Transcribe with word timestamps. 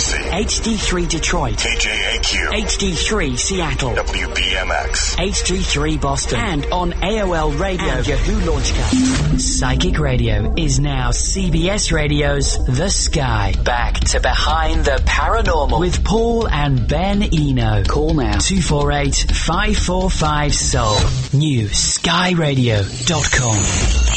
Tennessee. 0.00 0.60
HD3 0.60 1.08
Detroit. 1.08 1.56
KJAQ. 1.56 2.48
HD3 2.48 3.38
Seattle. 3.38 3.90
WBMX. 3.90 5.16
HD3 5.16 6.00
Boston. 6.00 6.40
And 6.40 6.66
on 6.66 6.92
AOL 6.92 7.58
Radio 7.60 7.86
and 7.86 8.06
Yahoo 8.06 8.40
Launchcast. 8.40 9.40
Psychic 9.40 9.98
Radio 9.98 10.54
is 10.56 10.78
now 10.80 11.10
CBS 11.10 11.92
Radio's 11.92 12.64
The 12.64 12.88
Sky. 12.88 13.52
Back 13.62 14.00
to 14.00 14.20
Behind 14.20 14.82
the 14.84 15.02
Paranormal 15.04 15.80
with 15.80 16.02
Paul 16.04 16.48
and 16.48 16.88
Ben 16.88 17.22
Eno. 17.22 17.84
Call 17.84 18.14
now 18.14 18.38
248 18.38 19.26
545 19.34 20.54
Soul. 20.54 20.96
New 21.38 21.68
skyradio.com. 21.68 24.09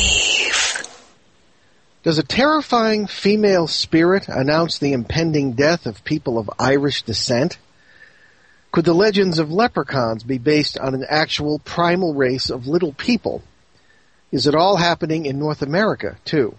Does 2.04 2.18
a 2.18 2.24
terrifying 2.24 3.08
female 3.08 3.66
spirit 3.66 4.28
announce 4.28 4.78
the 4.78 4.92
impending 4.92 5.54
death 5.54 5.86
of 5.86 6.04
people 6.04 6.38
of 6.38 6.52
Irish 6.60 7.04
descent? 7.04 7.58
Could 8.74 8.84
the 8.84 8.94
legends 8.94 9.40
of 9.40 9.54
leprechauns 9.54 10.24
be 10.24 10.38
based 10.38 10.78
on 10.78 10.96
an 10.96 11.06
actual 11.08 11.60
primal 11.60 12.14
race 12.14 12.50
of 12.50 12.68
little 12.68 12.92
people? 12.92 13.42
Is 14.34 14.48
it 14.48 14.56
all 14.56 14.76
happening 14.76 15.26
in 15.26 15.40
North 15.40 15.62
America, 15.62 16.18
too? 16.26 16.58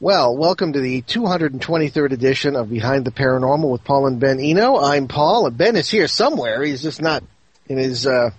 Well, 0.00 0.36
welcome 0.36 0.74
to 0.74 0.80
the 0.80 1.00
223rd 1.00 2.12
edition 2.12 2.56
of 2.56 2.68
Behind 2.68 3.06
the 3.06 3.10
Paranormal 3.10 3.72
with 3.72 3.84
Paul 3.84 4.06
and 4.06 4.20
Ben 4.20 4.38
Eno. 4.38 4.76
I'm 4.76 5.08
Paul, 5.08 5.46
and 5.46 5.56
Ben 5.56 5.76
is 5.76 5.88
here 5.88 6.08
somewhere. 6.08 6.62
He's 6.62 6.82
just 6.82 7.00
not 7.00 7.24
in 7.68 7.78
his 7.78 8.06
uh, 8.06 8.32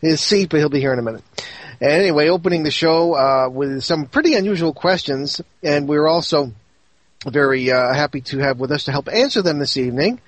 his 0.00 0.20
seat, 0.20 0.48
but 0.50 0.58
he'll 0.58 0.70
be 0.70 0.80
here 0.80 0.92
in 0.92 0.98
a 0.98 1.02
minute. 1.02 1.22
And 1.82 1.90
anyway, 1.90 2.28
opening 2.28 2.62
the 2.62 2.70
show 2.70 3.14
uh, 3.16 3.48
with 3.48 3.82
some 3.82 4.06
pretty 4.06 4.34
unusual 4.34 4.72
questions, 4.72 5.40
and 5.64 5.88
we're 5.88 6.06
also 6.06 6.52
very 7.26 7.72
uh, 7.72 7.92
happy 7.92 8.20
to 8.20 8.38
have 8.38 8.60
with 8.60 8.70
us 8.70 8.84
to 8.84 8.92
help 8.92 9.08
answer 9.08 9.42
them 9.42 9.58
this 9.58 9.76
evening 9.76 10.20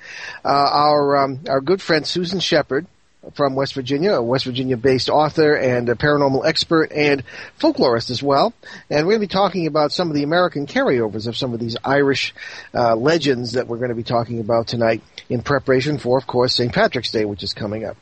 uh, 0.44 0.48
our 0.48 1.16
um, 1.16 1.38
our 1.48 1.60
good 1.60 1.80
friend 1.80 2.04
Susan 2.04 2.40
Shepard 2.40 2.88
from 3.34 3.54
West 3.54 3.74
Virginia, 3.74 4.14
a 4.14 4.22
West 4.22 4.46
Virginia-based 4.46 5.08
author 5.08 5.54
and 5.54 5.88
a 5.88 5.94
paranormal 5.94 6.44
expert 6.44 6.90
and 6.90 7.22
folklorist 7.60 8.10
as 8.10 8.20
well. 8.20 8.52
And 8.90 9.06
we're 9.06 9.12
going 9.12 9.22
to 9.22 9.28
be 9.28 9.32
talking 9.32 9.68
about 9.68 9.92
some 9.92 10.08
of 10.08 10.16
the 10.16 10.24
American 10.24 10.66
carryovers 10.66 11.28
of 11.28 11.36
some 11.36 11.54
of 11.54 11.60
these 11.60 11.76
Irish 11.84 12.34
uh, 12.74 12.96
legends 12.96 13.52
that 13.52 13.68
we're 13.68 13.78
going 13.78 13.90
to 13.90 13.94
be 13.94 14.02
talking 14.02 14.40
about 14.40 14.66
tonight 14.66 15.02
in 15.28 15.40
preparation 15.40 15.98
for, 15.98 16.18
of 16.18 16.26
course, 16.26 16.56
St. 16.56 16.72
Patrick's 16.72 17.12
Day, 17.12 17.24
which 17.24 17.44
is 17.44 17.54
coming 17.54 17.84
up. 17.84 17.96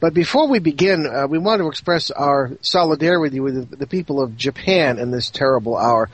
But 0.00 0.14
before 0.14 0.48
we 0.48 0.58
begin, 0.58 1.06
uh, 1.06 1.26
we 1.26 1.38
want 1.38 1.60
to 1.60 1.68
express 1.68 2.10
our 2.10 2.52
solidarity 2.60 3.40
with 3.40 3.78
the 3.78 3.86
people 3.86 4.22
of 4.22 4.36
Japan 4.36 4.98
in 4.98 5.10
this 5.10 5.30
terrible 5.30 5.76
hour 5.76 6.10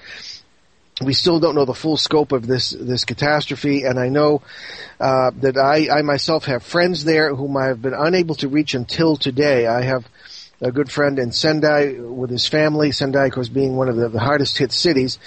we 1.04 1.14
still 1.14 1.40
don't 1.40 1.54
know 1.54 1.64
the 1.64 1.74
full 1.74 1.96
scope 1.96 2.32
of 2.32 2.46
this 2.46 2.70
this 2.70 3.04
catastrophe, 3.04 3.84
and 3.84 3.98
I 3.98 4.08
know 4.08 4.42
uh, 5.00 5.30
that 5.40 5.56
I, 5.56 5.98
I 5.98 6.02
myself 6.02 6.44
have 6.46 6.62
friends 6.62 7.04
there 7.04 7.34
whom 7.34 7.56
I 7.56 7.66
have 7.66 7.82
been 7.82 7.94
unable 7.94 8.34
to 8.36 8.48
reach 8.48 8.74
until 8.74 9.16
today. 9.16 9.66
I 9.66 9.82
have 9.82 10.06
a 10.62 10.70
good 10.70 10.90
friend 10.90 11.18
in 11.18 11.32
Sendai 11.32 11.94
with 11.98 12.30
his 12.30 12.46
family. 12.46 12.92
Sendai, 12.92 13.26
of 13.26 13.32
course, 13.32 13.48
being 13.48 13.76
one 13.76 13.88
of 13.88 13.96
the, 13.96 14.08
the 14.08 14.20
hardest 14.20 14.56
hit 14.56 14.72
cities, 14.72 15.18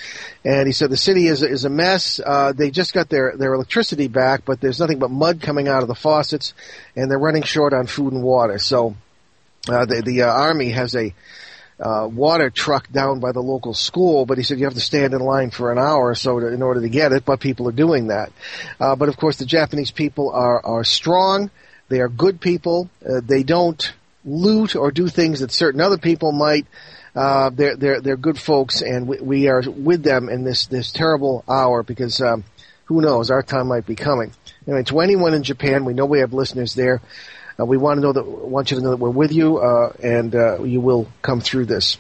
and 0.46 0.66
he 0.66 0.72
said 0.72 0.90
the 0.90 0.98
city 0.98 1.28
is 1.28 1.44
is 1.44 1.66
a 1.66 1.70
mess. 1.70 2.22
Uh, 2.26 2.54
they 2.54 2.72
just 2.72 2.94
got 2.94 3.10
their 3.10 3.36
their 3.36 3.54
electricity 3.54 4.08
back, 4.08 4.46
but 4.46 4.62
there's 4.62 4.80
nothing 4.80 4.98
but 4.98 5.12
mud 5.12 5.42
coming 5.42 5.68
out 5.68 5.82
of 5.82 5.90
the 5.90 5.96
faucets, 5.96 6.54
and 6.96 7.12
they're 7.12 7.20
running 7.20 7.44
short 7.44 7.74
on 7.74 7.86
food 7.86 8.14
and 8.14 8.24
water. 8.24 8.58
So 8.58 8.96
uh, 9.68 9.86
the 9.86 10.02
the 10.02 10.22
uh, 10.24 10.32
army 10.32 10.70
has 10.70 10.96
a 10.96 11.14
uh, 11.80 12.08
water 12.10 12.50
truck 12.50 12.90
down 12.90 13.20
by 13.20 13.34
the 13.34 13.42
local 13.42 13.74
school, 13.74 14.26
but 14.26 14.38
he 14.38 14.44
said 14.44 14.58
you 14.58 14.66
have 14.66 14.74
to 14.74 14.80
stand 14.80 15.14
in 15.14 15.20
line 15.20 15.52
for 15.52 15.74
an 15.74 15.78
hour 15.78 16.10
or 16.10 16.16
so 16.16 16.40
to, 16.40 16.48
in 16.48 16.62
order 16.62 16.80
to 16.80 16.90
get 16.90 17.12
it, 17.12 17.26
but 17.26 17.42
people 17.42 17.68
are 17.68 17.74
doing 17.74 18.08
that. 18.08 18.32
Uh, 18.80 18.96
but 18.96 19.10
of 19.10 19.18
course 19.18 19.38
the 19.38 19.46
Japanese 19.46 19.92
people 19.92 20.32
are, 20.32 20.66
are 20.66 20.86
strong. 20.86 21.52
They 21.90 22.00
are 22.00 22.08
good 22.08 22.40
people. 22.40 22.90
Uh, 23.06 23.20
they 23.22 23.44
don't 23.44 23.94
loot 24.26 24.76
or 24.76 24.92
do 24.92 25.08
things 25.08 25.40
that 25.40 25.52
certain 25.52 25.80
other 25.80 25.98
people 25.98 26.32
might. 26.32 26.66
Uh, 27.16 27.50
they're, 27.52 27.78
they're, 27.78 28.02
they're 28.02 28.18
good 28.18 28.38
folks 28.38 28.82
and 28.82 29.08
we, 29.08 29.18
we, 29.20 29.48
are 29.48 29.62
with 29.70 30.04
them 30.04 30.28
in 30.28 30.44
this, 30.44 30.66
this 30.66 30.92
terrible 30.92 31.46
hour 31.48 31.82
because, 31.82 32.20
um, 32.20 32.44
who 32.86 33.00
knows, 33.00 33.32
our 33.32 33.42
time 33.42 33.68
might 33.68 33.86
be 33.86 33.96
coming. 33.96 34.34
Anyway, 34.68 34.84
to 34.84 35.00
anyone 35.00 35.34
in 35.34 35.44
Japan, 35.44 35.86
we 35.86 35.94
know 35.94 36.06
we 36.06 36.20
have 36.20 36.34
listeners 36.34 36.74
there. 36.74 37.02
Uh, 37.60 37.66
we 37.66 37.78
want 37.78 37.98
to 37.98 38.02
know 38.02 38.12
that 38.12 38.26
want 38.26 38.72
you 38.72 38.78
to 38.78 38.84
know 38.84 38.90
that 38.90 38.98
we're 38.98 39.10
with 39.10 39.32
you, 39.32 39.60
uh, 39.60 39.94
and 40.04 40.36
uh, 40.36 40.62
you 40.64 40.82
will 40.82 41.08
come 41.22 41.40
through 41.40 41.66
this. 41.66 41.98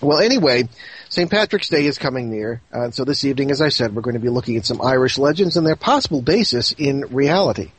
Well, 0.00 0.20
anyway, 0.20 0.68
St. 1.08 1.28
Patrick's 1.28 1.68
Day 1.68 1.84
is 1.84 1.98
coming 1.98 2.30
near, 2.30 2.62
and 2.70 2.94
so 2.94 3.04
this 3.04 3.24
evening, 3.24 3.50
as 3.50 3.60
I 3.60 3.70
said, 3.70 3.96
we're 3.96 4.02
going 4.02 4.14
to 4.14 4.20
be 4.20 4.28
looking 4.28 4.56
at 4.56 4.64
some 4.64 4.80
Irish 4.80 5.18
legends 5.18 5.56
and 5.56 5.66
their 5.66 5.74
possible 5.74 6.22
basis 6.22 6.70
in 6.72 7.00
reality. 7.10 7.72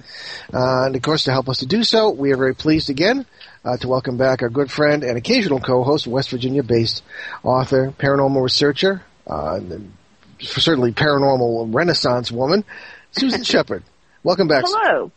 Uh, 0.53 0.87
and 0.87 0.95
of 0.97 1.01
course, 1.01 1.23
to 1.23 1.31
help 1.31 1.47
us 1.47 1.59
to 1.59 1.65
do 1.65 1.83
so, 1.83 2.09
we 2.09 2.33
are 2.33 2.37
very 2.37 2.55
pleased 2.55 2.89
again 2.89 3.25
uh, 3.63 3.77
to 3.77 3.87
welcome 3.87 4.17
back 4.17 4.41
our 4.41 4.49
good 4.49 4.71
friend 4.71 5.03
and 5.03 5.17
occasional 5.17 5.59
co-host, 5.59 6.07
West 6.07 6.29
Virginia-based 6.29 7.03
author, 7.43 7.93
paranormal 7.97 8.41
researcher, 8.41 9.03
uh, 9.27 9.59
certainly 10.39 10.91
paranormal 10.91 11.73
renaissance 11.73 12.31
woman, 12.31 12.63
Susan 13.11 13.43
Shepard. 13.43 13.83
Welcome 14.23 14.47
back. 14.47 14.63
Hello. 14.65 15.11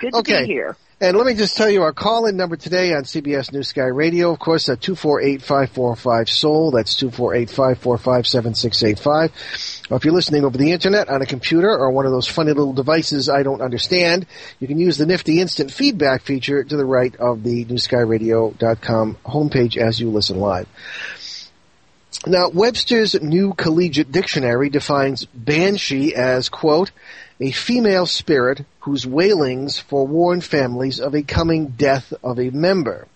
Good 0.00 0.12
to 0.12 0.18
okay. 0.18 0.42
be 0.42 0.46
here. 0.46 0.76
And 1.00 1.16
let 1.16 1.28
me 1.28 1.34
just 1.34 1.56
tell 1.56 1.70
you 1.70 1.84
our 1.84 1.92
call-in 1.92 2.36
number 2.36 2.56
today 2.56 2.92
on 2.92 3.04
CBS 3.04 3.52
News 3.52 3.68
Sky 3.68 3.84
Radio, 3.84 4.32
of 4.32 4.40
course, 4.40 4.68
at 4.68 4.80
248-545-SOUL. 4.80 6.72
That's 6.72 7.00
248-545-7685. 7.00 9.92
Or 9.92 9.96
if 9.96 10.04
you're 10.04 10.12
listening 10.12 10.44
over 10.44 10.58
the 10.58 10.72
internet 10.72 11.08
on 11.08 11.22
a 11.22 11.26
computer 11.26 11.70
or 11.70 11.92
one 11.92 12.04
of 12.04 12.10
those 12.10 12.26
funny 12.26 12.50
little 12.50 12.72
devices 12.72 13.28
I 13.28 13.44
don't 13.44 13.62
understand, 13.62 14.26
you 14.58 14.66
can 14.66 14.80
use 14.80 14.98
the 14.98 15.06
nifty 15.06 15.40
instant 15.40 15.70
feedback 15.70 16.22
feature 16.22 16.64
to 16.64 16.76
the 16.76 16.84
right 16.84 17.14
of 17.14 17.44
the 17.44 17.64
newskyradio.com 17.66 19.18
homepage 19.24 19.76
as 19.76 20.00
you 20.00 20.10
listen 20.10 20.40
live. 20.40 20.66
Now, 22.26 22.48
Webster's 22.48 23.14
New 23.22 23.54
Collegiate 23.54 24.10
Dictionary 24.10 24.68
defines 24.68 25.26
banshee 25.26 26.16
as, 26.16 26.48
quote, 26.48 26.90
a 27.40 27.50
female 27.50 28.06
spirit 28.06 28.64
whose 28.80 29.06
wailings 29.06 29.78
forewarn 29.78 30.40
families 30.40 31.00
of 31.00 31.14
a 31.14 31.22
coming 31.22 31.68
death 31.68 32.12
of 32.22 32.38
a 32.38 32.50
member. 32.50 33.06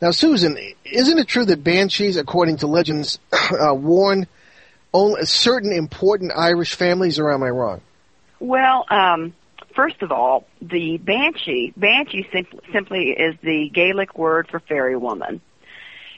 Now, 0.00 0.10
Susan, 0.10 0.56
isn't 0.84 1.18
it 1.18 1.28
true 1.28 1.44
that 1.44 1.62
banshees, 1.62 2.16
according 2.16 2.58
to 2.58 2.66
legends, 2.66 3.18
uh, 3.32 3.74
warn 3.74 4.26
only 4.92 5.24
certain 5.26 5.72
important 5.72 6.32
Irish 6.34 6.74
families, 6.74 7.18
or 7.18 7.32
am 7.32 7.42
I 7.42 7.50
wrong? 7.50 7.80
Well, 8.40 8.86
um, 8.88 9.34
first 9.76 10.02
of 10.02 10.10
all, 10.10 10.46
the 10.62 10.96
banshee, 10.96 11.72
banshee 11.76 12.26
simply, 12.72 13.10
is 13.10 13.36
the 13.42 13.70
Gaelic 13.72 14.16
word 14.16 14.48
for 14.48 14.58
fairy 14.60 14.96
woman. 14.96 15.40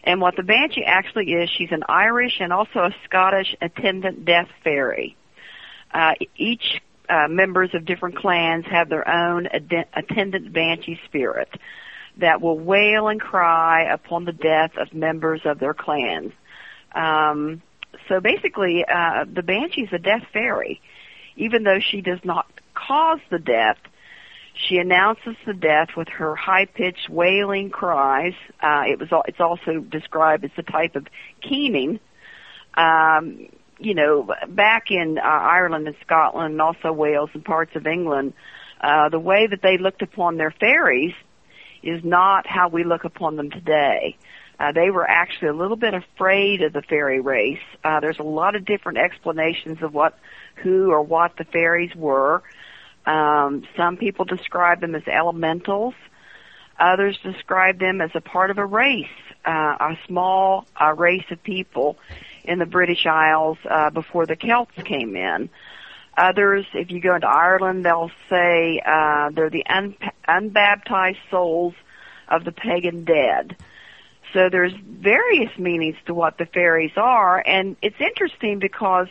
And 0.05 0.21
what 0.21 0.37
the 0.37 0.43
banshee 0.43 0.85
actually 0.85 1.33
is, 1.33 1.51
she's 1.51 1.71
an 1.71 1.85
Irish 1.89 2.39
and 2.41 2.53
also 2.53 2.81
a 2.81 2.95
Scottish 3.05 3.55
attendant 3.61 4.25
death 4.25 4.49
fairy. 4.65 5.17
Uh, 5.93 6.15
each 6.37 6.81
uh, 7.09 7.29
members 7.29 7.71
of 7.75 7.85
different 7.85 8.17
clans 8.17 8.65
have 8.67 8.89
their 8.89 9.09
own 9.09 9.47
ad- 9.47 9.87
attendant 9.95 10.53
banshee 10.53 10.99
spirit 11.05 11.49
that 12.19 12.41
will 12.41 12.59
wail 12.59 13.09
and 13.09 13.21
cry 13.21 13.93
upon 13.93 14.25
the 14.25 14.33
death 14.33 14.73
of 14.77 14.93
members 14.93 15.41
of 15.45 15.59
their 15.59 15.75
clans. 15.75 16.33
Um, 16.95 17.63
so 18.09 18.21
basically, 18.21 18.85
uh, 18.85 19.25
the 19.33 19.43
banshee 19.43 19.83
is 19.83 19.93
a 19.93 19.99
death 19.99 20.25
fairy. 20.33 20.81
Even 21.37 21.63
though 21.63 21.81
she 21.81 22.03
does 22.03 22.21
not 22.25 22.47
cause 22.75 23.21
the 23.31 23.39
death, 23.39 23.79
she 24.55 24.77
announces 24.77 25.35
the 25.47 25.55
death 25.55 25.89
with 25.97 26.09
her 26.09 26.37
high-pitched 26.37 27.09
wailing 27.09 27.71
cries. 27.71 28.35
Uh, 28.61 28.85
it 28.87 29.01
was 29.01 29.09
it's 29.27 29.41
also 29.41 29.81
described 29.81 30.45
as 30.45 30.51
a 30.59 30.63
type 30.63 30.95
of 30.95 31.07
keening. 31.41 32.01
Um, 32.75 33.49
you 33.83 33.95
know, 33.95 34.29
back 34.49 34.91
in 34.91 35.19
uh, 35.19 35.23
Ireland 35.23 35.87
and 35.87 35.97
Scotland 36.05 36.53
and 36.53 36.63
also 36.63 36.93
Wales 36.93 37.31
and 37.35 37.45
parts 37.45 37.75
of 37.75 37.87
England, 37.87 38.33
uh, 38.81 39.09
the 39.09 39.19
way 39.19 39.47
that 39.47 39.63
they 39.63 39.79
looked 39.79 40.03
upon 40.03 40.37
their 40.37 40.51
fairies 40.51 41.15
is 41.83 42.03
not 42.05 42.47
how 42.47 42.69
we 42.69 42.85
look 42.85 43.05
upon 43.05 43.37
them 43.37 43.51
today. 43.51 44.17
Uh, 44.59 44.71
they 44.73 44.91
were 44.91 45.09
actually 45.09 45.49
a 45.49 45.53
little 45.53 45.77
bit 45.77 45.95
afraid 45.95 46.63
of 46.63 46.73
the 46.73 46.83
fairy 46.83 47.21
race. 47.21 47.59
Uh, 47.83 48.01
there's 48.01 48.19
a 48.19 48.25
lot 48.25 48.55
of 48.55 48.65
different 48.65 48.99
explanations 48.99 49.83
of 49.83 49.93
what, 49.93 50.17
who 50.57 50.91
or 50.91 51.03
what 51.03 51.37
the 51.37 51.45
fairies 51.45 51.95
were. 51.97 52.43
Um, 53.05 53.65
some 53.77 53.97
people 53.97 54.25
describe 54.25 54.81
them 54.81 54.95
as 54.95 55.03
elementals. 55.09 55.95
Others 56.79 57.19
describe 57.23 57.81
them 57.81 58.01
as 58.01 58.11
a 58.15 58.21
part 58.21 58.51
of 58.51 58.59
a 58.59 58.65
race, 58.65 59.07
uh, 59.45 59.51
a 59.81 59.99
small 60.07 60.67
uh, 60.81 60.95
race 60.95 61.25
of 61.31 61.43
people 61.43 61.99
in 62.45 62.59
the 62.59 62.67
British 62.67 63.07
Isles 63.07 63.59
uh, 63.69 63.91
before 63.91 64.27
the 64.27 64.37
Celts 64.37 64.73
came 64.85 65.17
in. 65.17 65.51
Others, 66.17 66.67
if 66.75 66.91
you 66.91 67.01
go 67.01 67.15
into 67.15 67.27
Ireland, 67.27 67.85
they'll 67.87 68.11
say 68.29 68.81
uh, 68.85 69.31
they're 69.31 69.51
the 69.51 69.65
un- 69.67 69.97
unbaptized 70.29 71.19
souls 71.31 71.75
of 72.29 72.45
the 72.45 72.53
pagan 72.53 73.05
dead. 73.05 73.57
So 74.33 74.49
there's 74.51 74.73
various 74.85 75.57
meanings 75.59 75.97
to 76.07 76.15
what 76.15 76.39
the 76.39 76.47
fairies 76.47 76.93
are, 76.97 77.43
and 77.47 77.77
it's 77.83 78.01
interesting 78.01 78.59
because 78.59 79.09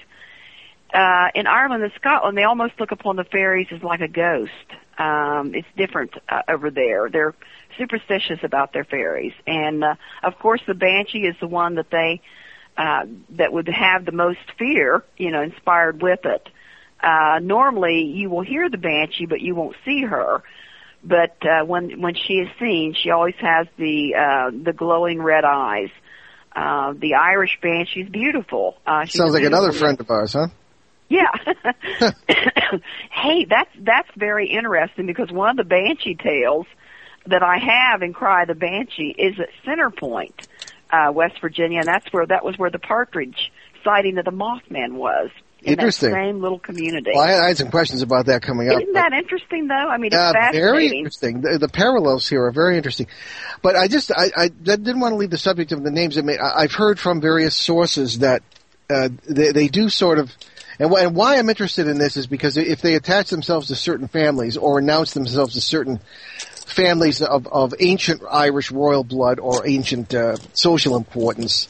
uh, 0.93 1.29
in 1.35 1.47
Ireland 1.47 1.83
and 1.83 1.93
Scotland, 1.95 2.37
they 2.37 2.43
almost 2.43 2.73
look 2.79 2.91
upon 2.91 3.15
the 3.15 3.23
fairies 3.23 3.67
as 3.71 3.81
like 3.81 4.01
a 4.01 4.07
ghost. 4.07 4.51
Um, 4.97 5.53
it's 5.55 5.67
different 5.77 6.13
uh, 6.27 6.41
over 6.47 6.69
there. 6.69 7.09
They're 7.09 7.33
superstitious 7.77 8.39
about 8.43 8.73
their 8.73 8.83
fairies, 8.83 9.33
and 9.47 9.83
uh, 9.83 9.95
of 10.23 10.37
course, 10.37 10.61
the 10.67 10.73
banshee 10.73 11.25
is 11.25 11.35
the 11.39 11.47
one 11.47 11.75
that 11.75 11.89
they 11.89 12.21
uh, 12.77 13.05
that 13.31 13.51
would 13.51 13.67
have 13.67 14.05
the 14.05 14.11
most 14.11 14.39
fear, 14.57 15.03
you 15.17 15.31
know, 15.31 15.41
inspired 15.41 16.01
with 16.01 16.25
it. 16.25 16.47
Uh, 17.01 17.39
normally, 17.41 18.03
you 18.03 18.29
will 18.29 18.43
hear 18.43 18.69
the 18.69 18.77
banshee, 18.77 19.25
but 19.25 19.41
you 19.41 19.55
won't 19.55 19.75
see 19.85 20.03
her. 20.03 20.43
But 21.03 21.37
uh, 21.41 21.65
when 21.65 21.99
when 21.99 22.13
she 22.13 22.33
is 22.33 22.49
seen, 22.59 22.93
she 22.93 23.09
always 23.09 23.35
has 23.39 23.67
the 23.77 24.15
uh, 24.15 24.51
the 24.63 24.73
glowing 24.73 25.21
red 25.21 25.43
eyes. 25.43 25.89
Uh, 26.55 26.93
the 26.93 27.15
Irish 27.15 27.57
banshee 27.61 28.01
is 28.01 28.09
beautiful. 28.09 28.77
Uh, 28.85 29.05
she's 29.05 29.17
Sounds 29.17 29.33
like 29.33 29.43
another 29.43 29.71
friend 29.71 29.99
of 29.99 30.09
ours, 30.11 30.33
huh? 30.33 30.47
yeah. 31.09 31.31
hey, 33.09 33.45
that's 33.49 33.71
that's 33.79 34.09
very 34.15 34.49
interesting 34.49 35.07
because 35.07 35.31
one 35.31 35.49
of 35.49 35.57
the 35.57 35.63
banshee 35.63 36.15
tales 36.15 36.67
that 37.25 37.43
I 37.43 37.57
have 37.57 38.01
in 38.01 38.13
Cry 38.13 38.45
the 38.45 38.55
Banshee 38.55 39.15
is 39.17 39.39
at 39.39 39.49
Center 39.65 39.89
Point, 39.89 40.47
uh, 40.91 41.11
West 41.11 41.39
Virginia, 41.41 41.79
and 41.79 41.87
that's 41.87 42.11
where 42.11 42.25
that 42.25 42.43
was 42.43 42.57
where 42.57 42.69
the 42.69 42.79
partridge 42.79 43.51
sighting 43.83 44.17
of 44.17 44.25
the 44.25 44.31
Mothman 44.31 44.93
was. 44.93 45.29
In 45.63 45.73
Interesting. 45.73 46.09
That 46.09 46.15
same 46.15 46.41
little 46.41 46.57
community. 46.57 47.11
Well, 47.13 47.23
I, 47.23 47.45
I 47.45 47.47
had 47.49 47.57
some 47.57 47.69
questions 47.69 48.01
about 48.01 48.25
that 48.25 48.41
coming 48.41 48.67
up. 48.69 48.81
Isn't 48.81 48.93
that 48.93 49.13
interesting, 49.13 49.67
though? 49.67 49.75
I 49.75 49.97
mean, 49.97 50.07
it's 50.07 50.15
Yeah, 50.15 50.51
very 50.51 50.87
interesting. 50.87 51.41
The, 51.41 51.59
the 51.59 51.69
parallels 51.69 52.27
here 52.27 52.43
are 52.45 52.51
very 52.51 52.77
interesting. 52.77 53.05
But 53.61 53.75
I 53.75 53.87
just, 53.87 54.11
I, 54.11 54.31
I 54.35 54.47
didn't 54.47 54.99
want 54.99 55.11
to 55.11 55.17
leave 55.17 55.29
the 55.29 55.37
subject 55.37 55.71
of 55.71 55.83
the 55.83 55.91
names. 55.91 56.17
I 56.17 56.21
mean, 56.21 56.37
I- 56.41 56.63
I've 56.63 56.71
heard 56.73 56.99
from 56.99 57.21
various 57.21 57.55
sources 57.55 58.19
that 58.19 58.41
uh, 58.89 59.09
they, 59.29 59.51
they 59.51 59.67
do 59.67 59.89
sort 59.89 60.17
of, 60.17 60.31
and 60.79 60.89
why, 60.89 61.03
and 61.03 61.15
why 61.15 61.37
I'm 61.37 61.47
interested 61.47 61.85
in 61.85 61.99
this 61.99 62.17
is 62.17 62.25
because 62.25 62.57
if 62.57 62.81
they 62.81 62.95
attach 62.95 63.29
themselves 63.29 63.67
to 63.67 63.75
certain 63.75 64.07
families 64.07 64.57
or 64.57 64.79
announce 64.79 65.13
themselves 65.13 65.53
to 65.53 65.61
certain 65.61 65.99
families 66.71 67.21
of, 67.21 67.47
of 67.47 67.73
ancient 67.79 68.21
Irish 68.29 68.71
royal 68.71 69.03
blood 69.03 69.39
or 69.39 69.67
ancient 69.67 70.13
uh, 70.13 70.37
social 70.53 70.95
importance, 70.95 71.67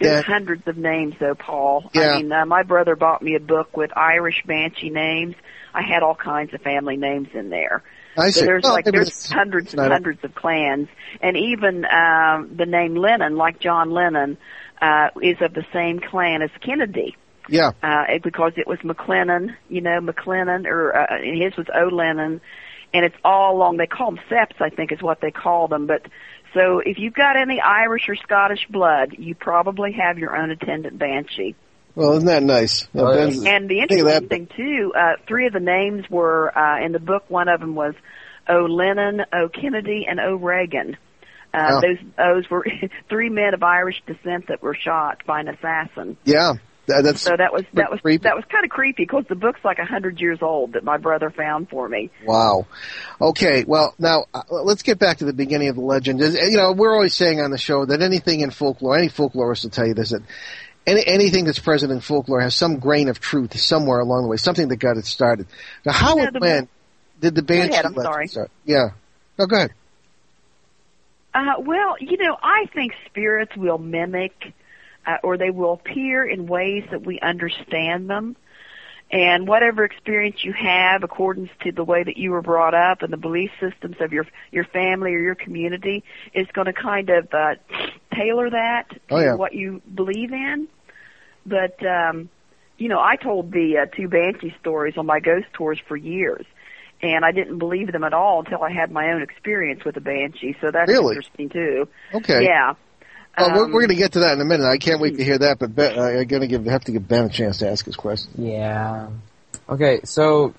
There's 0.00 0.22
that- 0.22 0.24
hundreds 0.24 0.66
of 0.66 0.76
names, 0.76 1.14
though, 1.20 1.34
Paul. 1.34 1.90
Yeah. 1.94 2.10
I 2.12 2.16
mean, 2.22 2.32
uh, 2.32 2.46
my 2.46 2.62
brother 2.62 2.96
bought 2.96 3.22
me 3.22 3.34
a 3.34 3.40
book 3.40 3.76
with 3.76 3.90
Irish 3.96 4.42
Banshee 4.46 4.90
names. 4.90 5.34
I 5.74 5.82
had 5.82 6.02
all 6.02 6.14
kinds 6.14 6.54
of 6.54 6.62
family 6.62 6.96
names 6.96 7.28
in 7.34 7.50
there. 7.50 7.82
I 8.16 8.30
So 8.30 8.40
see. 8.40 8.46
there's 8.46 8.64
Well, 8.64 8.72
like 8.72 8.84
there's 8.86 9.30
hundreds 9.30 9.74
and 9.74 9.80
hundreds 9.92 10.24
of 10.24 10.34
clans, 10.34 10.88
and 11.20 11.36
even 11.36 11.84
um, 11.84 12.56
the 12.56 12.66
name 12.66 12.96
Lennon, 12.96 13.36
like 13.36 13.60
John 13.60 13.90
Lennon, 13.90 14.38
uh, 14.82 15.08
is 15.22 15.36
of 15.40 15.54
the 15.54 15.64
same 15.72 16.00
clan 16.00 16.42
as 16.42 16.50
Kennedy. 16.64 17.16
Yeah. 17.50 17.70
uh, 17.82 18.04
because 18.22 18.52
it 18.58 18.66
was 18.66 18.78
McLennan, 18.80 19.56
you 19.70 19.80
know, 19.80 20.00
McLennan, 20.00 20.66
or 20.66 20.94
uh, 20.94 21.06
and 21.16 21.40
his 21.42 21.56
was 21.56 21.66
O'Lennon, 21.74 22.42
and 22.92 23.04
it's 23.04 23.16
all 23.24 23.56
along. 23.56 23.76
They 23.76 23.86
call 23.86 24.12
them 24.12 24.20
Septs, 24.28 24.56
I 24.60 24.70
think, 24.70 24.92
is 24.92 25.02
what 25.02 25.20
they 25.20 25.30
call 25.30 25.68
them. 25.68 25.86
But 25.86 26.02
so 26.54 26.80
if 26.84 26.98
you've 26.98 27.14
got 27.14 27.36
any 27.36 27.60
Irish 27.60 28.08
or 28.08 28.16
Scottish 28.16 28.66
blood, 28.70 29.14
you 29.18 29.34
probably 29.34 29.92
have 29.92 30.18
your 30.18 30.36
own 30.36 30.50
attendant 30.50 30.98
banshee. 30.98 31.54
Well, 31.94 32.12
isn't 32.12 32.26
that 32.26 32.42
nice? 32.42 32.86
Oh, 32.94 33.12
yeah. 33.12 33.56
And 33.56 33.68
the 33.68 33.80
interesting 33.80 34.28
thing 34.28 34.48
too, 34.56 34.92
uh, 34.96 35.14
three 35.26 35.46
of 35.46 35.52
the 35.52 35.60
names 35.60 36.08
were 36.08 36.56
uh, 36.56 36.84
in 36.84 36.92
the 36.92 37.00
book. 37.00 37.24
One 37.28 37.48
of 37.48 37.60
them 37.60 37.74
was 37.74 37.94
O'Lennon, 38.48 39.24
O'Kennedy, 39.32 40.06
and 40.08 40.20
O'Regan. 40.20 40.96
Uh, 41.52 41.58
Oh. 41.60 41.80
Those 41.80 41.98
those 42.16 42.50
were 42.50 42.66
three 43.08 43.30
men 43.30 43.54
of 43.54 43.62
Irish 43.62 44.00
descent 44.06 44.48
that 44.48 44.62
were 44.62 44.74
shot 44.74 45.22
by 45.26 45.40
an 45.40 45.48
assassin. 45.48 46.16
Yeah. 46.24 46.54
That, 46.88 47.02
that's 47.04 47.20
So 47.20 47.36
that 47.36 47.52
was 47.52 47.64
that 47.74 47.90
was 47.90 48.00
creepy. 48.00 48.22
that 48.24 48.34
was 48.34 48.44
kind 48.46 48.64
of 48.64 48.70
creepy 48.70 49.04
because 49.04 49.24
the 49.28 49.34
book's 49.34 49.60
like 49.64 49.78
a 49.78 49.84
hundred 49.84 50.20
years 50.20 50.38
old 50.42 50.72
that 50.72 50.84
my 50.84 50.96
brother 50.96 51.30
found 51.30 51.68
for 51.68 51.88
me. 51.88 52.10
Wow. 52.24 52.66
Okay. 53.20 53.64
Well, 53.66 53.94
now 53.98 54.24
uh, 54.34 54.42
let's 54.50 54.82
get 54.82 54.98
back 54.98 55.18
to 55.18 55.24
the 55.24 55.32
beginning 55.32 55.68
of 55.68 55.76
the 55.76 55.82
legend. 55.82 56.20
You 56.20 56.56
know, 56.56 56.72
we're 56.72 56.92
always 56.94 57.14
saying 57.14 57.40
on 57.40 57.50
the 57.50 57.58
show 57.58 57.84
that 57.84 58.02
anything 58.02 58.40
in 58.40 58.50
folklore, 58.50 58.96
any 58.96 59.08
folklorist 59.08 59.64
will 59.64 59.70
tell 59.70 59.86
you 59.86 59.94
this, 59.94 60.10
that 60.10 60.22
any, 60.86 61.06
anything 61.06 61.44
that's 61.44 61.58
present 61.58 61.92
in 61.92 62.00
folklore 62.00 62.40
has 62.40 62.54
some 62.54 62.78
grain 62.78 63.08
of 63.08 63.20
truth 63.20 63.58
somewhere 63.58 64.00
along 64.00 64.22
the 64.22 64.28
way, 64.28 64.38
something 64.38 64.68
that 64.68 64.76
got 64.76 64.96
it 64.96 65.04
started. 65.04 65.46
Now, 65.84 65.92
how 65.92 66.16
Yeah, 66.16 66.28
and 66.28 66.40
when 66.40 66.68
did 67.20 67.34
the 67.34 67.42
Banshee 67.42 67.74
ahead, 67.74 67.84
I'm 67.84 67.94
sorry. 67.94 68.28
start? 68.28 68.50
Yeah. 68.64 68.90
No, 69.38 69.46
go 69.46 69.56
ahead. 69.56 69.72
Uh, 71.34 71.60
well, 71.60 71.96
you 72.00 72.16
know, 72.16 72.36
I 72.42 72.64
think 72.74 72.94
spirits 73.06 73.54
will 73.56 73.78
mimic 73.78 74.32
uh, 75.08 75.16
or 75.22 75.36
they 75.38 75.50
will 75.50 75.72
appear 75.72 76.24
in 76.28 76.46
ways 76.46 76.84
that 76.90 77.04
we 77.06 77.18
understand 77.20 78.08
them. 78.10 78.36
And 79.10 79.48
whatever 79.48 79.84
experience 79.84 80.44
you 80.44 80.52
have, 80.52 81.02
according 81.02 81.48
to 81.62 81.72
the 81.72 81.82
way 81.82 82.02
that 82.02 82.18
you 82.18 82.30
were 82.30 82.42
brought 82.42 82.74
up 82.74 83.00
and 83.02 83.10
the 83.10 83.16
belief 83.16 83.50
systems 83.58 83.96
of 84.00 84.12
your 84.12 84.26
your 84.52 84.64
family 84.64 85.14
or 85.14 85.18
your 85.18 85.34
community, 85.34 86.04
is 86.34 86.46
going 86.52 86.66
to 86.66 86.74
kind 86.74 87.08
of 87.08 87.32
uh, 87.32 87.54
tailor 88.14 88.50
that 88.50 88.90
to 88.90 88.98
Oh, 89.10 89.18
yeah. 89.18 89.34
what 89.34 89.54
you 89.54 89.80
believe 89.94 90.32
in. 90.34 90.68
But 91.46 91.78
um, 91.86 92.28
you 92.76 92.88
know, 92.90 93.00
I 93.00 93.16
told 93.16 93.50
the 93.50 93.78
uh, 93.78 93.86
two 93.96 94.08
banshee 94.08 94.54
stories 94.60 94.98
on 94.98 95.06
my 95.06 95.20
ghost 95.20 95.46
tours 95.54 95.78
for 95.88 95.96
years, 95.96 96.44
and 97.00 97.24
I 97.24 97.32
didn't 97.32 97.58
believe 97.58 97.90
them 97.90 98.04
at 98.04 98.12
all 98.12 98.40
until 98.40 98.62
I 98.62 98.70
had 98.70 98.92
my 98.92 99.12
own 99.12 99.22
experience 99.22 99.86
with 99.86 99.96
a 99.96 100.02
banshee. 100.02 100.54
So 100.60 100.70
that's 100.70 100.90
Really? 100.90 101.16
interesting 101.16 101.48
too. 101.48 101.88
Okay. 102.12 102.44
Yeah. 102.44 102.74
Well, 103.38 103.50
we're, 103.50 103.64
Um, 103.64 103.72
we're 103.72 103.80
going 103.80 103.88
to 103.88 103.94
get 103.94 104.12
to 104.12 104.20
that 104.20 104.34
in 104.34 104.40
a 104.40 104.44
minute. 104.44 104.66
I 104.66 104.78
can't 104.78 105.00
wait 105.00 105.16
to 105.16 105.24
hear 105.24 105.38
that, 105.38 105.58
but 105.58 105.74
ben, 105.74 105.98
uh, 105.98 106.02
I'm 106.02 106.26
going 106.26 106.42
to 106.42 106.48
give 106.48 106.64
have 106.66 106.84
to 106.84 106.92
give 106.92 107.06
Ben 107.06 107.24
a 107.24 107.28
chance 107.28 107.58
to 107.58 107.70
ask 107.70 107.84
his 107.84 107.96
question. 107.96 108.32
Yeah. 108.36 109.08
Okay, 109.68 110.00
so 110.04 110.54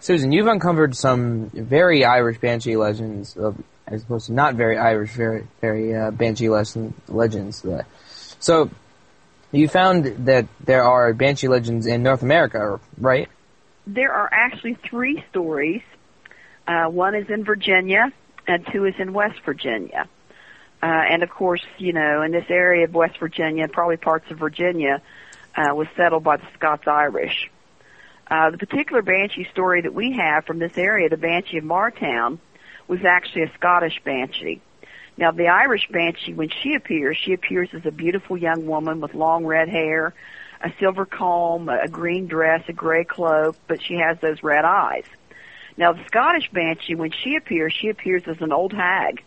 Susan, 0.00 0.32
you've 0.32 0.46
uncovered 0.46 0.96
some 0.96 1.50
very 1.50 2.04
Irish 2.04 2.38
banshee 2.38 2.76
legends, 2.76 3.36
of, 3.36 3.56
as 3.86 4.02
opposed 4.02 4.26
to 4.26 4.32
not 4.32 4.54
very 4.54 4.78
Irish, 4.78 5.12
very 5.12 5.46
very 5.60 5.94
uh, 5.94 6.10
banshee 6.10 6.48
lesson, 6.48 6.94
legends. 7.08 7.64
Uh, 7.64 7.82
so 8.38 8.70
you 9.52 9.68
found 9.68 10.04
that 10.26 10.46
there 10.64 10.84
are 10.84 11.12
banshee 11.14 11.48
legends 11.48 11.86
in 11.86 12.02
North 12.02 12.22
America, 12.22 12.80
right? 12.98 13.28
there 13.88 14.12
are 14.12 14.28
actually 14.30 14.74
three 14.88 15.24
stories. 15.30 15.82
Uh, 16.66 16.84
one 16.84 17.14
is 17.14 17.30
in 17.30 17.44
Virginia, 17.44 18.12
and 18.46 18.66
two 18.70 18.84
is 18.84 18.94
in 18.98 19.12
West 19.12 19.40
Virginia. 19.44 20.06
Uh, 20.82 20.86
and 20.86 21.22
of 21.22 21.30
course, 21.30 21.62
you 21.78 21.92
know, 21.92 22.22
in 22.22 22.30
this 22.30 22.46
area 22.48 22.84
of 22.84 22.94
West 22.94 23.18
Virginia, 23.18 23.66
probably 23.68 23.96
parts 23.96 24.30
of 24.30 24.38
Virginia, 24.38 25.02
uh, 25.56 25.74
was 25.74 25.88
settled 25.96 26.22
by 26.22 26.36
the 26.36 26.46
Scots 26.54 26.86
Irish. 26.86 27.50
Uh, 28.30 28.50
the 28.50 28.58
particular 28.58 29.02
Banshee 29.02 29.48
story 29.50 29.82
that 29.82 29.94
we 29.94 30.12
have 30.12 30.44
from 30.44 30.58
this 30.58 30.76
area, 30.76 31.08
the 31.08 31.16
Banshee 31.16 31.58
of 31.58 31.64
Martown, 31.64 32.38
was 32.86 33.00
actually 33.04 33.42
a 33.42 33.52
Scottish 33.54 34.00
Banshee. 34.04 34.60
Now, 35.16 35.32
the 35.32 35.48
Irish 35.48 35.88
Banshee, 35.90 36.34
when 36.34 36.48
she 36.48 36.74
appears, 36.74 37.16
she 37.16 37.32
appears 37.32 37.70
as 37.72 37.84
a 37.84 37.90
beautiful 37.90 38.36
young 38.36 38.66
woman 38.66 39.00
with 39.00 39.14
long 39.14 39.44
red 39.44 39.68
hair, 39.68 40.14
a 40.62 40.72
silver 40.78 41.06
comb, 41.06 41.68
a 41.68 41.88
green 41.88 42.26
dress, 42.26 42.62
a 42.68 42.72
gray 42.72 43.04
cloak, 43.04 43.56
but 43.66 43.82
she 43.82 43.94
has 43.94 44.18
those 44.20 44.42
red 44.42 44.64
eyes. 44.64 45.04
Now, 45.76 45.92
the 45.92 46.04
Scottish 46.06 46.50
Banshee, 46.52 46.94
when 46.94 47.10
she 47.10 47.36
appears, 47.36 47.72
she 47.72 47.88
appears 47.88 48.24
as 48.26 48.40
an 48.40 48.52
old 48.52 48.72
hag 48.72 49.22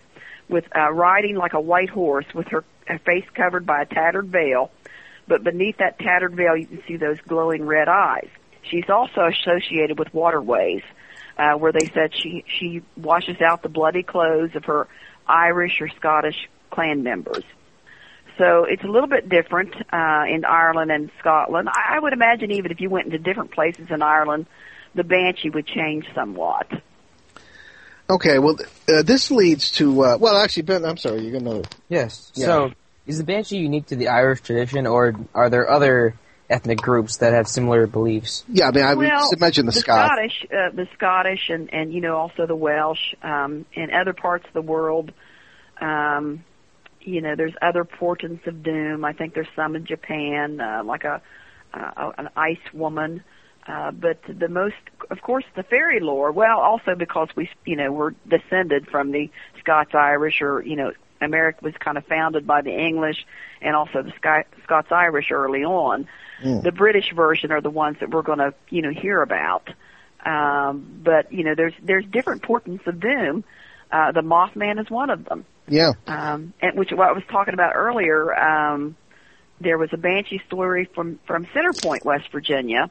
with 0.52 0.66
uh, 0.76 0.92
riding 0.92 1.36
like 1.36 1.54
a 1.54 1.62
white 1.62 1.90
horse 1.90 2.26
with 2.36 2.48
her, 2.50 2.64
her 2.86 3.00
face 3.00 3.26
covered 3.34 3.66
by 3.66 3.82
a 3.82 3.86
tattered 3.86 4.28
veil, 4.28 4.70
but 5.28 5.44
beneath 5.44 5.78
that 5.78 5.98
tattered 5.98 6.36
veil 6.36 6.56
you 6.56 6.68
can 6.68 6.84
see 6.88 6.98
those 6.98 7.18
glowing 7.28 7.66
red 7.66 7.88
eyes. 7.88 8.28
She's 8.64 8.90
also 8.90 9.26
associated 9.26 9.98
with 9.98 10.14
waterways, 10.14 10.84
uh, 11.38 11.54
where 11.54 11.72
they 11.72 11.90
said 11.94 12.12
she 12.14 12.44
she 12.48 12.84
washes 12.96 13.42
out 13.42 13.64
the 13.64 13.70
bloody 13.70 14.04
clothes 14.04 14.56
of 14.56 14.66
her 14.66 14.88
Irish 15.28 15.82
or 15.82 15.90
Scottish 15.90 16.50
clan 16.70 17.02
members. 17.04 17.44
So 18.38 18.66
it's 18.66 18.84
a 18.84 18.88
little 18.88 19.10
bit 19.10 19.30
different 19.30 19.74
uh, 19.92 20.24
in 20.28 20.46
Ireland 20.46 20.92
and 20.92 21.12
Scotland. 21.20 21.70
I, 21.70 21.96
I 21.96 22.00
would 22.00 22.14
imagine 22.14 22.52
even 22.52 22.72
if 22.72 22.82
you 22.82 22.90
went 22.90 23.06
into 23.06 23.18
different 23.18 23.52
places 23.52 23.88
in 23.90 24.02
Ireland, 24.02 24.48
the 24.96 25.04
banshee 25.04 25.50
would 25.50 25.68
change 25.68 26.06
somewhat. 26.14 26.68
Okay, 28.12 28.40
well, 28.40 28.58
uh, 28.90 29.04
this 29.04 29.32
leads 29.32 29.72
to 29.74 30.04
uh, 30.04 30.18
well, 30.18 30.36
actually, 30.36 30.64
Ben, 30.64 30.84
I'm 30.84 30.98
sorry, 30.98 31.22
you 31.22 31.32
got 31.32 31.42
another. 31.42 31.64
Yes. 31.88 32.30
Yeah. 32.36 32.46
So 32.46 32.72
is 33.08 33.18
the 33.18 33.24
banshee 33.24 33.58
unique 33.58 33.88
to 33.88 33.96
the 33.96 34.10
Irish 34.10 34.42
tradition, 34.42 34.86
or 34.86 35.16
are 35.34 35.50
there 35.50 35.70
other 35.70 36.16
ethnic 36.50 36.80
groups 36.80 37.18
that 37.18 37.32
have 37.32 37.48
similar 37.48 37.88
beliefs? 37.88 38.44
Yeah, 38.50 38.68
I 38.68 38.72
mean, 38.72 38.84
I 38.84 38.94
well, 38.96 39.28
would 39.30 39.38
imagine 39.38 39.66
the, 39.66 39.72
Scots. 39.72 40.12
Scottish, 40.12 40.46
uh, 40.52 40.76
the 40.76 40.88
Scottish, 40.94 41.50
and 41.50 41.74
and 41.74 41.94
you 41.94 42.02
know 42.02 42.18
also 42.18 42.46
the 42.46 42.56
Welsh, 42.56 43.16
um, 43.24 43.66
and 43.78 43.92
other 43.92 44.14
parts 44.14 44.46
of 44.46 44.54
the 44.54 44.62
world. 44.62 45.14
Um, 45.80 46.44
you 47.00 47.22
know, 47.22 47.36
there's 47.38 47.56
other 47.62 47.86
portents 47.86 48.46
of 48.46 48.62
doom. 48.62 49.06
I 49.06 49.14
think 49.14 49.34
there's 49.34 49.48
some 49.56 49.78
in 49.78 49.86
Japan, 49.86 50.60
uh, 50.60 50.84
like 50.84 51.06
a 51.06 51.22
uh, 51.74 52.12
an 52.18 52.30
ice 52.36 52.74
woman. 52.74 53.24
Uh, 53.68 53.92
but 53.92 54.20
the 54.28 54.48
most, 54.48 54.76
of 55.12 55.22
course, 55.22 55.46
the 55.56 55.64
fairy 55.64 56.00
lore. 56.00 56.32
Well, 56.32 56.60
also 56.60 56.96
because 56.96 57.30
we, 57.36 57.50
you 57.66 57.76
know, 57.76 57.92
we're 57.92 58.12
descended 58.28 58.88
from 58.88 59.12
the 59.12 59.30
Scots 59.60 59.94
Irish, 59.94 60.42
or 60.42 60.62
you 60.64 60.76
know, 60.76 60.92
America 61.22 61.60
was 61.62 61.74
kind 61.80 61.98
of 61.98 62.06
founded 62.06 62.48
by 62.48 62.62
the 62.62 62.72
English, 62.72 63.26
and 63.62 63.76
also 63.76 64.02
the 64.02 64.14
Sky, 64.18 64.46
Scots 64.64 64.92
Irish 64.92 65.32
early 65.32 65.64
on. 65.64 66.08
Mm. 66.44 66.64
The 66.64 66.72
British 66.72 67.14
version 67.16 67.52
are 67.52 67.62
the 67.62 67.70
ones 67.70 67.98
that 68.00 68.10
we're 68.10 68.24
going 68.24 68.40
to 68.40 68.54
you 68.70 68.82
know 68.82 68.92
hear 68.92 69.22
about. 69.22 69.70
Um, 70.26 71.00
but 71.04 71.32
you 71.32 71.44
know, 71.44 71.54
there's 71.56 71.74
there's 71.84 72.06
different 72.06 72.42
portents 72.42 72.84
of 72.88 73.00
doom. 73.00 73.44
Uh, 73.92 74.12
the 74.12 74.22
Mothman 74.22 74.82
is 74.82 74.90
one 74.90 75.10
of 75.10 75.26
them. 75.26 75.46
Yeah. 75.68 75.92
Um, 76.08 76.54
and 76.62 76.78
which 76.78 76.92
what 76.92 77.10
I 77.10 77.12
was 77.12 77.24
talking 77.30 77.54
about 77.54 77.76
earlier. 77.76 78.34
Um, 78.34 78.96
there 79.60 79.78
was 79.78 79.90
a 79.94 79.98
banshee 79.98 80.42
story 80.48 80.90
from 80.96 81.20
from 81.28 81.48
Center 81.54 81.74
Point, 81.74 82.04
West 82.04 82.32
Virginia. 82.32 82.90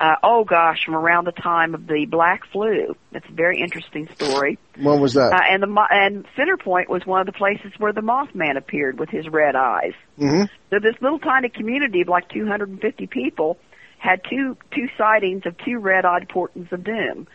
Uh, 0.00 0.14
oh 0.22 0.44
gosh, 0.44 0.78
from 0.86 0.94
around 0.94 1.26
the 1.26 1.32
time 1.32 1.74
of 1.74 1.86
the 1.86 2.06
black 2.06 2.40
flu. 2.50 2.96
That's 3.12 3.28
a 3.28 3.32
very 3.32 3.60
interesting 3.60 4.08
story. 4.14 4.58
When 4.80 4.98
was 4.98 5.12
that? 5.12 5.30
Uh, 5.34 5.40
and 5.50 5.62
the 5.62 5.86
and 5.90 6.24
Center 6.36 6.56
Point 6.56 6.88
was 6.88 7.04
one 7.04 7.20
of 7.20 7.26
the 7.26 7.32
places 7.34 7.72
where 7.76 7.92
the 7.92 8.00
Mothman 8.00 8.56
appeared 8.56 8.98
with 8.98 9.10
his 9.10 9.28
red 9.28 9.54
eyes. 9.56 9.92
hmm 10.16 10.44
So 10.70 10.78
this 10.80 10.94
little 11.02 11.18
tiny 11.18 11.50
community 11.50 12.00
of 12.00 12.08
like 12.08 12.30
250 12.30 13.08
people 13.08 13.58
had 13.98 14.22
two 14.30 14.56
two 14.74 14.88
sightings 14.96 15.42
of 15.44 15.54
two 15.58 15.78
red-eyed 15.78 16.30
portents 16.30 16.72
of 16.72 16.82
doom. 16.82 17.28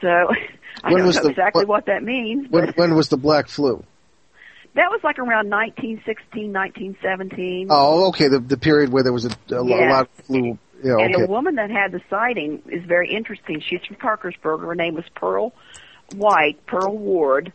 So 0.00 0.06
I 0.84 0.92
When 0.92 1.02
don't 1.02 1.14
know 1.16 1.20
the- 1.22 1.28
exactly 1.30 1.64
what- 1.64 1.68
what, 1.68 1.86
that 1.86 2.04
means, 2.04 2.46
When 2.48 2.68
when 2.76 2.94
was 2.94 3.08
the 3.08 3.16
black 3.16 3.48
flu? 3.48 3.82
that 4.76 4.90
was 4.90 5.00
like 5.02 5.18
around 5.18 5.50
1916, 5.50 6.52
1917. 6.52 7.68
Oh, 7.70 8.08
okay. 8.10 8.28
The 8.28 8.38
the 8.38 8.56
period 8.56 8.90
where 8.92 9.02
there 9.02 9.12
was 9.12 9.24
a, 9.24 9.30
a, 9.54 9.66
Yeah. 9.66 9.90
lot 9.90 10.02
of 10.02 10.08
flu. 10.26 10.58
Yeah. 10.84 10.98
And 10.98 11.14
the 11.14 11.26
woman 11.26 11.54
that 11.56 11.70
had 11.70 11.92
the 11.92 12.00
sighting 12.10 12.62
is 12.66 12.84
very 12.84 13.10
interesting. 13.10 13.60
She's 13.66 13.80
from 13.86 13.96
Parkersburg. 13.96 14.60
Her 14.60 14.74
name 14.74 14.94
was 14.94 15.04
Pearl 15.14 15.52
White, 16.14 16.66
Pearl 16.66 16.96
Ward, 16.96 17.52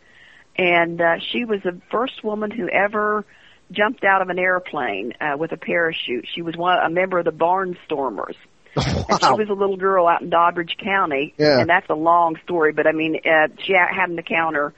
and 0.58 1.00
uh, 1.00 1.14
she 1.30 1.44
was 1.44 1.60
the 1.62 1.80
first 1.90 2.24
woman 2.24 2.50
who 2.50 2.68
ever 2.68 3.24
jumped 3.70 4.02
out 4.04 4.20
of 4.20 4.28
an 4.30 4.38
airplane 4.38 5.12
uh, 5.20 5.36
with 5.38 5.52
a 5.52 5.56
parachute. 5.56 6.26
She 6.34 6.42
was 6.42 6.56
one 6.56 6.76
a 6.78 6.90
member 6.90 7.18
of 7.20 7.24
the 7.24 7.32
Barnstormers. 7.32 8.34
And 8.76 9.20
she 9.20 9.32
was 9.32 9.48
a 9.50 9.52
little 9.54 9.76
girl 9.76 10.06
out 10.06 10.22
in 10.22 10.30
Doddridge 10.30 10.76
County, 10.78 11.34
Yeah. 11.38 11.58
and 11.60 11.68
that's 11.68 11.88
a 11.90 11.94
long 11.94 12.36
story. 12.44 12.72
But 12.72 12.86
I 12.86 12.92
mean, 12.92 13.16
uh, 13.24 13.48
she 13.64 13.72
had 13.72 14.08
an 14.10 14.16
encounter 14.18 14.74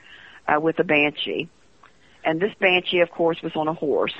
uh, 0.48 0.58
with 0.60 0.78
a 0.78 0.84
banshee, 0.84 1.48
and 2.24 2.40
this 2.40 2.52
banshee, 2.58 3.00
of 3.00 3.10
course, 3.10 3.36
was 3.42 3.52
on 3.54 3.68
a 3.68 3.74
horse, 3.74 4.14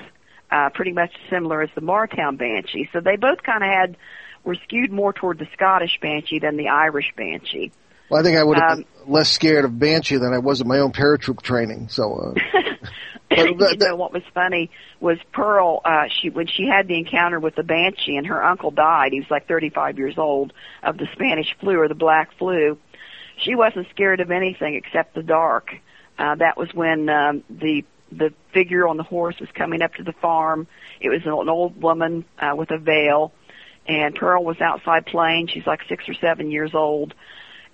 uh, 0.51 0.69
pretty 0.75 0.93
much 0.93 1.11
similar 1.31 1.63
as 1.63 1.71
the 1.75 1.81
Martown 1.81 2.37
banshee. 2.37 2.89
So 2.93 3.01
they 3.01 3.17
both 3.17 3.43
kind 3.43 3.63
of 3.63 3.71
had 3.71 3.97
were 4.45 4.57
skewed 4.65 4.93
more 4.93 5.13
toward 5.13 5.39
the 5.39 5.49
Scottish 5.53 5.99
banshee 6.01 6.39
than 6.39 6.57
the 6.57 6.69
Irish 6.69 7.13
banshee. 7.17 7.73
Well, 8.09 8.21
I 8.21 8.25
think 8.25 8.37
I 8.37 8.45
would 8.45 8.59
have 8.59 8.71
Um, 8.79 8.85
been 9.05 9.13
less 9.13 9.31
scared 9.31 9.65
of 9.65 9.79
banshee 9.79 10.17
than 10.17 10.33
I 10.35 10.39
was 10.39 10.61
of 10.61 10.67
my 10.67 10.79
own 10.79 10.93
paratroop 10.93 11.43
training. 11.43 11.89
So. 11.89 12.35
Uh, 12.37 12.61
But 13.35 13.81
you 13.81 13.89
know 13.89 13.97
what 13.97 14.13
was 14.13 14.23
funny 14.35 14.71
was 15.01 15.19
Pearl. 15.33 15.81
Uh, 15.85 16.05
she 16.21 16.29
when 16.29 16.47
she 16.47 16.67
had 16.67 16.87
the 16.87 16.99
encounter 16.99 17.41
with 17.41 17.55
the 17.55 17.63
banshee, 17.63 18.17
and 18.17 18.27
her 18.27 18.45
uncle 18.45 18.71
died. 18.71 19.13
He 19.13 19.21
was 19.21 19.31
like 19.31 19.49
35 19.49 19.97
years 19.99 20.19
old 20.19 20.53
of 20.83 20.99
the 20.99 21.07
Spanish 21.15 21.57
flu 21.59 21.79
or 21.81 21.89
the 21.89 21.95
black 21.95 22.37
flu. 22.39 22.79
She 23.39 23.55
wasn't 23.55 23.89
scared 23.91 24.21
of 24.21 24.31
anything 24.31 24.75
except 24.75 25.15
the 25.15 25.23
dark. 25.23 25.71
Uh, 26.19 26.35
that 26.37 26.59
was 26.59 26.75
when 26.75 27.09
um, 27.09 27.43
the 27.49 27.85
the 28.11 28.35
figure 28.53 28.87
on 28.87 28.99
the 28.99 29.03
horse 29.03 29.41
was 29.41 29.49
coming 29.55 29.81
up 29.81 29.95
to 29.95 30.03
the 30.03 30.13
farm. 30.13 30.67
It 31.01 31.09
was 31.09 31.23
an 31.25 31.49
old 31.49 31.81
woman 31.81 32.25
uh, 32.39 32.55
with 32.55 32.71
a 32.71 32.79
veil, 32.79 33.33
and 33.87 34.15
Pearl 34.15 34.45
was 34.45 34.61
outside 34.61 35.07
playing. 35.07 35.49
She's 35.49 35.67
like 35.67 35.81
six 35.89 36.09
or 36.09 36.15
seven 36.15 36.51
years 36.51 36.75
old, 36.75 37.15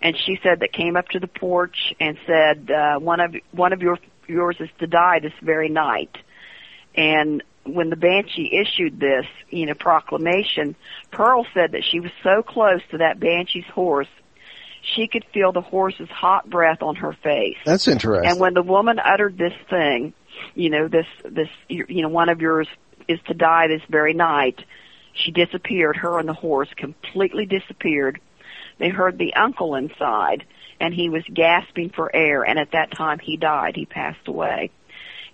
and 0.00 0.16
she 0.16 0.38
said 0.42 0.60
that 0.60 0.72
came 0.72 0.96
up 0.96 1.08
to 1.08 1.20
the 1.20 1.26
porch 1.26 1.94
and 2.00 2.18
said, 2.26 2.70
uh, 2.70 2.98
"One 2.98 3.20
of 3.20 3.34
one 3.52 3.72
of 3.72 3.82
your 3.82 3.98
yours 4.26 4.56
is 4.60 4.70
to 4.78 4.86
die 4.86 5.20
this 5.20 5.32
very 5.42 5.68
night." 5.68 6.16
And 6.94 7.42
when 7.64 7.90
the 7.90 7.96
banshee 7.96 8.50
issued 8.52 8.98
this, 8.98 9.26
you 9.50 9.66
know, 9.66 9.74
proclamation, 9.74 10.74
Pearl 11.10 11.46
said 11.54 11.72
that 11.72 11.84
she 11.84 12.00
was 12.00 12.10
so 12.22 12.42
close 12.42 12.80
to 12.90 12.98
that 12.98 13.20
banshee's 13.20 13.66
horse, 13.66 14.08
she 14.82 15.06
could 15.06 15.24
feel 15.32 15.52
the 15.52 15.60
horse's 15.60 16.08
hot 16.08 16.48
breath 16.48 16.82
on 16.82 16.96
her 16.96 17.12
face. 17.12 17.56
that's 17.64 17.88
interesting. 17.88 18.30
And 18.30 18.40
when 18.40 18.54
the 18.54 18.62
woman 18.62 18.98
uttered 18.98 19.36
this 19.36 19.52
thing, 19.68 20.14
you 20.54 20.70
know, 20.70 20.88
this 20.88 21.06
this 21.24 21.48
you 21.68 22.02
know, 22.02 22.08
one 22.08 22.28
of 22.28 22.40
yours 22.40 22.68
is 23.06 23.18
to 23.26 23.34
die 23.34 23.68
this 23.68 23.82
very 23.88 24.14
night, 24.14 24.64
she 25.18 25.30
disappeared. 25.30 25.96
Her 25.96 26.18
and 26.18 26.28
the 26.28 26.34
horse 26.34 26.68
completely 26.76 27.46
disappeared. 27.46 28.20
They 28.78 28.88
heard 28.88 29.18
the 29.18 29.34
uncle 29.34 29.74
inside, 29.74 30.44
and 30.80 30.94
he 30.94 31.08
was 31.08 31.24
gasping 31.32 31.90
for 31.90 32.14
air. 32.14 32.44
And 32.44 32.58
at 32.58 32.72
that 32.72 32.92
time, 32.92 33.18
he 33.18 33.36
died. 33.36 33.74
He 33.76 33.86
passed 33.86 34.26
away. 34.28 34.70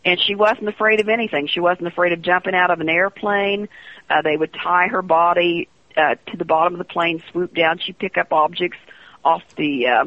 And 0.05 0.21
she 0.21 0.35
wasn't 0.35 0.69
afraid 0.69 1.01
of 1.01 1.09
anything. 1.09 1.47
She 1.47 1.61
wasn't 1.61 1.89
afraid 1.89 2.13
of 2.13 2.23
jumping 2.23 2.55
out 2.55 2.71
of 2.71 2.81
an 2.81 2.89
airplane. 2.89 3.69
Uh, 4.09 4.23
they 4.23 4.37
would 4.37 4.53
tie 4.53 4.89
her 4.89 5.03
body 5.03 5.69
uh, 5.97 6.17
to 6.27 6.37
the 6.37 6.45
bottom 6.45 6.75
of 6.75 6.79
the 6.79 6.93
plane, 6.93 7.23
swoop 7.31 7.55
down. 7.55 7.79
She'd 7.79 7.99
pick 7.99 8.19
up 8.19 8.33
objects 8.33 8.79
off 9.25 9.43
the 9.57 9.87
uh, 9.89 10.05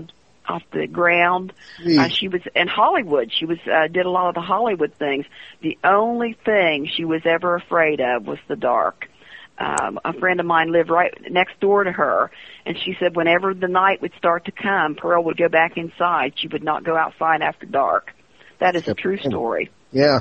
off 0.48 0.63
the 0.72 0.88
ground. 0.88 1.53
Uh, 2.00 2.07
she 2.10 2.27
was 2.27 2.41
in 2.55 2.67
Hollywood. 2.67 3.31
She 3.34 3.46
was 3.46 3.57
uh, 3.65 3.88
did 3.88 4.05
a 4.05 4.10
lot 4.10 4.29
of 4.29 4.36
the 4.36 4.41
Hollywood 4.41 4.93
things. 4.96 5.25
The 5.62 5.77
only 5.84 6.34
thing 6.46 6.88
she 6.88 7.05
was 7.05 7.22
ever 7.25 7.55
afraid 7.55 8.00
of 8.00 8.27
was 8.27 8.39
the 8.48 8.55
dark. 8.55 9.10
Um, 9.59 9.99
a 10.05 10.13
friend 10.13 10.39
of 10.39 10.45
mine 10.45 10.71
lived 10.71 10.89
right 10.89 11.11
next 11.29 11.59
door 11.59 11.83
to 11.83 11.91
her, 11.91 12.29
and 12.65 12.77
she 12.77 12.95
said 12.99 13.15
whenever 13.15 13.53
the 13.53 13.67
night 13.67 14.01
would 14.01 14.13
start 14.17 14.45
to 14.45 14.51
come, 14.51 14.95
Pearl 14.95 15.23
would 15.23 15.37
go 15.37 15.49
back 15.49 15.77
inside. 15.77 16.33
She 16.35 16.47
would 16.47 16.63
not 16.63 16.83
go 16.83 16.95
outside 16.95 17.41
after 17.41 17.65
dark. 17.65 18.11
That 18.59 18.75
is 18.75 18.87
a 18.87 18.93
true 18.93 19.17
story. 19.17 19.71
yeah. 19.91 20.19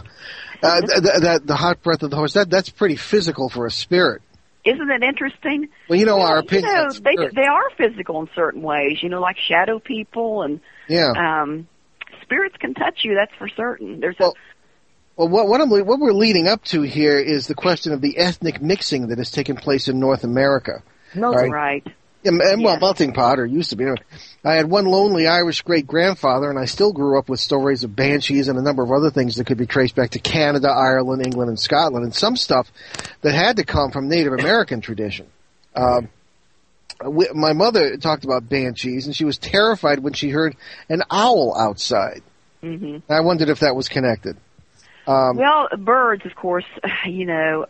Uh, 0.63 0.81
th- 0.81 1.03
th- 1.03 1.21
that 1.23 1.47
the 1.47 1.55
hot 1.55 1.83
breath 1.83 2.03
of 2.03 2.11
the 2.11 2.17
horse. 2.17 2.33
That 2.33 2.49
that's 2.49 2.71
pretty 2.71 2.97
physical 2.97 3.49
for 3.51 3.67
a 3.67 3.71
spirit. 3.71 4.23
Isn't 4.65 4.91
it 4.91 5.03
interesting? 5.03 5.69
Well, 5.89 5.99
you 5.99 6.07
know 6.07 6.21
our 6.21 6.37
Well, 6.37 6.39
opinion. 6.41 6.71
You 6.71 6.83
know, 6.83 6.91
they 6.93 7.35
they 7.35 7.47
are 7.47 7.71
physical 7.77 8.21
in 8.23 8.29
certain 8.35 8.63
ways. 8.63 9.03
You 9.03 9.11
know, 9.11 9.21
like 9.21 9.37
shadow 9.39 9.79
people 9.79 10.43
and 10.43 10.61
yeah. 10.89 11.13
um 11.17 11.69
spirits 12.23 12.57
can 12.59 12.75
touch 12.75 13.01
you. 13.05 13.15
That's 13.15 13.35
for 13.39 13.49
certain. 13.49 14.01
There's 14.01 14.17
a 14.19 14.23
Well, 14.25 14.37
Well, 15.17 15.29
what 15.29 15.49
what, 15.49 15.61
I'm, 15.61 15.71
what 15.71 15.99
we're 15.99 16.13
leading 16.13 16.47
up 16.47 16.63
to 16.65 16.83
here 16.83 17.19
is 17.19 17.47
the 17.47 17.55
question 17.55 17.93
of 17.93 18.01
the 18.03 18.19
ethnic 18.19 18.61
mixing 18.61 19.09
that 19.09 19.19
has 19.19 19.31
taken 19.31 19.57
place 19.57 19.89
in 19.89 19.99
North 19.99 20.25
America. 20.25 20.83
Melting. 21.15 21.51
right. 21.51 21.87
And, 22.25 22.41
and 22.41 22.63
well, 22.65 22.75
Yes. 22.75 22.81
melting 22.81 23.13
pot, 23.13 23.39
or 23.39 23.47
used 23.47 23.71
to 23.71 23.77
be. 23.77 23.87
I 24.45 24.55
had 24.55 24.69
one 24.69 24.85
lonely 24.85 25.29
Irish 25.29 25.63
great 25.63 25.87
grandfather, 25.87 26.51
and 26.51 26.59
I 26.59 26.65
still 26.65 26.93
grew 26.93 27.19
up 27.19 27.29
with 27.29 27.39
stories 27.39 27.85
of 27.85 27.95
banshees 27.95 28.49
and 28.49 28.59
a 28.59 28.63
number 28.63 28.83
of 28.83 28.91
other 28.91 29.11
things 29.11 29.37
that 29.37 29.47
could 29.47 29.59
be 29.59 29.67
traced 29.67 29.95
back 29.95 30.11
to 30.11 30.19
Canada, 30.19 30.69
Ireland, 30.69 31.25
England, 31.25 31.51
and 31.51 31.59
Scotland, 31.59 32.05
and 32.05 32.13
some 32.13 32.37
stuff 32.37 32.73
that 33.23 33.33
had 33.33 33.57
to 33.59 33.65
come 33.65 33.93
from 33.93 34.09
Native 34.09 34.33
American 34.33 34.81
tradition. 34.81 35.27
Um, 35.77 36.09
we, 37.05 37.29
my 37.33 37.53
mother 37.53 37.97
talked 37.97 38.25
about 38.25 38.49
banshees, 38.49 39.07
and 39.07 39.15
she 39.15 39.25
was 39.25 39.39
terrified 39.39 40.01
when 40.01 40.15
she 40.15 40.31
heard 40.31 40.57
an 40.89 41.03
owl 41.11 41.55
outside. 41.57 42.23
hmm 42.61 42.99
I 43.09 43.21
wondered 43.21 43.51
if 43.51 43.61
that 43.61 43.77
was 43.77 43.89
connected. 43.89 44.37
Um, 45.07 45.37
Well, 45.37 45.69
birds, 45.79 46.25
of 46.27 46.35
course, 46.35 46.65
you 47.07 47.27
know, 47.27 47.67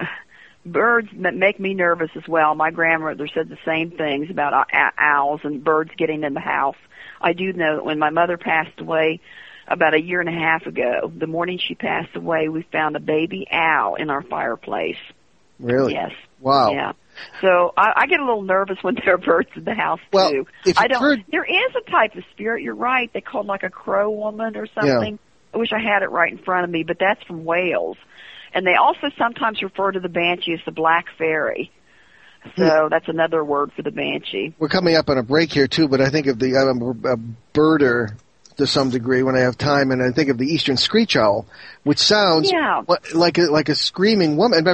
birds 0.64 1.08
m- 1.12 1.38
make 1.38 1.60
me 1.60 1.74
nervous 1.74 2.10
as 2.16 2.26
well. 2.28 2.54
My 2.54 2.70
grandmother 2.70 3.28
said 3.32 3.48
the 3.48 3.58
same 3.64 3.90
things 3.90 4.30
about 4.30 4.52
o- 4.72 4.88
owls 4.98 5.40
and 5.44 5.62
birds 5.62 5.90
getting 5.96 6.24
in 6.24 6.34
the 6.34 6.40
house. 6.40 6.76
I 7.20 7.32
do 7.32 7.52
know 7.52 7.76
that 7.76 7.84
when 7.84 7.98
my 7.98 8.10
mother 8.10 8.36
passed 8.36 8.80
away 8.80 9.20
about 9.68 9.94
a 9.94 10.00
year 10.00 10.20
and 10.20 10.28
a 10.28 10.32
half 10.32 10.66
ago, 10.66 11.10
the 11.14 11.26
morning 11.26 11.58
she 11.58 11.74
passed 11.74 12.14
away, 12.14 12.48
we 12.48 12.62
found 12.72 12.94
a 12.96 13.00
baby 13.00 13.46
owl 13.50 13.96
in 13.96 14.10
our 14.10 14.22
fireplace. 14.22 14.96
really? 15.58 15.94
Yes. 15.94 16.12
Wow. 16.40 16.70
Yeah. 16.72 16.92
So 17.40 17.72
I, 17.76 17.92
I 17.96 18.06
get 18.06 18.20
a 18.20 18.24
little 18.24 18.42
nervous 18.42 18.76
when 18.82 18.94
there 18.94 19.14
are 19.14 19.18
birds 19.18 19.48
in 19.56 19.64
the 19.64 19.74
house 19.74 20.00
Well, 20.12 20.30
too. 20.30 20.46
if 20.66 20.78
I 20.78 20.86
don't. 20.86 21.00
heard- 21.02 21.24
There 21.30 21.44
is 21.44 21.74
a 21.76 21.90
type 21.90 22.14
of 22.14 22.24
spirit. 22.32 22.62
You're 22.62 22.74
right. 22.74 23.10
They 23.12 23.22
called 23.22 23.46
like 23.46 23.62
a 23.62 23.70
crow 23.70 24.10
woman 24.10 24.56
or 24.56 24.66
something. 24.74 25.18
I 25.56 25.58
wish 25.58 25.72
I 25.72 25.78
had 25.80 26.02
it 26.02 26.10
right 26.10 26.30
in 26.30 26.36
front 26.36 26.64
of 26.64 26.70
me, 26.70 26.82
but 26.82 26.98
that's 27.00 27.22
from 27.22 27.46
Wales. 27.46 27.96
And 28.52 28.66
they 28.66 28.74
also 28.74 29.08
sometimes 29.16 29.62
refer 29.62 29.90
to 29.90 30.00
the 30.00 30.08
banshee 30.10 30.52
as 30.52 30.60
the 30.66 30.70
black 30.70 31.06
fairy. 31.16 31.70
So 32.56 32.82
Hmm. 32.82 32.88
that's 32.90 33.08
another 33.08 33.42
word 33.42 33.72
for 33.72 33.80
the 33.80 33.90
banshee. 33.90 34.54
We're 34.58 34.68
coming 34.68 34.96
up 34.96 35.08
on 35.08 35.16
a 35.16 35.22
break 35.22 35.50
here 35.50 35.66
too, 35.66 35.88
but 35.88 36.02
I 36.02 36.10
think 36.10 36.26
of 36.26 36.38
the 36.38 36.56
I'm 36.58 36.82
a, 36.82 37.14
a 37.14 37.16
birder 37.54 38.12
to 38.58 38.66
some 38.66 38.90
degree 38.90 39.22
when 39.22 39.34
I 39.34 39.40
have 39.40 39.56
time, 39.56 39.90
and 39.90 40.02
I 40.02 40.10
think 40.14 40.28
of 40.28 40.36
the 40.38 40.46
eastern 40.46 40.76
screech 40.76 41.16
owl, 41.16 41.46
which 41.84 41.98
sounds 41.98 42.52
Yeah. 42.52 42.82
like 43.14 43.38
a, 43.38 43.42
like 43.50 43.70
a 43.70 43.74
screaming 43.74 44.36
woman. 44.36 44.64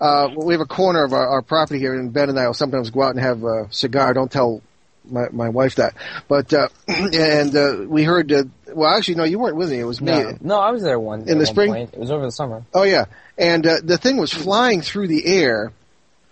Uh, 0.00 0.28
we 0.36 0.52
have 0.54 0.60
a 0.60 0.66
corner 0.66 1.04
of 1.04 1.12
our, 1.14 1.26
our 1.26 1.42
property 1.42 1.78
here, 1.78 1.94
and 1.94 2.12
Ben 2.12 2.28
and 2.28 2.38
I 2.38 2.46
will 2.46 2.54
sometimes 2.54 2.90
go 2.90 3.02
out 3.02 3.10
and 3.14 3.20
have 3.20 3.42
a 3.44 3.66
cigar. 3.70 4.12
Don't 4.14 4.30
tell 4.30 4.60
my 5.08 5.28
my 5.30 5.48
wife 5.48 5.76
that. 5.76 5.94
But 6.28 6.52
uh, 6.52 6.68
and 6.88 7.54
uh, 7.56 7.76
we 7.86 8.04
heard. 8.04 8.32
Uh, 8.32 8.44
well, 8.74 8.94
actually, 8.94 9.16
no, 9.16 9.24
you 9.24 9.38
weren't 9.38 9.56
with 9.56 9.70
me. 9.70 9.78
It 9.80 9.84
was 9.84 10.00
me. 10.00 10.12
No, 10.12 10.38
no, 10.40 10.58
I 10.58 10.70
was 10.70 10.82
there 10.82 10.98
one 10.98 11.28
In 11.28 11.38
the 11.38 11.46
spring? 11.46 11.70
Point. 11.72 11.90
It 11.92 11.98
was 12.00 12.10
over 12.10 12.24
the 12.24 12.32
summer. 12.32 12.64
Oh 12.72 12.84
yeah, 12.84 13.04
and 13.36 13.66
uh, 13.66 13.76
the 13.84 13.98
thing 13.98 14.16
was 14.16 14.32
flying 14.32 14.80
through 14.80 15.08
the 15.08 15.26
air, 15.26 15.72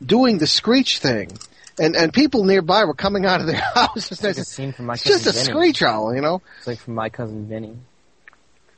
doing 0.05 0.39
the 0.39 0.47
screech 0.47 0.99
thing, 1.01 1.31
and 1.79 1.95
and 1.97 2.13
people 2.13 2.45
nearby 2.45 2.85
were 2.85 2.95
coming 2.95 3.27
out 3.27 3.41
of 3.41 3.47
their 3.47 3.61
houses. 3.75 4.13
It's 4.13 4.23
like 4.23 4.39
a 4.39 4.45
scene 4.45 4.73
from 4.73 4.87
my 4.87 4.95
It's 4.95 5.05
just 5.05 5.27
a 5.27 5.33
Vinny. 5.33 5.45
screech 5.45 5.83
owl, 5.83 6.15
you 6.15 6.23
know. 6.23 6.41
It's 6.59 6.67
like 6.67 6.79
from 6.79 6.95
my 6.95 7.11
cousin 7.11 7.47
Vinny. 7.47 7.77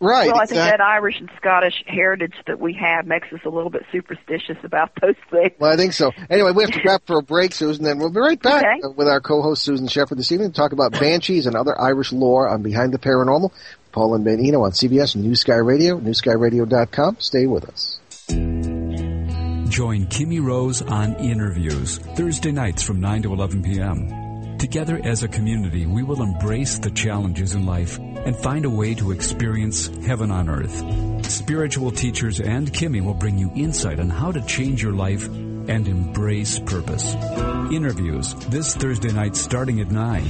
Right. 0.02 0.26
Well, 0.26 0.36
I 0.36 0.46
think 0.46 0.58
exact- 0.58 0.78
that 0.78 0.80
Irish 0.84 1.20
and 1.20 1.30
Scottish 1.36 1.84
heritage 1.86 2.34
that 2.48 2.58
we 2.60 2.74
have 2.74 3.06
makes 3.06 3.32
us 3.32 3.38
a 3.46 3.48
little 3.48 3.70
bit 3.70 3.84
superstitious 3.92 4.56
about 4.64 4.90
those 5.00 5.14
things. 5.30 5.52
Well, 5.60 5.72
I 5.72 5.76
think 5.76 5.92
so. 5.92 6.10
Anyway, 6.28 6.50
we 6.50 6.64
have 6.64 6.72
to 6.72 6.80
wrap 6.86 7.02
for 7.06 7.18
a 7.18 7.22
break, 7.22 7.52
Susan, 7.52 7.86
and 7.86 8.00
we'll 8.00 8.10
be 8.10 8.18
right 8.20 8.40
back 8.42 8.64
Okay. 8.64 8.94
with 8.96 9.06
our 9.06 9.20
co-host 9.20 9.62
Susan 9.62 9.86
Shepard 9.86 10.18
this 10.18 10.32
evening 10.32 10.50
to 10.50 10.54
talk 10.56 10.72
about 10.72 10.92
banshees 10.92 11.46
and 11.46 11.54
other 11.54 11.80
Irish 11.80 12.12
lore 12.12 12.48
on 12.48 12.62
Behind 12.62 12.92
the 12.92 12.98
Paranormal. 12.98 13.52
Paul 13.92 14.14
and 14.14 14.24
Ben 14.24 14.40
Eno 14.44 14.64
on 14.64 14.72
CBS 14.72 15.14
New 15.16 15.34
Sky 15.36 15.54
Radio, 15.56 16.00
newskyradio.com. 16.00 17.16
Stay 17.20 17.46
with 17.46 17.64
us. 17.68 18.00
Join 19.70 20.06
Kimmy 20.06 20.42
Rose 20.42 20.82
on 20.82 21.14
Interviews, 21.14 21.98
Thursday 21.98 22.52
nights 22.52 22.82
from 22.82 23.00
9 23.00 23.22
to 23.22 23.32
11 23.32 23.62
p.m. 23.62 24.21
Together 24.62 25.00
as 25.02 25.24
a 25.24 25.28
community, 25.28 25.86
we 25.86 26.04
will 26.04 26.22
embrace 26.22 26.78
the 26.78 26.92
challenges 26.92 27.52
in 27.54 27.66
life 27.66 27.98
and 27.98 28.36
find 28.36 28.64
a 28.64 28.70
way 28.70 28.94
to 28.94 29.10
experience 29.10 29.88
heaven 30.06 30.30
on 30.30 30.48
earth. 30.48 31.26
Spiritual 31.26 31.90
teachers 31.90 32.38
and 32.40 32.72
Kimmy 32.72 33.02
will 33.02 33.12
bring 33.12 33.36
you 33.38 33.50
insight 33.56 33.98
on 33.98 34.08
how 34.08 34.30
to 34.30 34.40
change 34.42 34.80
your 34.80 34.92
life 34.92 35.26
and 35.26 35.88
embrace 35.88 36.60
purpose. 36.60 37.12
Interviews 37.72 38.34
this 38.50 38.76
Thursday 38.76 39.10
night 39.10 39.34
starting 39.34 39.80
at 39.80 39.90
9. 39.90 40.22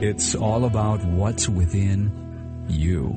It's 0.00 0.34
all 0.34 0.64
about 0.64 1.04
what's 1.04 1.46
within 1.46 2.64
you. 2.66 3.14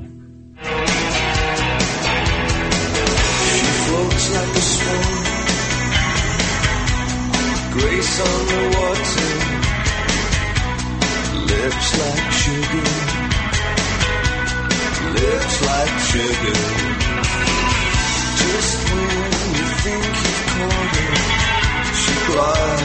Grace 7.78 8.20
on 8.20 8.40
the 8.50 8.62
water. 8.76 9.30
Lips 11.46 11.88
like 12.00 12.30
sugar. 12.42 12.88
Lips 15.14 15.56
like 15.68 15.96
sugar. 16.10 16.60
Just 18.42 18.78
when 18.90 19.54
you 19.58 19.66
think 19.84 20.04
you've 20.24 20.44
caught 20.54 20.96
her, 20.96 21.14
she 22.02 22.14
glides 22.26 22.77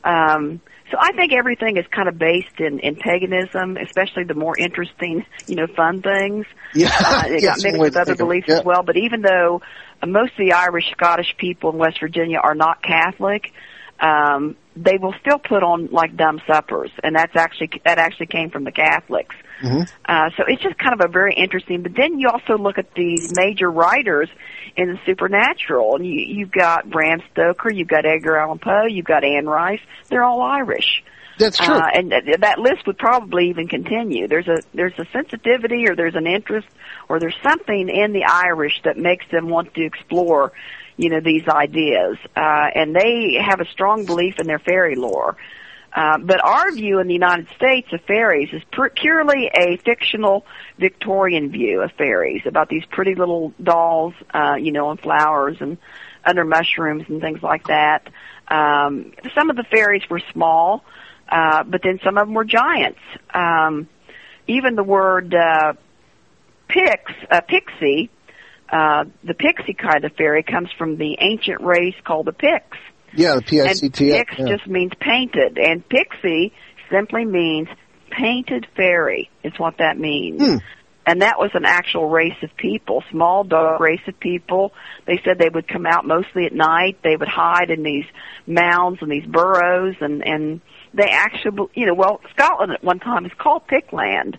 Um, 0.03 0.61
so 0.91 0.97
I 0.99 1.11
think 1.13 1.33
everything 1.33 1.77
is 1.77 1.85
kind 1.87 2.07
of 2.07 2.17
based 2.17 2.59
in, 2.59 2.79
in 2.79 2.95
paganism, 2.95 3.77
especially 3.77 4.23
the 4.23 4.33
more 4.33 4.57
interesting, 4.57 5.25
you 5.47 5.55
know, 5.55 5.67
fun 5.67 6.01
things. 6.01 6.45
Yeah, 6.73 6.89
Uh, 6.99 7.23
it 7.27 7.43
yeah, 7.43 7.49
got 7.55 7.63
mixed 7.63 7.79
with 7.79 7.95
other 7.97 8.05
think 8.05 8.19
of 8.19 8.19
it. 8.19 8.23
beliefs 8.25 8.45
Yeah. 8.49 8.59
as 8.59 8.65
well. 8.65 8.83
But 8.83 8.97
even 8.97 9.21
though 9.21 9.61
uh, 10.01 10.07
most 10.07 10.31
of 10.31 10.37
the 10.45 10.53
Irish, 10.53 10.89
Scottish 10.91 11.35
people 11.37 11.71
in 11.71 11.77
West 11.77 11.99
Virginia 11.99 12.39
are 12.39 12.55
not 12.55 12.81
Catholic, 12.83 13.51
um, 13.99 14.55
they 14.75 14.97
will 14.97 15.13
still 15.21 15.39
put 15.39 15.61
on 15.63 15.87
like 15.91 16.15
dumb 16.15 16.41
suppers, 16.47 16.91
and 17.03 17.15
that's 17.15 17.35
actually 17.35 17.69
that 17.83 17.97
actually 17.97 18.27
came 18.27 18.49
from 18.49 18.63
the 18.63 18.71
Catholics. 18.71 19.35
Mhm. 19.61 19.89
Uh, 20.05 20.29
so 20.37 20.43
it's 20.47 20.61
just 20.61 20.77
kind 20.77 20.93
of 20.93 21.07
a 21.07 21.11
very 21.11 21.33
interesting. 21.33 21.81
But 21.81 21.93
then 21.95 22.19
you 22.19 22.29
also 22.29 22.57
look 22.57 22.77
at 22.77 22.93
these 22.93 23.29
major 23.35 23.69
writers 23.69 24.29
in 24.75 24.87
the 24.87 24.99
supernatural, 25.05 25.95
and 25.95 26.05
you, 26.05 26.13
you've 26.13 26.51
got 26.51 26.89
Bram 26.89 27.21
Stoker, 27.31 27.71
you've 27.71 27.87
got 27.87 28.05
Edgar 28.05 28.37
Allan 28.37 28.59
Poe, 28.59 28.85
you've 28.85 29.05
got 29.05 29.23
Anne 29.23 29.47
Rice. 29.47 29.81
They're 30.09 30.23
all 30.23 30.41
Irish. 30.41 31.03
That's 31.39 31.57
true. 31.57 31.75
Uh, 31.75 31.89
and 31.93 32.11
th- 32.11 32.39
that 32.41 32.59
list 32.59 32.85
would 32.85 32.97
probably 32.97 33.49
even 33.49 33.67
continue. 33.67 34.27
There's 34.27 34.47
a 34.47 34.61
there's 34.73 34.97
a 34.99 35.05
sensitivity, 35.13 35.87
or 35.87 35.95
there's 35.95 36.15
an 36.15 36.27
interest, 36.27 36.67
or 37.07 37.19
there's 37.19 37.37
something 37.41 37.89
in 37.89 38.11
the 38.11 38.25
Irish 38.25 38.81
that 38.83 38.97
makes 38.97 39.25
them 39.31 39.47
want 39.47 39.73
to 39.75 39.85
explore, 39.85 40.51
you 40.97 41.09
know, 41.09 41.21
these 41.21 41.47
ideas. 41.47 42.17
Uh, 42.35 42.67
and 42.75 42.93
they 42.93 43.37
have 43.41 43.61
a 43.61 43.65
strong 43.71 44.05
belief 44.05 44.35
in 44.39 44.47
their 44.47 44.59
fairy 44.59 44.95
lore. 44.95 45.37
Uh, 45.93 46.17
but 46.19 46.43
our 46.43 46.71
view 46.71 46.99
in 46.99 47.07
the 47.07 47.13
United 47.13 47.47
States 47.55 47.87
of 47.91 48.01
fairies 48.01 48.49
is 48.53 48.61
pur- 48.71 48.89
purely 48.89 49.49
a 49.53 49.77
fictional 49.77 50.45
Victorian 50.77 51.51
view 51.51 51.81
of 51.81 51.91
fairies, 51.93 52.43
about 52.45 52.69
these 52.69 52.83
pretty 52.91 53.15
little 53.15 53.53
dolls, 53.61 54.13
uh, 54.33 54.55
you 54.55 54.71
know, 54.71 54.91
and 54.91 54.99
flowers 54.99 55.57
and 55.59 55.77
under 56.23 56.45
mushrooms 56.45 57.05
and 57.07 57.21
things 57.21 57.41
like 57.41 57.67
that. 57.67 58.07
Um, 58.47 59.13
some 59.35 59.49
of 59.49 59.55
the 59.55 59.63
fairies 59.63 60.03
were 60.09 60.21
small, 60.31 60.83
uh, 61.27 61.63
but 61.63 61.81
then 61.83 61.99
some 62.03 62.17
of 62.17 62.27
them 62.27 62.33
were 62.33 62.45
giants. 62.45 62.99
Um, 63.33 63.87
even 64.47 64.75
the 64.75 64.83
word 64.83 65.33
uh, 65.33 65.73
pix, 66.67 67.11
uh, 67.29 67.41
pixie, 67.41 68.09
uh, 68.71 69.05
the 69.23 69.33
pixie 69.33 69.73
kind 69.73 70.05
of 70.05 70.13
fairy 70.13 70.43
comes 70.43 70.69
from 70.77 70.97
the 70.97 71.17
ancient 71.19 71.61
race 71.61 71.95
called 72.03 72.27
the 72.27 72.33
Picts. 72.33 72.77
Yeah, 73.13 73.35
the 73.35 73.59
And 73.59 73.69
PICT. 73.69 73.97
Pix 73.97 74.35
just 74.37 74.67
means 74.67 74.91
painted, 74.99 75.57
and 75.57 75.87
pixie 75.87 76.53
simply 76.91 77.25
means 77.25 77.67
painted 78.09 78.67
fairy. 78.75 79.29
Is 79.43 79.53
what 79.57 79.77
that 79.77 79.97
means. 79.97 80.41
Hmm. 80.41 80.57
And 81.05 81.23
that 81.23 81.39
was 81.39 81.49
an 81.55 81.65
actual 81.65 82.07
race 82.07 82.37
of 82.43 82.55
people, 82.55 83.03
small 83.09 83.43
dog 83.43 83.81
race 83.81 84.01
of 84.07 84.19
people. 84.19 84.73
They 85.07 85.19
said 85.25 85.39
they 85.39 85.49
would 85.49 85.67
come 85.67 85.87
out 85.87 86.05
mostly 86.05 86.45
at 86.45 86.53
night. 86.53 86.99
They 87.03 87.15
would 87.15 87.27
hide 87.27 87.71
in 87.71 87.81
these 87.81 88.05
mounds 88.45 88.99
and 89.01 89.09
these 89.09 89.25
burrows, 89.25 89.95
and 90.01 90.23
and 90.23 90.61
they 90.93 91.09
actually, 91.09 91.67
you 91.73 91.87
know, 91.87 91.95
well, 91.95 92.21
Scotland 92.31 92.73
at 92.73 92.83
one 92.83 92.99
time 92.99 93.25
is 93.25 93.31
called 93.37 93.63
Pictland. 93.67 94.37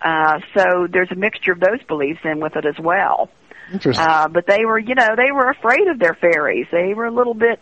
Uh, 0.00 0.40
so 0.56 0.86
there's 0.90 1.10
a 1.10 1.16
mixture 1.16 1.52
of 1.52 1.60
those 1.60 1.82
beliefs 1.88 2.20
in 2.24 2.40
with 2.40 2.56
it 2.56 2.64
as 2.64 2.78
well. 2.78 3.30
Interesting. 3.72 4.04
Uh, 4.06 4.28
but 4.28 4.46
they 4.46 4.64
were, 4.64 4.78
you 4.78 4.94
know, 4.94 5.16
they 5.16 5.32
were 5.32 5.50
afraid 5.50 5.88
of 5.88 5.98
their 5.98 6.14
fairies. 6.14 6.66
They 6.70 6.94
were 6.94 7.06
a 7.06 7.10
little 7.12 7.34
bit. 7.34 7.60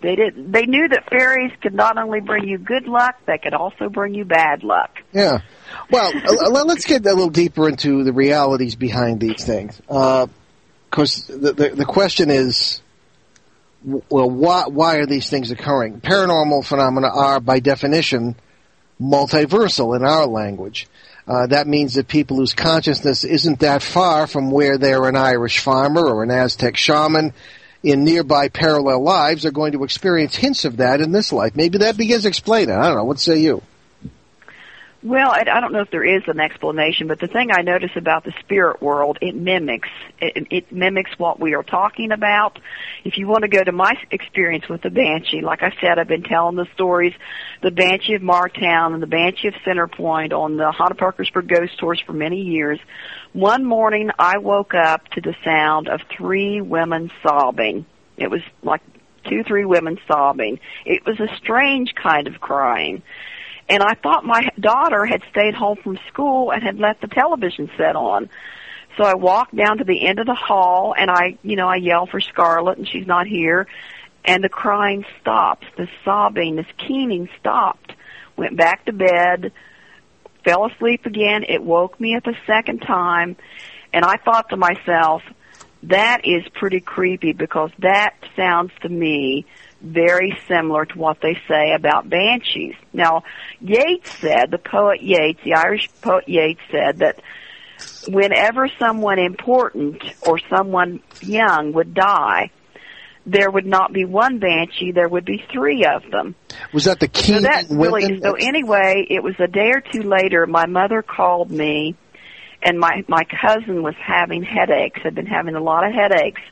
They 0.00 0.14
did. 0.14 0.52
They 0.52 0.66
knew 0.66 0.88
that 0.88 1.08
fairies 1.10 1.52
could 1.60 1.74
not 1.74 1.98
only 1.98 2.20
bring 2.20 2.46
you 2.48 2.56
good 2.58 2.86
luck, 2.86 3.16
they 3.26 3.38
could 3.38 3.54
also 3.54 3.88
bring 3.88 4.14
you 4.14 4.24
bad 4.24 4.62
luck. 4.62 4.90
Yeah. 5.12 5.40
Well, 5.90 6.12
uh, 6.26 6.50
let- 6.50 6.66
let's 6.66 6.86
get 6.86 7.04
a 7.04 7.08
little 7.10 7.30
deeper 7.30 7.68
into 7.68 8.04
the 8.04 8.12
realities 8.12 8.76
behind 8.76 9.20
these 9.20 9.44
things. 9.44 9.80
Because 9.86 11.26
the, 11.26 11.52
the 11.52 11.68
the 11.74 11.84
question 11.84 12.30
is, 12.30 12.80
well, 13.84 14.30
why 14.30 14.64
why 14.68 14.96
are 14.96 15.06
these 15.06 15.28
things 15.30 15.50
occurring? 15.50 16.00
Paranormal 16.00 16.64
phenomena 16.64 17.08
are, 17.12 17.40
by 17.40 17.58
definition, 17.58 18.36
multiversal 19.00 19.96
in 19.96 20.04
our 20.04 20.26
language. 20.26 20.86
Uh, 21.26 21.46
that 21.46 21.66
means 21.66 21.94
that 21.94 22.08
people 22.08 22.38
whose 22.38 22.54
consciousness 22.54 23.22
isn't 23.22 23.60
that 23.60 23.82
far 23.82 24.26
from 24.26 24.50
where 24.50 24.78
they're 24.78 25.06
an 25.06 25.16
Irish 25.16 25.58
farmer 25.58 26.06
or 26.06 26.22
an 26.22 26.30
Aztec 26.30 26.76
shaman 26.76 27.34
in 27.82 28.04
nearby 28.04 28.48
parallel 28.48 29.02
lives 29.02 29.46
are 29.46 29.50
going 29.50 29.72
to 29.72 29.84
experience 29.84 30.34
hints 30.34 30.64
of 30.64 30.78
that 30.78 31.00
in 31.00 31.12
this 31.12 31.32
life. 31.32 31.54
Maybe 31.54 31.78
that 31.78 31.96
begins 31.96 32.22
to 32.22 32.28
explain 32.28 32.68
it. 32.68 32.74
I 32.74 32.88
don't 32.88 32.96
know. 32.96 33.04
What 33.04 33.20
say 33.20 33.38
you? 33.38 33.62
Well, 35.00 35.30
I, 35.30 35.44
I 35.48 35.60
don't 35.60 35.72
know 35.72 35.82
if 35.82 35.92
there 35.92 36.04
is 36.04 36.24
an 36.26 36.40
explanation, 36.40 37.06
but 37.06 37.20
the 37.20 37.28
thing 37.28 37.52
I 37.52 37.62
notice 37.62 37.92
about 37.94 38.24
the 38.24 38.32
spirit 38.40 38.82
world, 38.82 39.18
it 39.20 39.36
mimics 39.36 39.88
it, 40.20 40.48
it 40.50 40.72
mimics 40.72 41.12
what 41.18 41.38
we 41.38 41.54
are 41.54 41.62
talking 41.62 42.10
about. 42.10 42.58
If 43.04 43.16
you 43.16 43.28
want 43.28 43.42
to 43.42 43.48
go 43.48 43.62
to 43.62 43.70
my 43.70 43.94
experience 44.10 44.68
with 44.68 44.82
the 44.82 44.90
banshee, 44.90 45.40
like 45.40 45.62
I 45.62 45.72
said, 45.80 46.00
I've 46.00 46.08
been 46.08 46.24
telling 46.24 46.56
the 46.56 46.66
stories, 46.74 47.14
the 47.62 47.70
banshee 47.70 48.14
of 48.14 48.22
Martown 48.22 48.92
and 48.92 49.00
the 49.00 49.06
banshee 49.06 49.48
of 49.48 49.54
Centerpoint 49.64 50.32
on 50.32 50.56
the 50.56 50.72
Haunted 50.72 50.98
Parkersburg 50.98 51.46
Ghost 51.46 51.78
Tours 51.78 52.02
for 52.04 52.12
many 52.12 52.42
years. 52.42 52.80
One 53.32 53.64
morning, 53.64 54.10
I 54.18 54.38
woke 54.38 54.74
up 54.74 55.06
to 55.08 55.20
the 55.20 55.34
sound 55.44 55.88
of 55.88 56.00
three 56.16 56.60
women 56.60 57.10
sobbing. 57.22 57.86
It 58.16 58.30
was 58.30 58.40
like 58.62 58.80
two, 59.28 59.44
three 59.44 59.64
women 59.64 59.98
sobbing. 60.08 60.60
It 60.84 61.04
was 61.06 61.20
a 61.20 61.28
strange 61.36 61.94
kind 61.94 62.26
of 62.26 62.40
crying 62.40 63.02
and 63.68 63.82
I 63.82 63.94
thought 63.94 64.24
my 64.24 64.48
daughter 64.58 65.04
had 65.04 65.22
stayed 65.30 65.54
home 65.54 65.76
from 65.82 65.98
school 66.08 66.50
and 66.50 66.62
had 66.62 66.78
left 66.78 67.02
the 67.02 67.08
television 67.08 67.70
set 67.76 67.96
on. 67.96 68.30
So 68.96 69.04
I 69.04 69.14
walked 69.14 69.54
down 69.54 69.78
to 69.78 69.84
the 69.84 70.06
end 70.06 70.18
of 70.18 70.26
the 70.26 70.34
hall 70.34 70.94
and 70.96 71.10
I, 71.10 71.38
you 71.42 71.56
know, 71.56 71.68
I 71.68 71.76
yell 71.76 72.06
for 72.06 72.20
Scarlett 72.20 72.78
and 72.78 72.88
she's 72.88 73.06
not 73.06 73.26
here. 73.26 73.66
And 74.24 74.42
the 74.42 74.48
crying 74.48 75.04
stops, 75.20 75.66
the 75.76 75.88
sobbing, 76.04 76.56
this 76.56 76.66
keening 76.76 77.28
stopped. 77.38 77.92
Went 78.36 78.56
back 78.56 78.84
to 78.86 78.92
bed, 78.92 79.52
fell 80.44 80.66
asleep 80.66 81.06
again. 81.06 81.44
It 81.48 81.62
woke 81.62 81.98
me 82.00 82.16
up 82.16 82.26
a 82.26 82.34
second 82.46 82.80
time. 82.80 83.36
And 83.92 84.04
I 84.04 84.16
thought 84.16 84.50
to 84.50 84.56
myself, 84.56 85.22
that 85.84 86.22
is 86.24 86.42
pretty 86.54 86.80
creepy 86.80 87.32
because 87.32 87.70
that 87.78 88.14
sounds 88.36 88.72
to 88.82 88.88
me 88.88 89.46
very 89.80 90.36
similar 90.48 90.84
to 90.84 90.98
what 90.98 91.20
they 91.20 91.40
say 91.46 91.72
about 91.72 92.08
banshees. 92.08 92.74
Now, 92.92 93.22
Yeats 93.60 94.10
said, 94.18 94.50
the 94.50 94.58
poet 94.58 95.02
Yeats, 95.02 95.40
the 95.44 95.54
Irish 95.54 95.88
poet 96.02 96.28
Yeats 96.28 96.60
said 96.70 96.98
that 96.98 97.22
whenever 98.08 98.68
someone 98.78 99.18
important 99.18 100.02
or 100.26 100.38
someone 100.50 101.00
young 101.20 101.72
would 101.74 101.94
die, 101.94 102.50
there 103.30 103.50
would 103.50 103.66
not 103.66 103.92
be 103.92 104.04
one 104.04 104.38
banshee, 104.38 104.92
there 104.92 105.08
would 105.08 105.24
be 105.24 105.44
three 105.52 105.84
of 105.84 106.10
them. 106.10 106.34
Was 106.72 106.84
that 106.84 107.00
the 107.00 107.10
So 107.12 107.22
keen 107.22 107.42
that 107.42 107.66
really, 107.70 108.20
so 108.20 108.34
anyway, 108.34 109.06
it 109.08 109.22
was 109.22 109.34
a 109.38 109.46
day 109.46 109.70
or 109.72 109.80
two 109.80 110.02
later, 110.02 110.46
my 110.46 110.66
mother 110.66 111.02
called 111.02 111.50
me 111.50 111.96
and 112.62 112.78
my, 112.78 113.04
my 113.06 113.24
cousin 113.24 113.82
was 113.82 113.94
having 113.96 114.42
headaches, 114.42 115.00
had 115.02 115.14
been 115.14 115.26
having 115.26 115.54
a 115.54 115.62
lot 115.62 115.86
of 115.86 115.92
headaches 115.92 116.42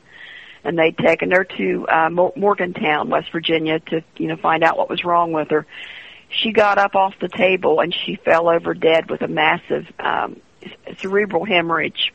and 0.67 0.77
they'd 0.77 0.97
taken 0.97 1.31
her 1.31 1.45
to 1.45 1.87
uh, 1.87 2.09
Morgantown, 2.09 3.09
West 3.09 3.31
Virginia, 3.31 3.79
to 3.79 4.03
you 4.17 4.27
know 4.27 4.35
find 4.35 4.63
out 4.63 4.77
what 4.77 4.89
was 4.89 5.03
wrong 5.03 5.31
with 5.31 5.49
her. 5.49 5.65
She 6.29 6.51
got 6.51 6.77
up 6.77 6.95
off 6.95 7.13
the 7.21 7.29
table 7.29 7.79
and 7.79 7.93
she 7.93 8.15
fell 8.17 8.49
over 8.49 8.73
dead 8.73 9.09
with 9.09 9.21
a 9.21 9.29
massive 9.29 9.87
um, 9.97 10.41
cerebral 10.99 11.45
hemorrhage. 11.45 12.13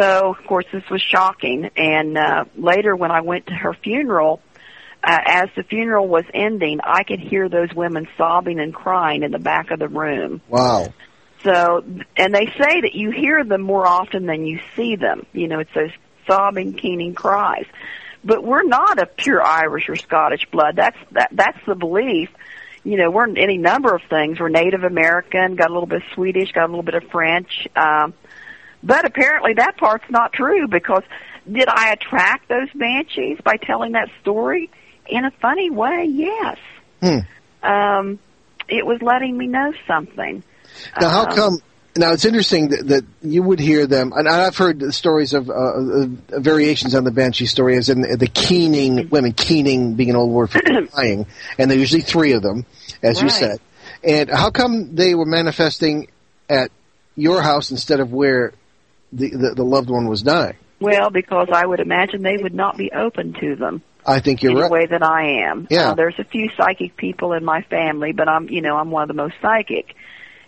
So, 0.00 0.30
of 0.30 0.46
course, 0.46 0.64
this 0.72 0.88
was 0.90 1.02
shocking. 1.02 1.70
And 1.76 2.16
uh, 2.16 2.44
later, 2.56 2.96
when 2.96 3.10
I 3.10 3.20
went 3.20 3.46
to 3.48 3.54
her 3.54 3.74
funeral, 3.74 4.40
uh, 5.04 5.18
as 5.26 5.48
the 5.56 5.62
funeral 5.62 6.08
was 6.08 6.24
ending, 6.32 6.80
I 6.82 7.02
could 7.02 7.20
hear 7.20 7.48
those 7.48 7.72
women 7.74 8.08
sobbing 8.16 8.60
and 8.60 8.72
crying 8.72 9.22
in 9.22 9.30
the 9.30 9.38
back 9.38 9.70
of 9.70 9.78
the 9.78 9.88
room. 9.88 10.40
Wow. 10.48 10.94
So, 11.44 11.84
and 12.16 12.34
they 12.34 12.46
say 12.46 12.80
that 12.82 12.94
you 12.94 13.10
hear 13.10 13.44
them 13.44 13.62
more 13.62 13.86
often 13.86 14.26
than 14.26 14.46
you 14.46 14.60
see 14.76 14.96
them. 14.96 15.26
You 15.32 15.48
know, 15.48 15.58
it's 15.58 15.74
those 15.74 15.92
sobbing, 16.26 16.74
keening 16.74 17.14
cries. 17.14 17.66
But 18.22 18.44
we're 18.44 18.62
not 18.62 18.98
of 18.98 19.16
pure 19.16 19.42
Irish 19.42 19.88
or 19.88 19.96
Scottish 19.96 20.46
blood. 20.50 20.76
That's 20.76 20.98
that. 21.12 21.30
That's 21.32 21.58
the 21.66 21.74
belief. 21.74 22.28
You 22.84 22.98
know, 22.98 23.10
we're 23.10 23.28
any 23.36 23.56
number 23.58 23.94
of 23.94 24.02
things. 24.08 24.38
We're 24.38 24.50
Native 24.50 24.84
American, 24.84 25.56
got 25.56 25.70
a 25.70 25.72
little 25.72 25.86
bit 25.86 26.02
of 26.02 26.14
Swedish, 26.14 26.52
got 26.52 26.64
a 26.64 26.66
little 26.66 26.82
bit 26.82 26.94
of 26.94 27.04
French. 27.10 27.66
Um, 27.74 28.12
but 28.82 29.04
apparently 29.04 29.54
that 29.54 29.76
part's 29.76 30.08
not 30.10 30.32
true 30.32 30.66
because 30.68 31.02
did 31.50 31.68
I 31.68 31.92
attract 31.92 32.48
those 32.48 32.68
banshees 32.74 33.38
by 33.44 33.56
telling 33.56 33.92
that 33.92 34.08
story? 34.20 34.70
In 35.06 35.24
a 35.24 35.30
funny 35.30 35.70
way, 35.70 36.04
yes. 36.08 36.58
Hmm. 37.02 37.18
Um, 37.62 38.18
it 38.68 38.86
was 38.86 39.02
letting 39.02 39.36
me 39.36 39.46
know 39.46 39.72
something. 39.86 40.42
Now, 41.00 41.08
how 41.08 41.26
Um, 41.26 41.36
come? 41.36 41.58
Now 41.96 42.12
it's 42.12 42.24
interesting 42.24 42.68
that, 42.68 42.86
that 42.86 43.04
you 43.20 43.42
would 43.42 43.58
hear 43.58 43.84
them, 43.84 44.12
and 44.14 44.28
I've 44.28 44.56
heard 44.56 44.94
stories 44.94 45.34
of 45.34 45.50
uh, 45.50 45.52
uh, 45.52 46.06
variations 46.38 46.94
on 46.94 47.02
the 47.02 47.10
banshee 47.10 47.46
story, 47.46 47.76
as 47.76 47.88
in 47.88 48.02
the 48.02 48.28
keening 48.32 49.08
women, 49.10 49.32
keening 49.32 49.94
being 49.94 50.10
an 50.10 50.16
old 50.16 50.30
word 50.30 50.50
for 50.50 50.60
crying, 50.92 51.26
and 51.58 51.68
there 51.68 51.76
are 51.76 51.80
usually 51.80 52.02
three 52.02 52.32
of 52.34 52.42
them, 52.42 52.64
as 53.02 53.20
you 53.20 53.28
said. 53.28 53.58
And 54.04 54.30
how 54.30 54.50
come 54.50 54.94
they 54.94 55.16
were 55.16 55.26
manifesting 55.26 56.08
at 56.48 56.70
your 57.16 57.42
house 57.42 57.72
instead 57.72 57.98
of 57.98 58.12
where 58.12 58.52
the, 59.12 59.30
the, 59.30 59.54
the 59.56 59.64
loved 59.64 59.90
one 59.90 60.08
was 60.08 60.22
dying? 60.22 60.56
Well, 60.80 61.10
because 61.10 61.48
I 61.52 61.66
would 61.66 61.80
imagine 61.80 62.22
they 62.22 62.38
would 62.38 62.54
not 62.54 62.78
be 62.78 62.90
open 62.92 63.34
to 63.40 63.56
them 63.56 63.82
I 64.06 64.20
think 64.20 64.42
you're 64.42 64.52
in 64.52 64.58
right. 64.58 64.68
the 64.68 64.72
way 64.72 64.86
that 64.86 65.02
I 65.02 65.48
am. 65.50 65.66
Yeah. 65.70 65.90
Uh, 65.90 65.94
there's 65.94 66.18
a 66.18 66.24
few 66.24 66.50
psychic 66.56 66.96
people 66.96 67.32
in 67.32 67.44
my 67.44 67.62
family, 67.62 68.12
but 68.12 68.28
I'm, 68.28 68.48
you 68.48 68.62
know, 68.62 68.76
I'm 68.76 68.90
one 68.90 69.02
of 69.02 69.08
the 69.08 69.14
most 69.14 69.34
psychic. 69.42 69.94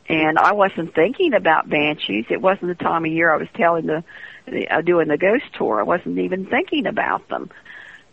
And 0.09 0.39
I 0.39 0.53
wasn't 0.53 0.95
thinking 0.95 1.33
about 1.35 1.69
banshees. 1.69 2.27
It 2.29 2.41
wasn't 2.41 2.77
the 2.77 2.85
time 2.85 3.05
of 3.05 3.13
year 3.13 3.33
I 3.33 3.37
was 3.37 3.49
telling 3.55 3.87
the, 3.87 4.05
the 4.47 4.69
uh, 4.69 4.81
doing 4.81 5.09
the 5.09 5.17
ghost 5.17 5.45
tour. 5.57 5.81
I 5.81 5.85
wasn't 5.85 6.19
even 6.19 6.47
thinking 6.47 6.87
about 6.87 7.29
them. 7.29 7.51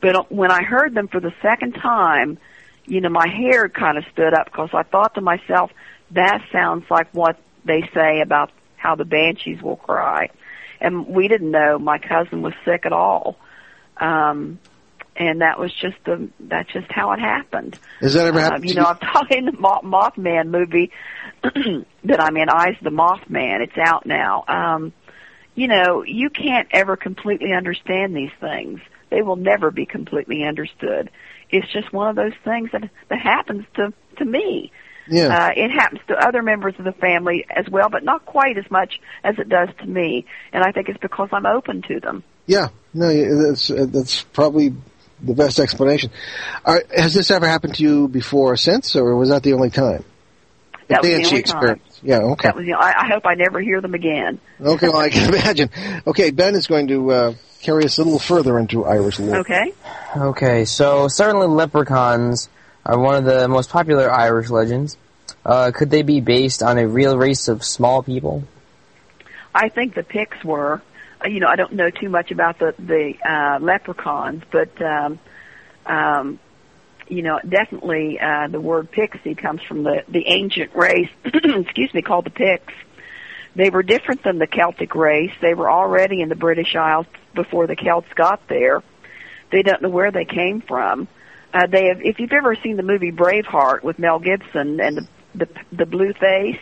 But 0.01 0.15
uh, 0.15 0.23
when 0.29 0.51
I 0.51 0.63
heard 0.63 0.93
them 0.93 1.07
for 1.07 1.19
the 1.19 1.33
second 1.41 1.73
time, 1.73 2.38
you 2.85 3.01
know, 3.01 3.09
my 3.09 3.27
hair 3.27 3.69
kind 3.69 3.97
of 3.97 4.03
stood 4.12 4.33
up 4.33 4.45
because 4.45 4.69
I 4.73 4.83
thought 4.83 5.15
to 5.15 5.21
myself, 5.21 5.71
that 6.12 6.41
sounds 6.51 6.85
like 6.89 7.13
what 7.13 7.39
they 7.65 7.81
say 7.93 8.21
about 8.21 8.51
how 8.77 8.95
the 8.95 9.05
banshees 9.05 9.62
will 9.62 9.75
cry. 9.75 10.29
And 10.81 11.07
we 11.07 11.27
didn't 11.27 11.51
know 11.51 11.77
my 11.79 11.97
cousin 11.97 12.41
was 12.41 12.53
sick 12.65 12.85
at 12.85 12.93
all. 12.93 13.37
Um, 13.97 14.59
and 15.15 15.41
that 15.41 15.59
was 15.59 15.73
just 15.73 15.97
the 16.05 16.29
that's 16.39 16.71
just 16.71 16.89
how 16.91 17.11
it 17.11 17.19
happened. 17.19 17.77
Is 18.01 18.13
that 18.13 18.25
ever 18.27 18.39
Um, 18.39 18.43
happened 18.43 18.69
you 18.69 18.75
know? 18.75 18.85
I'm 18.85 18.97
talking 19.13 19.45
the 19.45 19.51
Moth- 19.51 19.83
Mothman 19.83 20.47
movie 20.49 20.91
that 21.43 22.21
I'm 22.21 22.37
in, 22.37 22.49
Eyes 22.49 22.77
the 22.81 22.89
Mothman. 22.89 23.61
It's 23.61 23.77
out 23.77 24.05
now. 24.05 24.45
Um, 24.47 24.93
you 25.55 25.67
know, 25.67 26.03
you 26.03 26.29
can't 26.29 26.69
ever 26.71 26.95
completely 26.95 27.51
understand 27.51 28.15
these 28.15 28.31
things. 28.39 28.79
They 29.09 29.21
will 29.21 29.35
never 29.35 29.71
be 29.71 29.85
completely 29.85 30.43
understood. 30.43 31.09
It's 31.49 31.67
just 31.73 31.91
one 31.91 32.07
of 32.09 32.15
those 32.15 32.37
things 32.45 32.69
that 32.71 32.89
that 33.09 33.19
happens 33.19 33.65
to 33.75 33.91
to 34.17 34.25
me. 34.25 34.71
Yeah. 35.09 35.27
Uh, 35.27 35.51
it 35.55 35.71
happens 35.71 36.01
to 36.07 36.15
other 36.15 36.41
members 36.41 36.75
of 36.77 36.85
the 36.85 36.91
family 36.91 37.45
as 37.49 37.67
well, 37.69 37.89
but 37.89 38.03
not 38.03 38.25
quite 38.25 38.57
as 38.57 38.69
much 38.69 38.99
as 39.23 39.39
it 39.39 39.49
does 39.49 39.69
to 39.79 39.85
me. 39.85 40.25
And 40.53 40.63
I 40.63 40.71
think 40.71 40.89
it's 40.89 40.99
because 40.99 41.29
I'm 41.31 41.45
open 41.45 41.81
to 41.83 41.99
them. 41.99 42.23
Yeah, 42.45 42.69
no, 42.93 43.43
that's 43.47 43.69
uh, 43.69 43.85
that's 43.87 44.23
probably 44.23 44.73
the 45.21 45.33
best 45.33 45.59
explanation. 45.59 46.11
Are, 46.65 46.83
has 46.95 47.13
this 47.13 47.31
ever 47.31 47.47
happened 47.47 47.75
to 47.75 47.83
you 47.83 48.07
before 48.07 48.53
or 48.53 48.57
since, 48.57 48.95
or 48.95 49.15
was 49.15 49.29
that 49.29 49.43
the 49.43 49.53
only 49.53 49.69
time? 49.69 50.03
That 50.87 51.01
was 51.01 51.09
the 51.09 51.17
Banshee 51.17 51.29
only 51.29 51.43
time. 51.43 51.81
Yeah, 52.01 52.17
okay. 52.19 52.47
That 52.47 52.55
was. 52.55 52.65
You 52.65 52.71
know, 52.71 52.79
I, 52.79 53.03
I 53.03 53.07
hope 53.07 53.25
I 53.25 53.35
never 53.35 53.59
hear 53.59 53.81
them 53.81 53.93
again. 53.93 54.39
Okay, 54.59 54.89
well, 54.89 54.97
I 54.97 55.09
can 55.09 55.29
imagine. 55.33 55.69
Okay, 56.07 56.31
Ben 56.31 56.55
is 56.55 56.67
going 56.67 56.87
to 56.87 57.11
uh, 57.11 57.33
carry 57.61 57.85
us 57.85 57.97
a 57.97 58.03
little 58.03 58.19
further 58.19 58.57
into 58.57 58.85
Irish 58.85 59.19
lore. 59.19 59.37
Okay. 59.39 59.73
Okay, 60.17 60.65
so 60.65 61.07
certainly 61.07 61.47
leprechauns 61.47 62.49
are 62.89 62.97
one 62.97 63.15
of 63.15 63.23
the 63.23 63.47
most 63.47 63.69
popular 63.69 64.10
Irish 64.12 64.49
legends. 64.49 64.97
Uh, 65.45 65.71
could 65.71 65.91
they 65.91 66.02
be 66.02 66.21
based 66.21 66.63
on 66.63 66.80
a 66.80 66.88
real 66.88 67.17
race 67.17 67.47
of 67.47 67.63
small 67.63 68.02
people? 68.02 68.43
I 69.54 69.69
think 69.69 69.93
the 69.93 70.02
Picts 70.04 70.43
were. 70.43 70.82
uh, 71.23 71.28
You 71.28 71.39
know, 71.39 71.47
I 71.47 71.56
don't 71.56 71.73
know 71.73 71.91
too 71.91 72.10
much 72.10 72.32
about 72.32 72.58
the 72.58 72.73
the 72.80 73.13
uh, 73.23 73.60
leprechauns, 73.62 74.43
but 74.52 74.82
um, 74.82 75.19
um, 75.86 76.39
you 77.08 77.21
know, 77.21 77.39
definitely 77.47 78.19
uh, 78.19 78.47
the 78.47 78.60
word 78.60 78.89
pixie 78.89 79.36
comes 79.36 79.62
from 79.62 79.84
the 79.84 80.04
the 80.08 80.25
ancient 80.28 80.75
race. 80.75 81.10
excuse 81.25 81.93
me, 81.93 82.02
called 82.02 82.25
the 82.25 82.32
Picts. 82.32 82.73
They 83.56 83.69
were 83.69 83.84
different 83.84 84.23
than 84.23 84.39
the 84.39 84.47
Celtic 84.47 84.95
race. 84.95 85.34
They 85.41 85.54
were 85.54 85.69
already 85.69 86.21
in 86.21 86.30
the 86.30 86.36
British 86.36 86.75
Isles 86.75 87.08
before 87.36 87.67
the 87.67 87.75
Celts 87.75 88.12
got 88.15 88.47
there. 88.47 88.82
They 89.52 89.62
don't 89.62 89.82
know 89.82 89.89
where 89.89 90.12
they 90.12 90.25
came 90.25 90.62
from. 90.62 91.08
Uh, 91.53 91.67
they 91.67 91.88
have, 91.88 92.01
if 92.01 92.19
you've 92.19 92.31
ever 92.31 92.55
seen 92.55 92.77
the 92.77 92.83
movie 92.83 93.12
Braveheart 93.12 93.83
with 93.83 93.97
Mel 93.97 94.19
Gibson 94.19 94.79
and 94.79 94.97
the 94.97 95.07
the, 95.35 95.47
the 95.71 95.85
blue 95.85 96.13
face, 96.13 96.59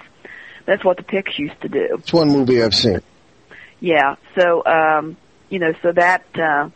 that's 0.66 0.84
what 0.84 0.98
the 0.98 1.04
Picts 1.04 1.38
used 1.40 1.60
to 1.62 1.70
do. 1.70 1.98
It's 2.00 2.14
one 2.14 2.30
movie 2.30 2.62
I've 2.62 2.76
seen. 2.76 3.02
Yeah. 3.80 4.16
So, 4.38 4.66
um, 4.66 5.18
you 5.50 5.60
know, 5.60 5.74
so 5.82 5.92
that, 5.92 6.26
uh, 6.36 6.70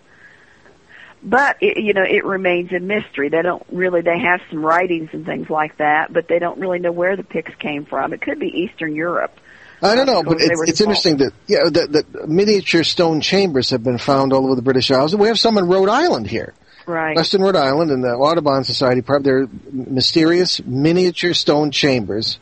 but 1.23 1.57
it, 1.61 1.83
you 1.83 1.93
know, 1.93 2.03
it 2.03 2.25
remains 2.25 2.71
a 2.71 2.79
mystery. 2.79 3.29
They 3.29 3.41
don't 3.41 3.63
really. 3.71 4.01
They 4.01 4.19
have 4.19 4.41
some 4.49 4.65
writings 4.65 5.09
and 5.13 5.25
things 5.25 5.49
like 5.49 5.77
that, 5.77 6.11
but 6.11 6.27
they 6.27 6.39
don't 6.39 6.59
really 6.59 6.79
know 6.79 6.91
where 6.91 7.15
the 7.15 7.23
Picts 7.23 7.55
came 7.55 7.85
from. 7.85 8.13
It 8.13 8.21
could 8.21 8.39
be 8.39 8.47
Eastern 8.47 8.95
Europe. 8.95 9.37
I 9.83 9.95
don't 9.95 10.05
know, 10.05 10.21
but 10.21 10.37
it's, 10.39 10.69
it's 10.69 10.81
interesting 10.81 11.17
that 11.17 11.33
yeah, 11.47 11.69
that, 11.69 11.91
that 11.91 12.29
miniature 12.29 12.83
stone 12.83 13.19
chambers 13.19 13.71
have 13.71 13.83
been 13.83 13.97
found 13.97 14.31
all 14.31 14.45
over 14.45 14.55
the 14.55 14.61
British 14.61 14.91
Isles. 14.91 15.15
We 15.15 15.27
have 15.27 15.39
some 15.39 15.57
in 15.57 15.67
Rhode 15.67 15.89
Island 15.89 16.27
here. 16.27 16.53
Right. 16.85 17.15
Western 17.15 17.41
Rhode 17.41 17.55
Island 17.55 17.91
and 17.91 18.03
the 18.03 18.09
Audubon 18.09 18.63
Society, 18.63 19.01
probably 19.01 19.23
they're 19.23 19.47
mysterious 19.71 20.61
miniature 20.63 21.33
stone 21.33 21.71
chambers. 21.71 22.39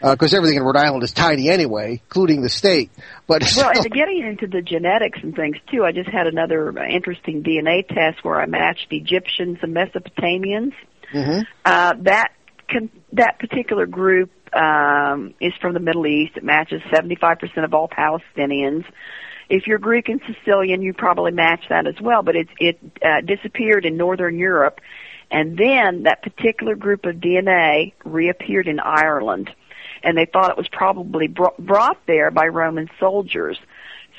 Because 0.00 0.34
everything 0.34 0.56
in 0.56 0.64
Rhode 0.64 0.76
Island 0.76 1.04
is 1.04 1.12
tiny 1.12 1.48
anyway, 1.48 2.02
including 2.04 2.42
the 2.42 2.48
state. 2.48 2.90
But 3.28 3.44
Well, 3.56 3.70
and 3.72 3.88
getting 3.92 4.24
into 4.26 4.48
the 4.48 4.60
genetics 4.60 5.20
and 5.22 5.32
things 5.32 5.56
too, 5.70 5.84
I 5.84 5.92
just 5.92 6.08
had 6.08 6.26
another 6.26 6.76
interesting 6.86 7.44
DNA 7.44 7.86
test 7.86 8.24
where 8.24 8.40
I 8.40 8.46
matched 8.46 8.88
Egyptians 8.90 9.58
and 9.62 9.72
Mesopotamians. 9.72 10.72
Mhm. 11.14 11.44
Uh, 11.64 11.94
that 12.00 12.32
con- 12.68 12.90
that 13.12 13.38
particular 13.38 13.86
group 13.86 14.30
um, 14.52 15.34
is 15.40 15.52
from 15.60 15.72
the 15.72 15.80
Middle 15.80 16.06
East. 16.06 16.36
It 16.36 16.44
matches 16.44 16.82
75% 16.92 17.64
of 17.64 17.72
all 17.72 17.88
Palestinians. 17.88 18.84
If 19.52 19.66
you're 19.66 19.78
Greek 19.78 20.08
and 20.08 20.18
Sicilian, 20.26 20.80
you 20.80 20.94
probably 20.94 21.30
match 21.30 21.64
that 21.68 21.86
as 21.86 22.00
well. 22.00 22.22
But 22.22 22.36
it 22.36 22.48
it 22.58 22.78
uh, 23.04 23.20
disappeared 23.20 23.84
in 23.84 23.98
Northern 23.98 24.38
Europe, 24.38 24.80
and 25.30 25.58
then 25.58 26.04
that 26.04 26.22
particular 26.22 26.74
group 26.74 27.04
of 27.04 27.16
DNA 27.16 27.92
reappeared 28.02 28.66
in 28.66 28.80
Ireland, 28.80 29.50
and 30.02 30.16
they 30.16 30.24
thought 30.24 30.52
it 30.52 30.56
was 30.56 30.68
probably 30.68 31.28
br- 31.28 31.58
brought 31.58 31.98
there 32.06 32.30
by 32.30 32.46
Roman 32.46 32.88
soldiers. 32.98 33.58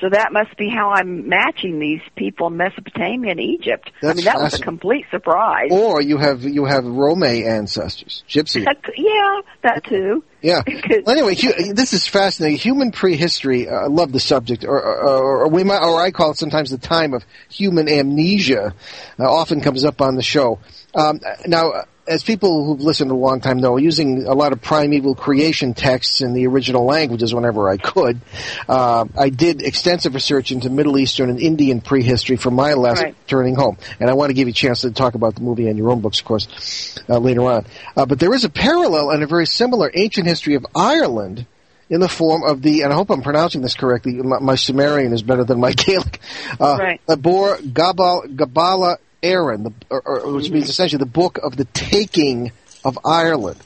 So 0.04 0.10
that 0.10 0.34
must 0.34 0.54
be 0.58 0.68
how 0.68 0.90
I'm 0.90 1.30
matching 1.30 1.78
these 1.78 2.02
people 2.14 2.48
in 2.48 2.58
Mesopotamia 2.58 3.30
and 3.30 3.40
Egypt. 3.40 3.90
I 4.02 4.12
mean, 4.12 4.26
that 4.26 4.38
was 4.38 4.52
a 4.52 4.62
complete 4.62 5.06
surprise. 5.10 5.70
or 5.72 6.02
you 6.02 6.18
have 6.18 6.42
you 6.42 6.66
have 6.66 6.84
Rome 6.84 7.22
ancestors, 7.22 8.22
Gypsy. 8.28 8.66
Yeah, 8.98 9.40
that 9.62 9.82
too. 9.84 10.22
Yeah. 10.42 10.60
Well, 11.06 11.16
anyway, 11.16 11.34
hu- 11.36 11.72
this 11.72 11.94
is 11.94 12.06
fascinating. 12.06 12.58
Human 12.58 12.92
prehistory. 12.92 13.66
Uh, 13.66 13.76
I 13.76 13.86
love 13.86 14.12
the 14.12 14.20
subject, 14.20 14.64
or, 14.64 14.78
or, 14.78 15.44
or 15.44 15.48
we 15.48 15.64
might, 15.64 15.82
or 15.82 15.98
I 15.98 16.10
call 16.10 16.32
it 16.32 16.36
sometimes 16.36 16.68
the 16.70 16.76
time 16.76 17.14
of 17.14 17.24
human 17.48 17.88
amnesia. 17.88 18.74
Uh, 19.18 19.30
often 19.30 19.62
comes 19.62 19.86
up 19.86 20.02
on 20.02 20.16
the 20.16 20.22
show. 20.22 20.58
Um, 20.94 21.20
now, 21.46 21.70
uh, 21.70 21.84
as 22.06 22.22
people 22.22 22.64
who've 22.64 22.80
listened 22.80 23.10
a 23.10 23.14
long 23.14 23.40
time 23.40 23.58
know, 23.58 23.76
using 23.76 24.26
a 24.26 24.34
lot 24.34 24.52
of 24.52 24.60
primeval 24.60 25.14
creation 25.14 25.74
texts 25.74 26.20
in 26.20 26.34
the 26.34 26.46
original 26.46 26.84
languages 26.84 27.34
whenever 27.34 27.68
I 27.68 27.76
could, 27.76 28.20
uh, 28.68 29.06
I 29.16 29.30
did 29.30 29.62
extensive 29.62 30.14
research 30.14 30.52
into 30.52 30.70
Middle 30.70 30.98
Eastern 30.98 31.30
and 31.30 31.40
Indian 31.40 31.80
prehistory 31.80 32.36
for 32.36 32.50
my 32.50 32.74
lesson, 32.74 33.04
Right. 33.06 33.14
Turning 33.26 33.54
Home. 33.56 33.78
And 34.00 34.10
I 34.10 34.14
want 34.14 34.30
to 34.30 34.34
give 34.34 34.48
you 34.48 34.52
a 34.52 34.54
chance 34.54 34.82
to 34.82 34.90
talk 34.90 35.14
about 35.14 35.34
the 35.34 35.40
movie 35.40 35.68
and 35.68 35.78
your 35.78 35.90
own 35.90 36.00
books, 36.00 36.20
of 36.20 36.26
course, 36.26 36.98
uh, 37.08 37.18
later 37.18 37.42
on. 37.42 37.66
Uh, 37.96 38.06
but 38.06 38.20
there 38.20 38.34
is 38.34 38.44
a 38.44 38.50
parallel 38.50 39.10
and 39.10 39.22
a 39.22 39.26
very 39.26 39.46
similar 39.46 39.90
ancient 39.94 40.26
history 40.26 40.54
of 40.54 40.66
Ireland 40.74 41.46
in 41.90 42.00
the 42.00 42.08
form 42.08 42.42
of 42.42 42.62
the, 42.62 42.82
and 42.82 42.92
I 42.92 42.96
hope 42.96 43.10
I'm 43.10 43.22
pronouncing 43.22 43.60
this 43.60 43.74
correctly, 43.74 44.14
my, 44.14 44.38
my 44.38 44.54
Sumerian 44.54 45.12
is 45.12 45.22
better 45.22 45.44
than 45.44 45.60
my 45.60 45.72
Gaelic, 45.76 46.20
uh, 46.60 46.76
Right. 46.78 47.00
Lebor 47.06 47.58
Gabal, 47.58 48.34
Gabala 48.34 48.96
Érenn, 49.24 49.64
the, 49.64 49.72
or, 49.90 50.00
or, 50.02 50.32
which 50.34 50.50
means 50.50 50.68
essentially 50.68 50.98
the 50.98 51.06
book 51.06 51.38
of 51.42 51.56
the 51.56 51.64
taking 51.66 52.52
of 52.84 52.98
Ireland. 53.04 53.60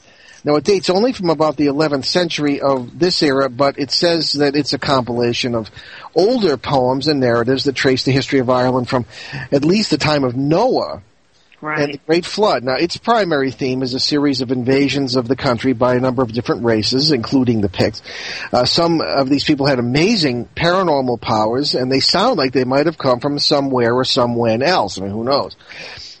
Now 0.45 0.55
it 0.55 0.63
dates 0.63 0.89
only 0.89 1.11
from 1.11 1.29
about 1.29 1.57
the 1.57 1.67
11th 1.67 2.05
century 2.05 2.61
of 2.61 2.97
this 2.97 3.21
era, 3.21 3.49
but 3.49 3.77
it 3.77 3.91
says 3.91 4.33
that 4.33 4.55
it's 4.55 4.71
a 4.71 4.79
compilation 4.79 5.53
of 5.53 5.69
older 6.15 6.55
poems 6.55 7.07
and 7.07 7.19
narratives 7.19 7.65
that 7.65 7.75
trace 7.75 8.03
the 8.03 8.13
history 8.13 8.39
of 8.39 8.49
Ireland 8.49 8.87
from 8.87 9.05
at 9.51 9.65
least 9.65 9.91
the 9.91 9.97
time 9.97 10.23
of 10.23 10.37
Noah 10.37 11.03
and 11.61 11.93
the 11.93 11.99
Great 12.05 12.25
Flood. 12.25 12.63
Now, 12.63 12.75
its 12.75 12.97
primary 12.97 13.51
theme 13.51 13.81
is 13.83 13.93
a 13.93 13.99
series 13.99 14.41
of 14.41 14.51
invasions 14.51 15.15
of 15.15 15.27
the 15.27 15.35
country 15.35 15.73
by 15.73 15.95
a 15.95 15.99
number 15.99 16.21
of 16.21 16.31
different 16.31 16.63
races, 16.63 17.11
including 17.11 17.61
the 17.61 17.69
Picts. 17.69 18.01
Uh, 18.51 18.65
some 18.65 19.01
of 19.01 19.29
these 19.29 19.43
people 19.43 19.65
had 19.65 19.79
amazing 19.79 20.47
paranormal 20.55 21.19
powers, 21.21 21.75
and 21.75 21.91
they 21.91 21.99
sound 21.99 22.37
like 22.37 22.53
they 22.53 22.63
might 22.63 22.85
have 22.85 22.97
come 22.97 23.19
from 23.19 23.39
somewhere 23.39 23.93
or 23.93 24.03
somewhen 24.03 24.63
else. 24.63 24.97
I 24.97 25.03
mean, 25.03 25.11
who 25.11 25.23
knows? 25.23 25.55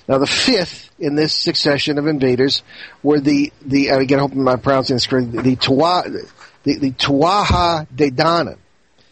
Now, 0.07 0.17
the 0.17 0.27
fifth 0.27 0.89
in 0.99 1.15
this 1.15 1.33
succession 1.33 1.97
of 1.97 2.07
invaders 2.07 2.63
were 3.03 3.19
the 3.19 3.53
the 3.61 3.89
again, 3.89 4.19
I 4.19 4.21
hope 4.23 4.31
I'm 4.35 4.59
pronouncing 4.59 4.95
this 4.95 5.07
correctly. 5.07 5.41
The 5.41 5.55
Tuwa, 5.55 6.27
the, 6.63 6.77
the 6.77 6.91
Tuatha 6.91 7.87
Dé 7.95 8.09
Danann, 8.11 8.57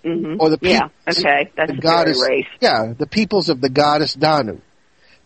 hmm 0.03 0.35
or 0.39 0.49
the 0.49 0.57
yeah. 0.61 0.89
Okay, 1.07 1.51
that's 1.55 1.69
the 1.69 1.75
the 1.75 1.81
goddess. 1.81 2.21
race. 2.27 2.47
Yeah, 2.59 2.93
the 2.97 3.07
peoples 3.07 3.49
of 3.49 3.61
the 3.61 3.69
goddess 3.69 4.13
Danu. 4.15 4.59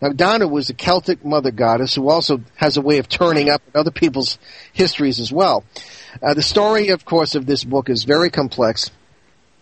Now, 0.02 0.08
Danu 0.08 0.48
was 0.48 0.68
a 0.68 0.74
Celtic 0.74 1.24
mother 1.24 1.52
goddess 1.52 1.94
who 1.94 2.08
also 2.08 2.40
has 2.56 2.76
a 2.76 2.80
way 2.80 2.98
of 2.98 3.08
turning 3.08 3.48
up 3.48 3.62
in 3.72 3.78
other 3.78 3.92
people's 3.92 4.36
histories 4.72 5.20
as 5.20 5.30
well. 5.30 5.64
Uh, 6.20 6.34
the 6.34 6.42
story, 6.42 6.88
of 6.88 7.04
course, 7.04 7.36
of 7.36 7.46
this 7.46 7.62
book 7.62 7.88
is 7.88 8.02
very 8.02 8.28
complex, 8.28 8.90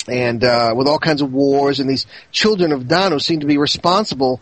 and 0.09 0.43
uh, 0.43 0.73
with 0.75 0.89
all 0.89 0.99
kinds 0.99 1.21
of 1.21 1.31
wars, 1.31 1.79
and 1.79 1.91
these 1.91 2.07
children 2.33 2.73
of 2.73 2.89
Danu 2.89 3.19
seem 3.19 3.41
to 3.41 3.47
be 3.47 3.59
responsible 3.59 4.41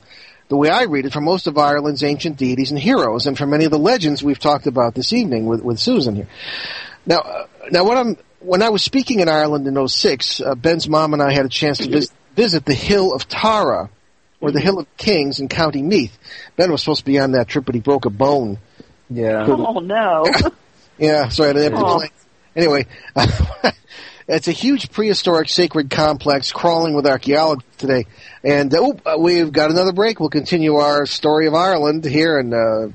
the 0.49 0.57
way 0.57 0.71
I 0.71 0.85
read 0.85 1.05
it, 1.05 1.13
for 1.13 1.21
most 1.21 1.49
of 1.49 1.59
Ireland's 1.59 2.05
ancient 2.05 2.37
deities 2.37 2.71
and 2.71 2.79
heroes, 2.79 3.27
and 3.27 3.37
from 3.37 3.51
many 3.51 3.65
of 3.65 3.73
the 3.73 3.79
legends 3.79 4.23
we've 4.23 4.39
talked 4.39 4.69
about 4.69 4.95
this 4.95 5.13
evening 5.13 5.47
with, 5.47 5.63
with 5.63 5.81
Susan 5.81 6.15
here. 6.15 6.29
Now, 7.07 7.19
uh, 7.19 7.47
now 7.73 7.85
what 7.85 7.99
I'm 7.99 8.17
when 8.41 8.63
I 8.63 8.69
was 8.69 8.85
speaking 8.85 9.19
in 9.19 9.29
Ireland 9.29 9.67
in 9.67 9.89
06, 9.89 10.41
uh, 10.41 10.55
Ben's 10.55 10.89
mom 10.89 11.13
and 11.13 11.21
I 11.21 11.33
had 11.33 11.45
a 11.45 11.49
chance 11.49 11.79
to 11.79 11.89
vis- 11.89 12.13
visit 12.37 12.65
the 12.65 12.73
Hill 12.73 13.13
of 13.13 13.27
Tara, 13.27 13.91
or 14.41 14.51
the 14.51 14.61
Hill 14.61 14.79
of 14.79 14.87
Kings 14.97 15.41
in 15.41 15.49
County 15.49 15.83
Meath. 15.83 16.17
Ben 16.57 16.71
was 16.71 16.81
supposed 16.83 17.01
to 17.01 17.05
be 17.07 17.19
on 17.19 17.33
that 17.33 17.49
trip, 17.49 17.65
but 17.65 17.75
he 17.75 17.81
broke 17.81 18.05
a 18.05 18.11
bone. 18.11 18.59
Yeah. 19.11 19.47
Oh 19.49 19.79
no. 19.81 20.25
Yeah, 20.99 21.29
sorry, 21.29 21.51
I 21.51 21.53
had 21.53 21.57
an 21.59 21.63
empty 21.75 21.83
Aw. 21.85 21.97
plane. 21.99 22.11
Anyway, 22.57 22.87
it's 24.29 24.49
a 24.49 24.53
huge 24.53 24.91
prehistoric 24.91 25.49
sacred 25.49 25.91
complex 25.91 26.51
crawling 26.51 26.95
with 26.95 27.07
archaeologists 27.07 27.77
today. 27.77 28.07
And 28.43 28.75
uh, 28.75 28.83
oop, 28.83 29.03
uh, 29.07 29.17
we've 29.17 29.53
got 29.53 29.71
another 29.71 29.93
break. 29.93 30.19
We'll 30.19 30.29
continue 30.29 30.75
our 30.75 31.07
story 31.07 31.47
of 31.47 31.55
Ireland 31.55 32.05
here 32.05 32.39
in 32.41 32.53
uh, 32.53 32.89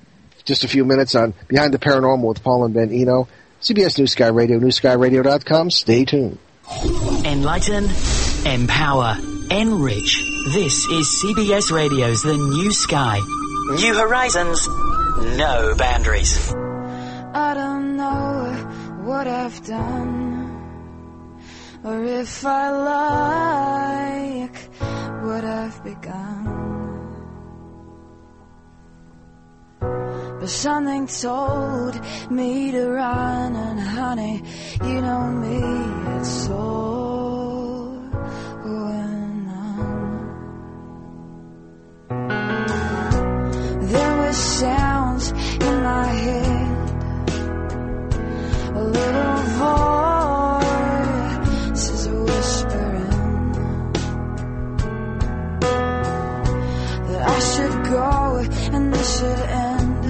just 0.43 0.65
a 0.65 0.67
few 0.67 0.84
minutes 0.84 1.15
on 1.15 1.34
Behind 1.47 1.73
the 1.73 1.79
Paranormal 1.79 2.27
with 2.27 2.43
Paul 2.43 2.65
and 2.65 2.73
Ben 2.73 2.91
Eno. 2.91 3.29
CBS 3.62 3.97
News 3.97 4.12
Sky 4.12 4.27
Radio, 4.27 4.60
newskyradio.com. 4.60 5.71
Stay 5.71 6.03
tuned. 6.03 6.38
Enlighten, 7.23 7.86
empower, 8.45 9.17
enrich. 9.51 10.23
This 10.53 10.86
is 10.88 11.23
CBS 11.23 11.71
Radio's 11.71 12.21
The 12.21 12.38
New 12.38 12.71
Sky. 12.71 13.19
New 13.75 13.93
horizons, 13.95 14.67
no 15.38 15.73
boundaries. 15.77 16.53
I 17.34 17.53
don't 17.53 17.97
know 17.97 18.53
what 19.03 19.27
I've 19.27 19.65
done, 19.65 21.41
or 21.84 22.03
if 22.03 22.45
I 22.45 22.69
like 24.45 24.58
what 25.23 25.43
I've 25.43 25.84
begun. 25.84 26.63
But 29.79 30.49
something 30.49 31.08
told 31.08 31.99
me 32.29 32.71
to 32.71 32.89
run, 32.89 33.56
and 33.56 33.79
honey, 33.79 34.43
you 34.84 35.01
know 35.01 35.32
me, 35.32 36.17
it's 36.17 36.29
so 36.47 37.12
Sounds 44.33 45.31
in 45.31 45.83
my 45.83 46.07
head 46.07 46.89
a 48.75 48.83
little 48.83 49.37
voice 50.53 51.85
is 51.89 52.07
whispering 52.07 53.51
that 57.07 57.21
I 57.29 57.39
should 57.39 57.75
go 57.85 58.11
and 58.75 58.93
this 58.93 59.19
should 59.19 59.39
end. 59.67 60.03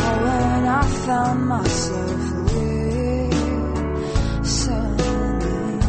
Oh, 0.00 0.16
when 0.24 0.66
I 0.66 0.82
found 1.06 1.46
myself 1.46 2.20
listening. 4.50 5.80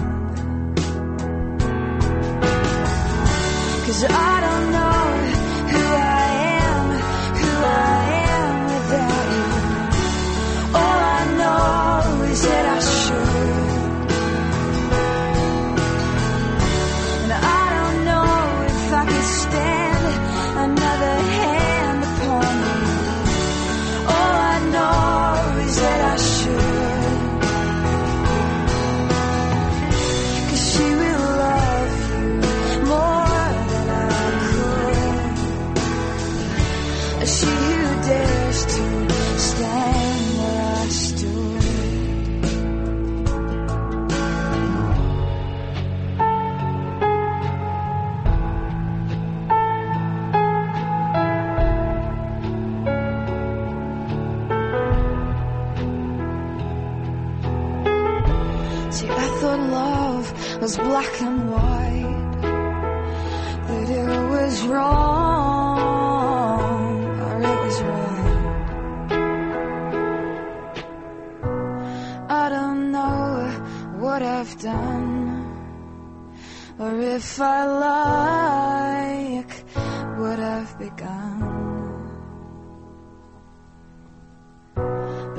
Cause 3.86 4.04
I 4.06 4.41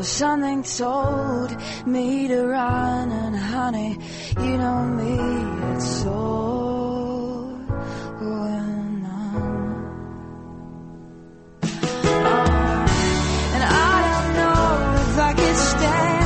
Something 0.02 0.64
told 0.64 1.56
me 1.86 2.26
to 2.28 2.46
run, 2.46 3.10
and 3.12 3.36
honey, 3.36 3.96
you 4.36 4.58
know 4.58 4.82
me, 4.84 5.14
it's 5.74 5.86
so 6.02 7.56
going 8.18 9.06
on. 9.06 9.72
And 13.54 13.64
I 13.64 13.96
don't 14.08 14.34
know 14.40 14.62
if 15.02 15.18
I 15.18 15.34
could 15.34 15.56
stand 15.56 16.21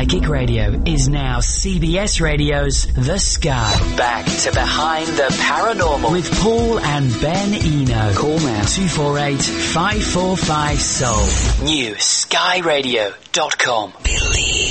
Psychic 0.00 0.28
Radio 0.30 0.82
is 0.86 1.10
now 1.10 1.40
CBS 1.40 2.22
Radio's 2.22 2.86
The 2.86 3.18
Sky. 3.18 3.96
Back 3.98 4.24
to 4.24 4.50
Behind 4.50 5.06
the 5.08 5.24
Paranormal 5.24 6.10
with 6.10 6.32
Paul 6.40 6.78
and 6.80 7.12
Ben 7.20 7.52
Eno. 7.52 8.14
Call 8.14 8.38
now 8.38 8.62
248 8.64 9.42
545 9.42 10.80
Soul. 10.80 11.66
New 11.66 11.94
skyradio.com. 11.96 13.92
Believe. 14.02 14.69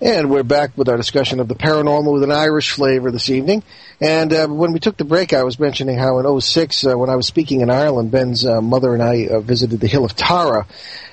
And 0.00 0.28
we're 0.28 0.42
back 0.42 0.76
with 0.76 0.90
our 0.90 0.98
discussion 0.98 1.40
of 1.40 1.48
the 1.48 1.54
paranormal 1.54 2.12
with 2.12 2.22
an 2.22 2.30
Irish 2.30 2.72
flavor 2.72 3.10
this 3.10 3.30
evening. 3.30 3.62
And 3.98 4.30
uh, 4.30 4.46
when 4.46 4.74
we 4.74 4.78
took 4.78 4.98
the 4.98 5.06
break, 5.06 5.32
I 5.32 5.42
was 5.42 5.58
mentioning 5.58 5.96
how 5.96 6.18
in 6.18 6.40
06, 6.40 6.84
uh, 6.84 6.98
when 6.98 7.08
I 7.08 7.16
was 7.16 7.26
speaking 7.26 7.62
in 7.62 7.70
Ireland, 7.70 8.10
Ben's 8.10 8.44
uh, 8.44 8.60
mother 8.60 8.92
and 8.92 9.02
I 9.02 9.26
uh, 9.26 9.40
visited 9.40 9.80
the 9.80 9.86
Hill 9.86 10.04
of 10.04 10.14
Tara. 10.14 10.66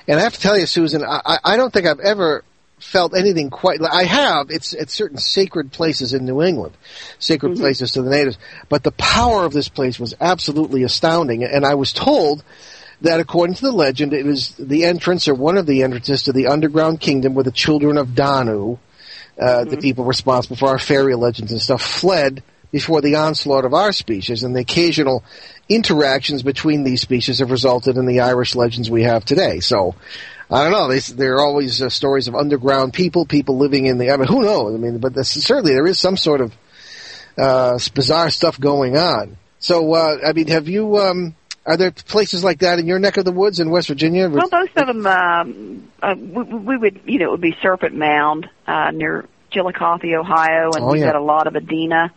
And 0.06 0.20
I 0.20 0.22
have 0.22 0.34
to 0.34 0.40
tell 0.40 0.58
you, 0.58 0.66
Susan, 0.66 1.02
I, 1.02 1.18
I 1.24 1.38
I 1.44 1.56
don't 1.56 1.72
think 1.72 1.86
I've 1.86 2.00
ever 2.00 2.44
felt 2.78 3.14
anything 3.16 3.48
quite 3.48 3.80
like 3.80 3.94
I 3.94 4.04
have. 4.04 4.50
It's 4.50 4.74
at 4.74 4.90
certain 4.90 5.16
sacred 5.16 5.72
places 5.72 6.12
in 6.12 6.26
New 6.26 6.42
England, 6.42 6.76
sacred 7.18 7.56
places 7.56 7.92
to 7.92 8.02
the 8.02 8.10
natives. 8.10 8.36
But 8.68 8.82
the 8.82 8.92
power 8.92 9.46
of 9.46 9.54
this 9.54 9.70
place 9.70 9.98
was 9.98 10.14
absolutely 10.20 10.82
astounding. 10.82 11.42
And 11.42 11.64
I 11.64 11.74
was 11.76 11.94
told 11.94 12.44
that 13.04 13.20
according 13.20 13.54
to 13.56 13.62
the 13.62 13.72
legend, 13.72 14.12
it 14.12 14.26
was 14.26 14.54
the 14.56 14.84
entrance 14.84 15.28
or 15.28 15.34
one 15.34 15.56
of 15.56 15.66
the 15.66 15.82
entrances 15.82 16.24
to 16.24 16.32
the 16.32 16.48
underground 16.48 17.00
kingdom 17.00 17.34
where 17.34 17.44
the 17.44 17.52
children 17.52 17.96
of 17.96 18.14
Danu, 18.14 18.78
uh, 19.40 19.64
the 19.64 19.76
people 19.76 20.04
responsible 20.04 20.56
for 20.56 20.68
our 20.68 20.78
fairy 20.78 21.14
legends 21.14 21.52
and 21.52 21.60
stuff, 21.60 21.82
fled 21.82 22.42
before 22.72 23.00
the 23.00 23.14
onslaught 23.14 23.64
of 23.64 23.72
our 23.72 23.92
species, 23.92 24.42
and 24.42 24.56
the 24.56 24.60
occasional 24.60 25.22
interactions 25.68 26.42
between 26.42 26.82
these 26.82 27.00
species 27.00 27.38
have 27.38 27.50
resulted 27.50 27.96
in 27.96 28.06
the 28.06 28.20
Irish 28.20 28.54
legends 28.54 28.90
we 28.90 29.04
have 29.04 29.24
today. 29.24 29.60
So, 29.60 29.94
I 30.50 30.62
don't 30.62 30.72
know. 30.72 30.88
They, 30.88 30.98
there 30.98 31.36
are 31.36 31.44
always 31.44 31.80
uh, 31.80 31.88
stories 31.88 32.26
of 32.26 32.34
underground 32.34 32.92
people, 32.92 33.26
people 33.26 33.58
living 33.58 33.86
in 33.86 33.98
the. 33.98 34.10
I 34.10 34.16
mean, 34.16 34.26
who 34.26 34.42
knows? 34.42 34.74
I 34.74 34.78
mean, 34.78 34.98
but 34.98 35.14
this, 35.14 35.30
certainly 35.30 35.72
there 35.72 35.86
is 35.86 35.98
some 35.98 36.16
sort 36.16 36.40
of 36.40 36.54
uh, 37.38 37.78
bizarre 37.94 38.30
stuff 38.30 38.58
going 38.58 38.96
on. 38.96 39.36
So, 39.58 39.94
uh, 39.94 40.18
I 40.26 40.32
mean, 40.32 40.48
have 40.48 40.68
you? 40.68 40.98
Um, 40.98 41.34
Are 41.66 41.76
there 41.76 41.90
places 41.90 42.44
like 42.44 42.58
that 42.58 42.78
in 42.78 42.86
your 42.86 42.98
neck 42.98 43.16
of 43.16 43.24
the 43.24 43.32
woods 43.32 43.58
in 43.58 43.70
West 43.70 43.88
Virginia? 43.88 44.28
Well, 44.28 44.48
most 44.52 44.76
of 44.76 44.86
them, 44.86 45.06
um, 45.06 45.90
uh, 46.02 46.14
we, 46.18 46.42
we 46.42 46.76
would, 46.76 47.00
you 47.06 47.18
know, 47.18 47.26
it 47.26 47.30
would 47.30 47.40
be 47.40 47.56
Serpent 47.62 47.94
Mound 47.94 48.48
uh, 48.66 48.90
near 48.92 49.26
Chillicothe, 49.50 50.04
Ohio, 50.14 50.72
and 50.74 50.84
Oh, 50.84 50.92
we've 50.92 51.00
yeah. 51.00 51.12
got 51.12 51.16
a 51.16 51.24
lot 51.24 51.46
of 51.46 51.54
Adena 51.54 52.10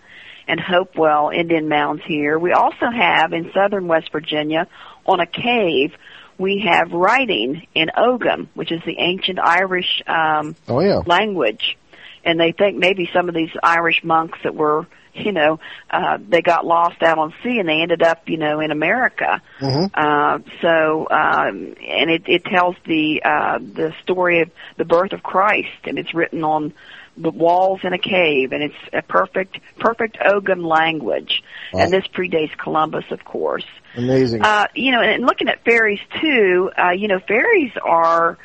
and 0.49 0.59
Hopewell 0.59 1.29
Indian 1.29 1.69
mounds 1.69 2.01
here. 2.05 2.37
We 2.37 2.51
also 2.51 2.87
have 2.93 3.31
in 3.31 3.51
southern 3.53 3.87
West 3.87 4.11
Virginia 4.11 4.67
on 5.05 5.19
a 5.21 5.25
cave. 5.25 5.93
We 6.37 6.67
have 6.69 6.91
writing 6.91 7.67
in 7.73 7.89
Ogham, 7.97 8.49
which 8.53 8.71
is 8.71 8.81
the 8.85 8.97
ancient 8.99 9.39
Irish 9.39 10.03
um, 10.07 10.55
oh 10.67 10.81
yeah. 10.81 11.01
language, 11.05 11.77
and 12.23 12.39
they 12.39 12.51
think 12.51 12.77
maybe 12.77 13.09
some 13.13 13.29
of 13.29 13.35
these 13.35 13.49
Irish 13.63 14.03
monks 14.03 14.39
that 14.43 14.53
were, 14.53 14.85
you 15.17 15.31
know, 15.31 15.59
uh, 15.89 16.17
they 16.27 16.41
got 16.41 16.65
lost 16.65 17.01
out 17.01 17.17
on 17.17 17.33
sea 17.43 17.59
and 17.59 17.67
they 17.67 17.81
ended 17.81 18.03
up, 18.03 18.29
you 18.29 18.37
know, 18.37 18.59
in 18.59 18.71
America. 18.71 19.41
hmm 19.59 19.85
Uh, 19.93 20.39
so, 20.61 21.07
um, 21.09 21.75
and 21.87 22.09
it, 22.09 22.23
it 22.27 22.45
tells 22.45 22.75
the 22.85 23.21
uh, 23.23 23.59
the 23.59 23.93
story 24.03 24.41
of 24.41 24.49
the 24.77 24.85
birth 24.85 25.13
of 25.13 25.23
Christ, 25.23 25.79
and 25.85 25.97
it's 25.97 26.13
written 26.13 26.43
on 26.43 26.73
the 27.17 27.31
walls 27.31 27.81
in 27.83 27.93
a 27.93 27.97
cave, 27.97 28.51
and 28.51 28.61
it's 28.61 28.75
a 28.93 29.01
perfect 29.01 29.59
perfect 29.79 30.17
Ogham 30.23 30.63
language. 30.63 31.43
Wow. 31.73 31.81
And 31.81 31.91
this 31.91 32.05
predates 32.07 32.55
Columbus, 32.57 33.05
of 33.11 33.23
course. 33.25 33.65
Amazing. 33.95 34.43
Uh, 34.43 34.67
you 34.75 34.91
know, 34.91 35.01
and 35.01 35.25
looking 35.25 35.49
at 35.49 35.63
fairies 35.65 35.99
too, 36.21 36.69
uh, 36.77 36.91
you 36.91 37.07
know, 37.07 37.19
fairies 37.19 37.71
are 37.83 38.37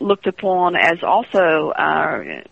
looked 0.00 0.26
upon 0.26 0.76
as 0.76 1.02
also 1.02 1.70
uh, 1.70 2.42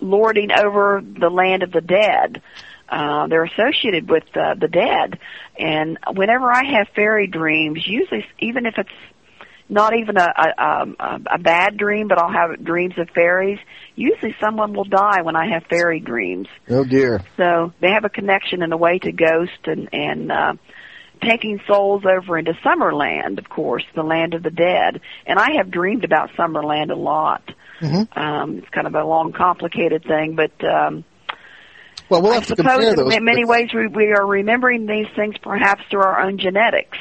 lording 0.00 0.50
over 0.52 1.02
the 1.02 1.30
land 1.30 1.62
of 1.62 1.72
the 1.72 1.80
dead. 1.80 2.42
Uh, 2.88 3.28
they're 3.28 3.44
associated 3.44 4.10
with 4.10 4.24
uh, 4.34 4.54
the 4.54 4.66
dead, 4.66 5.18
and 5.56 5.96
whenever 6.12 6.50
I 6.50 6.64
have 6.76 6.88
fairy 6.94 7.28
dreams, 7.28 7.86
usually 7.86 8.26
even 8.40 8.66
if 8.66 8.74
it's 8.78 8.90
not 9.68 9.96
even 9.96 10.16
a, 10.16 10.26
a, 10.26 10.62
um, 10.62 10.96
a, 10.98 11.20
a 11.34 11.38
bad 11.38 11.76
dream, 11.76 12.08
but 12.08 12.18
I'll 12.18 12.32
have 12.32 12.62
dreams 12.62 12.94
of 12.98 13.08
fairies. 13.10 13.60
Usually, 13.94 14.34
someone 14.40 14.74
will 14.74 14.84
die 14.84 15.22
when 15.22 15.36
I 15.36 15.50
have 15.52 15.64
fairy 15.66 16.00
dreams. 16.00 16.48
oh 16.68 16.84
dear. 16.84 17.22
So 17.36 17.72
they 17.80 17.90
have 17.92 18.04
a 18.04 18.08
connection 18.08 18.62
in 18.62 18.72
a 18.72 18.76
way 18.76 18.98
to 18.98 19.12
ghosts 19.12 19.54
and 19.64 19.88
and 19.92 20.32
uh, 20.32 20.54
taking 21.22 21.60
souls 21.66 22.04
over 22.04 22.38
into 22.38 22.52
Summerland, 22.64 23.38
of 23.38 23.48
course, 23.48 23.84
the 23.94 24.02
land 24.02 24.34
of 24.34 24.42
the 24.42 24.50
dead. 24.50 25.00
And 25.26 25.38
I 25.38 25.56
have 25.58 25.70
dreamed 25.70 26.04
about 26.04 26.30
Summerland 26.30 26.90
a 26.90 26.96
lot. 26.96 27.42
Mhm. 27.80 28.16
Um, 28.16 28.58
it's 28.58 28.68
kind 28.70 28.86
of 28.86 28.94
a 28.94 29.04
long, 29.04 29.32
complicated 29.32 30.04
thing, 30.04 30.36
but 30.36 30.52
um, 30.64 31.04
Well, 32.08 32.22
we'll 32.22 32.32
I 32.32 32.34
have 32.34 32.42
to 32.44 32.56
suppose 32.56 32.72
compare 32.72 32.90
in 32.90 32.96
those. 32.96 33.14
ma- 33.14 33.20
many 33.20 33.44
ways 33.44 33.70
we, 33.74 33.86
we 33.86 34.12
are 34.12 34.26
remembering 34.26 34.86
these 34.86 35.06
things 35.16 35.36
perhaps 35.42 35.82
through 35.90 36.02
our 36.02 36.20
own 36.20 36.38
genetics. 36.38 36.98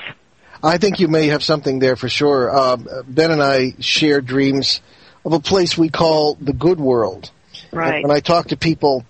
I 0.63 0.77
think 0.77 0.99
you 0.99 1.07
may 1.07 1.27
have 1.27 1.43
something 1.43 1.79
there 1.79 1.95
for 1.95 2.09
sure. 2.09 2.49
Uh, 2.49 2.77
ben 3.07 3.31
and 3.31 3.41
I 3.41 3.75
share 3.79 4.21
dreams 4.21 4.81
of 5.25 5.33
a 5.33 5.39
place 5.39 5.77
we 5.77 5.89
call 5.89 6.35
the 6.35 6.53
good 6.53 6.79
world. 6.79 7.31
Right. 7.71 8.01
When 8.03 8.11
I 8.15 8.19
talk 8.19 8.47
to 8.49 8.57
people 8.57 9.05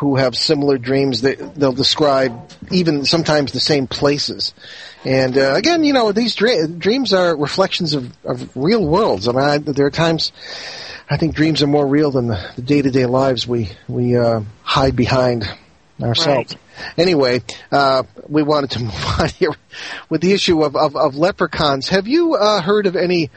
who 0.00 0.16
have 0.16 0.34
similar 0.34 0.78
dreams, 0.78 1.20
they, 1.20 1.34
they'll 1.34 1.72
describe 1.72 2.50
even 2.70 3.04
sometimes 3.04 3.52
the 3.52 3.60
same 3.60 3.86
places. 3.86 4.54
And 5.04 5.36
uh, 5.36 5.54
again, 5.56 5.84
you 5.84 5.92
know, 5.92 6.10
these 6.10 6.34
dre- 6.34 6.66
dreams 6.66 7.12
are 7.12 7.36
reflections 7.36 7.92
of, 7.92 8.10
of 8.24 8.56
real 8.56 8.84
worlds. 8.84 9.28
I 9.28 9.32
mean, 9.32 9.40
I, 9.42 9.58
there 9.58 9.84
are 9.84 9.90
times 9.90 10.32
I 11.10 11.18
think 11.18 11.34
dreams 11.34 11.62
are 11.62 11.66
more 11.66 11.86
real 11.86 12.10
than 12.10 12.28
the, 12.28 12.52
the 12.56 12.62
day-to-day 12.62 13.04
lives 13.04 13.46
we 13.46 13.72
we 13.88 14.16
uh, 14.16 14.40
hide 14.62 14.96
behind 14.96 15.46
ourselves. 16.00 16.56
Anyway, 16.96 17.42
uh, 17.70 18.04
we 18.26 18.42
wanted 18.42 18.70
to 18.70 18.78
move 18.84 19.04
on 19.18 19.28
here 19.28 19.54
with 20.08 20.22
the 20.22 20.32
issue 20.32 20.62
of, 20.62 20.76
of, 20.76 20.96
of 20.96 21.14
leprechauns. 21.16 21.90
Have 21.90 22.08
you 22.08 22.36
uh, 22.36 22.62
heard 22.62 22.86
of 22.86 22.96
any 22.96 23.28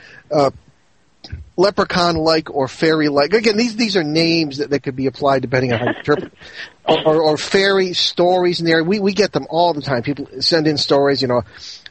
uh, 1.58 1.62
leprechaun-like 1.62 2.50
or 2.54 2.68
fairy-like? 2.68 3.34
Again, 3.34 3.58
these 3.58 3.76
these 3.76 3.96
are 3.98 4.04
names 4.04 4.58
that, 4.58 4.70
that 4.72 4.82
could 4.84 4.96
be 4.96 5.06
applied 5.08 5.42
depending 5.42 5.74
on 5.74 5.80
how 5.80 5.86
you 5.86 5.94
interpret. 5.98 6.34
Or, 6.86 7.00
or, 7.08 7.22
or 7.24 7.38
fairy 7.38 7.94
stories 7.94 8.60
in 8.60 8.66
there. 8.66 8.84
We 8.84 9.00
we 9.00 9.14
get 9.14 9.32
them 9.32 9.48
all 9.50 9.74
the 9.74 9.80
time. 9.82 10.04
People 10.04 10.28
send 10.42 10.68
in 10.68 10.78
stories. 10.78 11.22
You 11.22 11.30
know, 11.30 11.44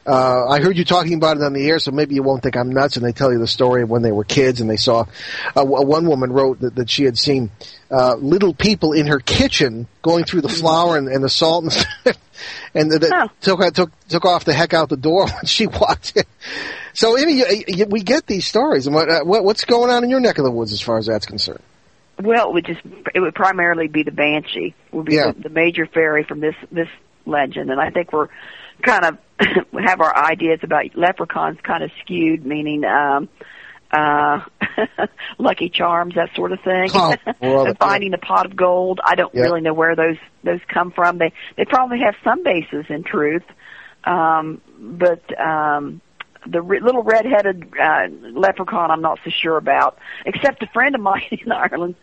uh, 0.05 0.47
I 0.47 0.61
heard 0.61 0.77
you 0.77 0.85
talking 0.85 1.15
about 1.15 1.37
it 1.37 1.41
on 1.41 1.53
the 1.53 1.67
air, 1.67 1.79
so 1.79 1.89
maybe 1.89 2.13
you 2.13 2.21
won't 2.21 2.43
think 2.43 2.55
I'm 2.55 2.69
nuts. 2.69 2.95
And 2.95 3.03
they 3.03 3.11
tell 3.11 3.33
you 3.33 3.39
the 3.39 3.47
story 3.47 3.81
of 3.81 3.89
when 3.89 4.03
they 4.03 4.11
were 4.11 4.23
kids 4.23 4.61
and 4.61 4.69
they 4.69 4.77
saw. 4.77 5.05
Uh, 5.55 5.61
w- 5.63 5.83
one 5.87 6.07
woman 6.07 6.31
wrote 6.31 6.59
that, 6.59 6.75
that 6.75 6.91
she 6.91 7.05
had 7.05 7.17
seen 7.17 7.49
uh, 7.89 8.13
little 8.19 8.53
people 8.53 8.93
in 8.93 9.07
her 9.07 9.17
kitchen 9.19 9.87
going 10.03 10.25
through 10.25 10.41
the 10.41 10.47
flour 10.49 10.95
and, 10.95 11.07
and 11.07 11.23
the 11.23 11.29
salt 11.29 11.63
and 11.63 11.73
stuff, 12.03 12.17
and 12.75 12.91
that 12.91 13.09
Huh. 13.11 13.27
took 13.41 13.73
took 13.73 14.07
took 14.09 14.25
off 14.25 14.45
the 14.45 14.53
heck 14.53 14.75
out 14.75 14.89
the 14.89 14.95
door 14.95 15.25
when 15.25 15.45
she 15.47 15.65
walked 15.65 16.15
in. 16.15 16.23
So, 16.93 17.17
you- 17.17 17.85
we 17.89 18.01
get 18.03 18.27
these 18.27 18.45
stories. 18.45 18.85
And 18.87 18.95
what, 18.95 19.09
uh, 19.09 19.21
what 19.23 19.43
what's 19.43 19.65
going 19.65 19.89
on 19.91 20.03
in 20.03 20.09
your 20.09 20.19
neck 20.19 20.37
of 20.37 20.43
the 20.45 20.51
woods 20.51 20.71
as 20.73 20.81
far 20.81 20.97
as 20.97 21.07
that's 21.07 21.25
concerned? 21.25 21.61
Well, 22.21 22.49
it 22.49 22.53
would 22.53 22.65
just 22.65 22.81
it 23.15 23.19
would 23.19 23.33
primarily 23.35 23.87
be 23.87 24.03
the 24.03 24.11
banshee 24.11 24.75
would 24.91 25.05
be 25.05 25.15
Yeah. 25.15 25.31
the, 25.31 25.43
the 25.43 25.49
major 25.49 25.85
fairy 25.87 26.23
from 26.23 26.39
this 26.39 26.55
this 26.71 26.87
legend, 27.25 27.71
and 27.71 27.79
I 27.81 27.89
think 27.89 28.13
we're 28.13 28.27
kind 28.83 29.05
of 29.05 29.17
have 29.83 30.01
our 30.01 30.15
ideas 30.15 30.59
about 30.61 30.95
leprechauns 30.95 31.59
kind 31.61 31.83
of 31.83 31.91
skewed, 32.01 32.45
meaning 32.45 32.83
um, 32.85 33.29
uh, 33.91 34.41
lucky 35.39 35.69
charms, 35.69 36.15
that 36.15 36.29
sort 36.35 36.51
of 36.51 36.59
thing. 36.61 36.89
Oh, 36.93 37.15
well, 37.41 37.73
finding 37.79 38.13
a 38.13 38.17
pot 38.19 38.45
of 38.45 38.55
gold. 38.55 38.99
I 39.03 39.15
don't 39.15 39.33
Yeah. 39.33 39.41
really 39.43 39.61
know 39.61 39.73
where 39.73 39.95
those 39.95 40.17
those 40.43 40.59
come 40.67 40.91
from. 40.91 41.17
They 41.17 41.33
they 41.57 41.65
probably 41.65 41.99
have 42.05 42.15
some 42.23 42.43
basis 42.43 42.85
in 42.89 43.03
truth, 43.03 43.43
um, 44.03 44.61
but 44.79 45.23
um, 45.39 46.01
the 46.47 46.61
re- 46.61 46.79
little 46.79 47.03
red-headed 47.03 47.73
uh, 47.79 48.07
leprechaun, 48.31 48.91
I'm 48.91 49.01
not 49.01 49.19
so 49.23 49.29
sure 49.29 49.57
about. 49.57 49.97
Except 50.25 50.61
a 50.63 50.67
friend 50.67 50.95
of 50.95 51.01
mine 51.01 51.23
in 51.31 51.51
Ireland 51.51 51.95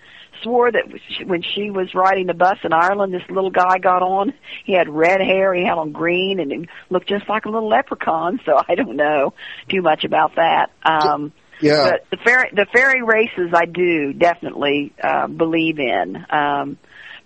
swore 0.43 0.70
that 0.72 0.84
when 1.26 1.43
she 1.43 1.70
was 1.70 1.95
riding 1.95 2.26
the 2.26 2.34
bus 2.34 2.59
in 2.64 2.72
Ireland, 2.72 3.12
this 3.12 3.28
little 3.28 3.51
guy 3.51 3.78
got 3.78 4.03
on. 4.03 4.32
He 4.64 4.72
had 4.72 4.88
red 4.88 5.20
hair, 5.20 5.53
he 5.53 5.64
had 5.64 5.76
on 5.76 5.93
green, 5.93 6.41
and 6.41 6.51
he 6.51 6.68
looked 6.88 7.09
just 7.09 7.28
like 7.28 7.45
a 7.45 7.49
little 7.51 7.68
leprechaun. 7.68 8.41
So 8.47 8.59
I 8.68 8.74
don't 8.74 8.97
know 8.97 9.34
too 9.68 9.82
much 9.82 10.05
about 10.05 10.36
that. 10.36 10.70
Um, 10.84 11.32
Yeah. 11.61 11.91
but 11.91 12.07
the 12.11 12.16
fairy 12.24 12.51
the 12.55 12.66
fairy 12.72 13.03
races 13.03 13.53
I 13.55 13.66
do 13.66 14.12
definitely 14.12 14.93
uh, 15.03 15.26
believe 15.26 15.78
in. 15.78 16.24
Um, 16.30 16.78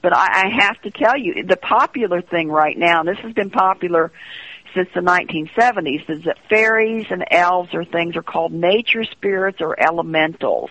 but 0.02 0.14
I, 0.14 0.48
I 0.48 0.64
have 0.64 0.80
to 0.82 0.90
tell 0.90 1.16
you, 1.16 1.44
the 1.44 1.56
popular 1.56 2.20
thing 2.20 2.50
right 2.50 2.76
now, 2.76 3.00
and 3.00 3.08
this 3.08 3.18
has 3.22 3.32
been 3.32 3.50
popular 3.50 4.12
since 4.74 4.88
the 4.94 5.00
1970s, 5.00 6.08
is 6.10 6.24
that 6.24 6.38
fairies 6.48 7.06
and 7.10 7.24
elves 7.30 7.74
or 7.74 7.84
things 7.84 8.16
are 8.16 8.22
called 8.22 8.52
nature 8.52 9.04
spirits 9.04 9.58
or 9.60 9.78
elementals. 9.80 10.70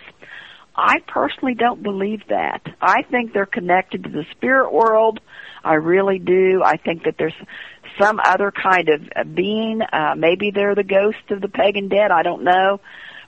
I 0.76 1.00
personally 1.08 1.54
don't 1.54 1.84
believe 1.84 2.24
that. 2.30 2.62
I 2.82 3.04
think 3.04 3.32
they're 3.32 3.46
connected 3.46 4.04
to 4.04 4.10
the 4.10 4.26
spirit 4.32 4.74
world. 4.74 5.20
I 5.64 5.76
really 5.76 6.20
do. 6.20 6.62
I 6.64 6.78
think 6.78 7.04
that 7.04 7.16
there's 7.18 7.36
some 8.00 8.20
other 8.24 8.52
kind 8.52 8.90
of 8.90 9.02
uh, 9.16 9.24
being. 9.24 9.82
Uh, 9.82 10.16
maybe 10.18 10.52
they're 10.52 10.76
the 10.76 10.84
ghosts 10.84 11.30
of 11.30 11.42
the 11.42 11.48
pagan 11.48 11.90
dead. 11.90 12.12
I 12.12 12.24
don't 12.24 12.44
know. 12.44 12.80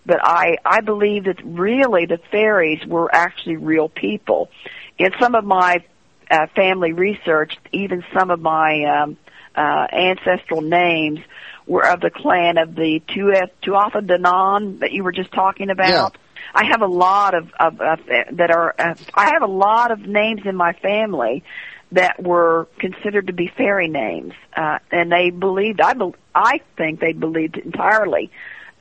But 0.06 0.20
I, 0.24 0.58
I 0.66 0.82
believe 0.82 1.26
that 1.26 1.44
really 1.44 2.06
the 2.06 2.20
fairies 2.32 2.86
were 2.86 3.14
actually 3.14 3.58
real 3.58 3.90
people. 3.90 4.50
In 4.98 5.12
some 5.20 5.36
of 5.36 5.46
my 5.46 5.84
uh, 6.30 6.48
family 6.56 6.94
research, 6.94 7.58
even 7.72 8.04
some 8.14 8.32
of 8.32 8.40
my 8.40 8.84
um, 8.84 9.18
uh, 9.56 9.88
ancestral 9.91 10.62
names 10.62 11.20
were 11.66 11.86
of 11.86 12.01
the 12.01 12.10
clan 12.10 12.58
of 12.58 12.76
the 12.76 13.01
Tuath 13.08 13.49
Tuatha 13.64 14.06
Danann 14.06 14.80
that 14.80 14.91
you 14.91 15.03
were 15.03 15.12
just 15.12 15.32
talking 15.32 15.70
about. 15.70 16.18
I 16.53 16.66
have 16.72 16.82
a 16.82 16.88
lot 16.88 17.34
of, 17.34 17.51
of, 17.60 17.82
of 17.82 17.99
that 18.34 18.51
are. 18.51 18.76
Uh, 18.78 18.95
I 19.14 19.32
have 19.34 19.41
a 19.41 19.51
lot 19.51 19.91
of 19.91 19.99
names 19.99 20.41
in 20.45 20.56
my 20.56 20.74
family 20.74 21.43
that 21.91 22.22
were 22.22 22.68
considered 22.80 23.28
to 23.28 23.34
be 23.34 23.51
fairy 23.58 23.88
names, 23.88 24.34
uh, 24.56 24.80
and 24.91 25.12
they 25.12 25.32
believed. 25.32 25.82
I 25.82 25.93
bel 25.93 26.16
I 26.34 26.62
think 26.78 26.99
they 26.99 27.14
believed 27.14 27.58
entirely 27.58 28.32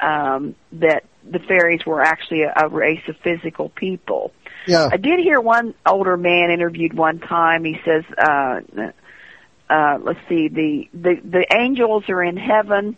um, 0.01 0.55
that 0.73 1.05
the 1.29 1.39
fairies 1.39 1.85
were 1.87 2.03
actually 2.03 2.43
a, 2.43 2.53
a 2.67 2.69
race 2.69 3.03
of 3.09 3.17
physical 3.19 3.71
people. 3.71 4.33
Yeah. 4.67 4.89
I 4.91 4.97
did 4.97 5.21
hear 5.21 5.41
one 5.41 5.75
older 5.87 6.17
man 6.17 6.51
interviewed 6.51 6.95
one 6.95 7.21
time. 7.21 7.65
He 7.65 7.79
says, 7.85 8.05
uh, 8.17 8.61
uh, 9.75 9.99
let's 10.03 10.21
see, 10.29 10.49
the, 10.49 10.89
the, 10.95 11.15
the 11.25 11.47
angels 11.59 12.05
are 12.09 12.23
in 12.23 12.37
heaven, 12.37 12.97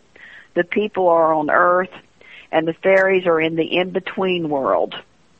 the 0.53 0.63
people 0.63 1.07
are 1.09 1.33
on 1.33 1.49
earth, 1.49 1.93
and 2.51 2.67
the 2.67 2.73
fairies 2.83 3.25
are 3.25 3.41
in 3.41 3.55
the 3.55 3.77
in-between 3.79 4.47
world. 4.49 4.93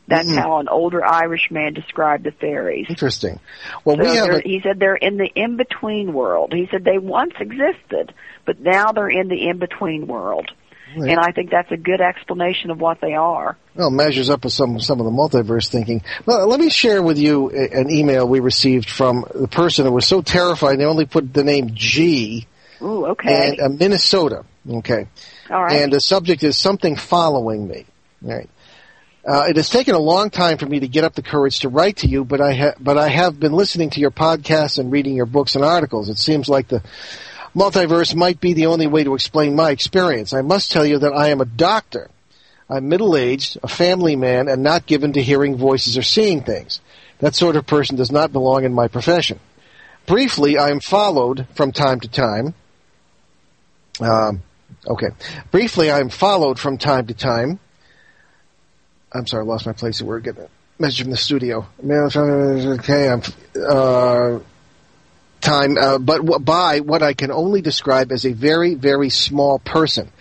That's 0.07 0.31
Mhm. 0.31 0.41
how 0.41 0.59
an 0.59 0.69
older 0.69 1.05
Irish 1.05 1.51
man 1.51 1.73
described 1.73 2.23
the 2.23 2.31
fairies. 2.31 2.85
Interesting. 2.89 3.39
Well, 3.83 3.97
So 3.97 4.03
we 4.03 4.15
have 4.15 4.29
a, 4.29 4.39
he 4.39 4.61
said 4.61 4.79
they're 4.79 4.95
in 4.95 5.17
the 5.17 5.29
in-between 5.35 6.13
world. 6.13 6.53
He 6.53 6.67
said 6.71 6.85
they 6.85 6.97
once 6.97 7.33
existed, 7.39 8.13
but 8.45 8.59
now 8.59 8.93
they're 8.93 9.09
in 9.09 9.27
the 9.27 9.47
in-between 9.49 10.07
world. 10.07 10.49
Right. 10.97 11.11
And 11.11 11.19
I 11.19 11.31
think 11.31 11.51
that's 11.51 11.71
a 11.71 11.77
good 11.77 12.01
explanation 12.01 12.71
of 12.71 12.79
what 12.79 12.99
they 13.01 13.13
are. 13.13 13.57
well 13.75 13.91
measures 13.91 14.29
up 14.29 14.43
with 14.43 14.53
some 14.53 14.79
some 14.79 14.99
of 14.99 15.05
the 15.05 15.11
multiverse 15.11 15.67
thinking. 15.69 16.01
Well, 16.25 16.47
let 16.47 16.59
me 16.59 16.69
share 16.69 17.01
with 17.03 17.17
you 17.17 17.49
an 17.49 17.89
email 17.89 18.27
we 18.27 18.39
received 18.39 18.89
from 18.89 19.25
the 19.33 19.47
person 19.47 19.85
who 19.85 19.91
was 19.91 20.07
so 20.07 20.21
terrified 20.21 20.79
they 20.79 20.85
only 20.85 21.05
put 21.05 21.33
the 21.33 21.43
name 21.43 21.71
G 21.73 22.47
Ooh, 22.81 23.07
okay. 23.07 23.49
and 23.49 23.59
uh, 23.59 23.69
Minnesota. 23.69 24.45
Okay. 24.69 25.07
All 25.49 25.63
right. 25.63 25.81
And 25.81 25.93
the 25.93 26.01
subject 26.01 26.43
is 26.43 26.57
something 26.57 26.95
following 26.95 27.67
me. 27.67 27.85
All 28.25 28.35
right. 28.35 28.49
Uh, 29.27 29.45
it 29.49 29.57
has 29.57 29.69
taken 29.69 29.93
a 29.93 29.99
long 29.99 30.29
time 30.29 30.57
for 30.57 30.65
me 30.65 30.79
to 30.79 30.87
get 30.87 31.03
up 31.03 31.13
the 31.13 31.21
courage 31.21 31.59
to 31.59 31.69
write 31.69 31.97
to 31.97 32.07
you, 32.07 32.23
but 32.23 32.39
I 32.39 32.53
ha- 32.53 32.75
but 32.79 32.97
I 32.97 33.09
have 33.09 33.37
been 33.37 33.51
listening 33.51 33.89
to 33.91 33.99
your 33.99 34.11
podcasts 34.11 34.79
and 34.79 34.89
reading 34.89 35.15
your 35.15 35.25
books 35.25 35.55
and 35.55 35.65
articles. 35.65 36.07
It 36.07 36.17
seems 36.17 36.47
like 36.47 36.69
the 36.69 36.81
multiverse 37.57 38.15
might 38.15 38.39
be 38.39 38.53
the 38.53 38.67
only 38.67 38.85
way 38.87 39.03
to 39.03 39.15
explain 39.15 39.55
my 39.55 39.71
experience. 39.71 40.31
I 40.31 40.41
must 40.41 40.71
tell 40.71 40.85
you 40.85 40.99
that 40.99 41.13
I 41.13 41.29
am 41.29 41.41
a 41.41 41.45
doctor. 41.45 42.09
I'm 42.69 42.87
middle-aged, 42.87 43.57
a 43.63 43.67
family 43.67 44.15
man, 44.15 44.47
and 44.47 44.61
not 44.61 44.85
given 44.85 45.13
to 45.13 45.23
hearing 45.23 45.57
voices 45.57 45.97
or 45.97 46.03
seeing 46.03 46.43
things. 46.43 46.81
That 47.19 47.33
sort 47.33 47.55
of 47.55 47.65
person 47.65 47.95
does 47.95 48.11
not 48.11 48.31
belong 48.31 48.63
in 48.63 48.73
my 48.73 48.87
profession. 48.87 49.39
Briefly, 50.05 50.57
I 50.57 50.69
am 50.69 50.79
followed 50.79 51.47
from 51.55 51.71
time 51.71 51.99
to 52.01 52.07
time. 52.07 52.53
Um, 53.99 54.43
okay. 54.85 55.07
Briefly, 55.49 55.89
I 55.89 55.99
am 55.99 56.09
followed 56.09 56.59
from 56.59 56.77
time 56.77 57.07
to 57.07 57.13
time. 57.13 57.59
I'm 59.11 59.25
sorry, 59.25 59.43
I 59.43 59.47
lost 59.47 59.65
my 59.65 59.73
place. 59.73 60.01
We're 60.01 60.19
getting 60.19 60.43
a 60.43 60.49
message 60.77 61.01
from 61.01 61.11
the 61.11 61.17
studio. 61.17 61.65
Okay, 61.83 63.09
I'm 63.09 63.21
uh, 63.55 64.39
time, 65.41 65.77
uh, 65.77 65.97
but 65.97 66.17
w- 66.17 66.39
by 66.39 66.79
what 66.79 67.03
I 67.03 67.13
can 67.13 67.31
only 67.31 67.61
describe 67.61 68.11
as 68.11 68.25
a 68.25 68.33
very, 68.33 68.75
very 68.75 69.09
small 69.09 69.59
person. 69.59 70.11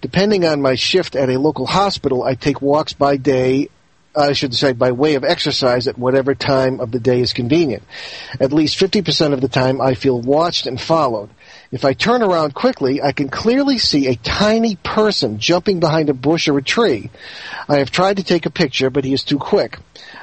Depending 0.00 0.44
on 0.44 0.62
my 0.62 0.74
shift 0.74 1.16
at 1.16 1.28
a 1.28 1.38
local 1.38 1.66
hospital, 1.66 2.22
I 2.22 2.34
take 2.34 2.60
walks 2.60 2.92
by 2.92 3.16
day 3.16 3.68
I 4.16 4.32
should 4.32 4.54
say 4.54 4.72
by 4.72 4.92
way 4.92 5.14
of 5.16 5.24
exercise 5.24 5.86
at 5.86 5.98
whatever 5.98 6.34
time 6.34 6.80
of 6.80 6.90
the 6.90 6.98
day 6.98 7.20
is 7.20 7.34
convenient. 7.34 7.82
At 8.40 8.52
least 8.52 8.78
50% 8.78 9.34
of 9.34 9.42
the 9.42 9.48
time 9.48 9.80
I 9.80 9.94
feel 9.94 10.20
watched 10.20 10.66
and 10.66 10.80
followed. 10.80 11.28
If 11.76 11.84
I 11.84 11.92
turn 11.92 12.22
around 12.22 12.54
quickly, 12.54 13.02
I 13.02 13.12
can 13.12 13.28
clearly 13.28 13.76
see 13.76 14.06
a 14.06 14.16
tiny 14.16 14.76
person 14.76 15.38
jumping 15.38 15.78
behind 15.78 16.08
a 16.08 16.14
bush 16.14 16.48
or 16.48 16.56
a 16.56 16.62
tree. 16.62 17.10
I 17.68 17.80
have 17.80 17.90
tried 17.90 18.16
to 18.16 18.24
take 18.24 18.46
a 18.46 18.50
picture, 18.50 18.88
but 18.88 19.04
he 19.04 19.12
is 19.12 19.22
too 19.22 19.38
quick. 19.38 19.78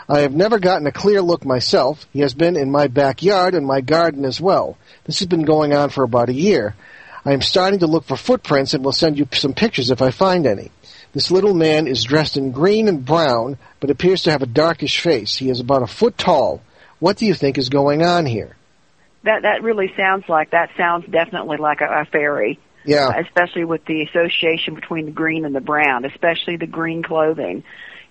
I 0.10 0.22
have 0.22 0.34
never 0.34 0.58
gotten 0.58 0.88
a 0.88 0.92
clear 0.92 1.22
look 1.22 1.46
myself. 1.46 2.08
He 2.12 2.22
has 2.22 2.34
been 2.34 2.56
in 2.56 2.72
my 2.72 2.88
backyard 2.88 3.54
and 3.54 3.68
my 3.68 3.82
garden 3.82 4.26
as 4.26 4.42
well. 4.42 4.80
This 5.04 5.20
has 5.20 5.28
been 5.28 5.44
going 5.44 5.76
on 5.76 5.92
for 5.92 6.04
about 6.04 6.30
a 6.30 6.34
year. 6.34 6.74
I 7.24 7.34
am 7.34 7.44
starting 7.44 7.82
to 7.82 7.88
look 7.88 8.06
for 8.06 8.18
footprints 8.18 8.74
and 8.74 8.84
will 8.84 8.92
send 8.92 9.20
you 9.20 9.28
some 9.34 9.54
pictures 9.54 9.92
if 9.92 10.02
I 10.02 10.10
find 10.10 10.48
any. 10.48 10.72
This 11.12 11.30
little 11.30 11.54
man 11.54 11.86
is 11.86 12.04
dressed 12.04 12.36
in 12.36 12.52
green 12.52 12.88
and 12.88 13.06
brown, 13.06 13.60
but 13.80 13.92
appears 13.92 14.24
to 14.24 14.32
have 14.32 14.42
a 14.42 14.48
darkish 14.48 15.02
face. 15.02 15.36
He 15.36 15.52
is 15.52 15.60
about 15.60 15.84
a 15.84 15.88
foot 15.88 16.18
tall. 16.18 16.64
What 16.98 17.18
do 17.18 17.28
you 17.28 17.36
think 17.36 17.60
is 17.60 17.70
going 17.70 18.02
on 18.02 18.26
here? 18.26 18.56
That 19.24 19.44
that 19.44 19.64
really 19.64 19.92
sounds 19.98 20.26
like 20.28 20.52
that 20.52 20.70
sounds 20.78 21.06
definitely 21.10 21.58
like 21.58 21.82
a, 21.82 22.02
a 22.02 22.06
fairy. 22.06 22.60
Yeah. 22.86 23.14
especially 23.18 23.64
with 23.64 23.86
the 23.86 24.02
association 24.02 24.76
between 24.76 25.06
the 25.06 25.14
green 25.14 25.46
and 25.46 25.56
the 25.56 25.62
brown, 25.62 26.04
especially 26.04 26.58
the 26.58 26.68
green 26.68 27.02
clothing 27.02 27.64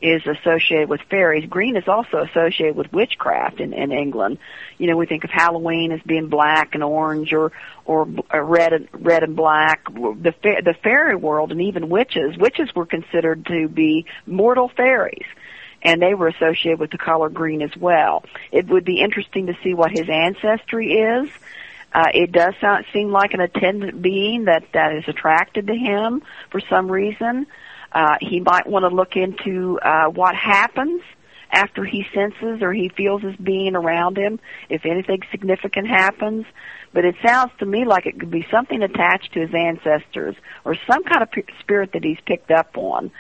is 0.03 0.23
associated 0.27 0.89
with 0.89 1.01
fairies. 1.09 1.49
Green 1.49 1.77
is 1.77 1.85
also 1.87 2.19
associated 2.19 2.75
with 2.75 2.93
witchcraft 2.93 3.61
in, 3.61 3.73
in 3.73 3.93
England. 3.93 4.39
You 4.77 4.89
know, 4.89 4.97
we 4.97 5.07
think 5.07 5.25
of 5.25 5.31
Halloween 5.31 5.93
as 5.93 6.01
being 6.05 6.29
black 6.29 6.75
and 6.75 6.83
orange 6.83 7.33
or 7.33 7.53
or 7.85 8.09
uh, 8.33 8.41
red 8.41 8.73
and 8.73 8.89
red 8.93 9.23
and 9.23 9.37
black. 9.37 9.85
The 9.87 10.35
fa- 10.43 10.63
the 10.65 10.75
fairy 10.83 11.15
world 11.17 11.53
and 11.53 11.63
even 11.63 11.89
witches, 11.89 12.37
witches 12.37 12.69
were 12.75 12.87
considered 12.87 13.47
to 13.47 13.69
be 13.69 14.07
mortal 14.27 14.71
fairies. 14.77 15.27
And 15.83 16.01
they 16.01 16.15
were 16.15 16.29
associated 16.29 16.79
with 16.79 16.91
the 16.91 16.99
color 16.99 17.29
green 17.29 17.61
as 17.63 17.77
well. 17.77 18.25
It 18.53 18.69
would 18.69 18.85
be 18.85 19.01
interesting 19.01 19.47
to 19.47 19.55
see 19.63 19.75
what 19.75 19.91
his 19.91 20.09
ancestry 20.09 20.93
is. 20.93 21.29
Uh, 21.93 22.09
it 22.15 22.33
does 22.33 22.55
sound, 22.61 22.85
seem 22.93 23.11
like 23.11 23.35
an 23.35 23.41
attendant 23.41 24.01
being 24.01 24.45
that, 24.45 24.65
that 24.73 24.95
is 24.95 25.05
attracted 25.09 25.67
to 25.67 25.75
him 25.75 26.23
for 26.51 26.61
some 26.71 26.91
reason. 26.91 27.47
Uh, 27.91 28.17
he 28.21 28.41
might 28.41 28.67
want 28.67 28.85
to 28.85 28.95
look 28.95 29.17
into 29.17 29.79
uh, 29.81 30.07
what 30.07 30.35
happens 30.35 31.03
after 31.51 31.85
he 31.85 32.07
senses 32.15 32.63
or 32.63 32.73
he 32.73 32.89
feels 32.89 33.23
his 33.23 33.37
being 33.37 33.77
around 33.77 34.17
him, 34.17 34.41
if 34.71 34.87
anything 34.87 35.21
significant 35.31 35.87
happens. 35.87 36.47
But 36.95 37.05
it 37.05 37.15
sounds 37.25 37.53
to 37.59 37.67
me 37.67 37.85
like 37.85 38.07
it 38.07 38.19
could 38.19 38.31
be 38.31 38.47
something 38.51 38.83
attached 38.83 39.35
to 39.35 39.41
his 39.41 39.55
ancestors 39.55 40.35
or 40.65 40.77
some 40.91 41.05
kind 41.05 41.23
of 41.23 41.29
spirit 41.61 41.93
that 41.93 42.03
he's 42.03 42.21
picked 42.25 42.51
up 42.51 42.77
on. 42.77 43.11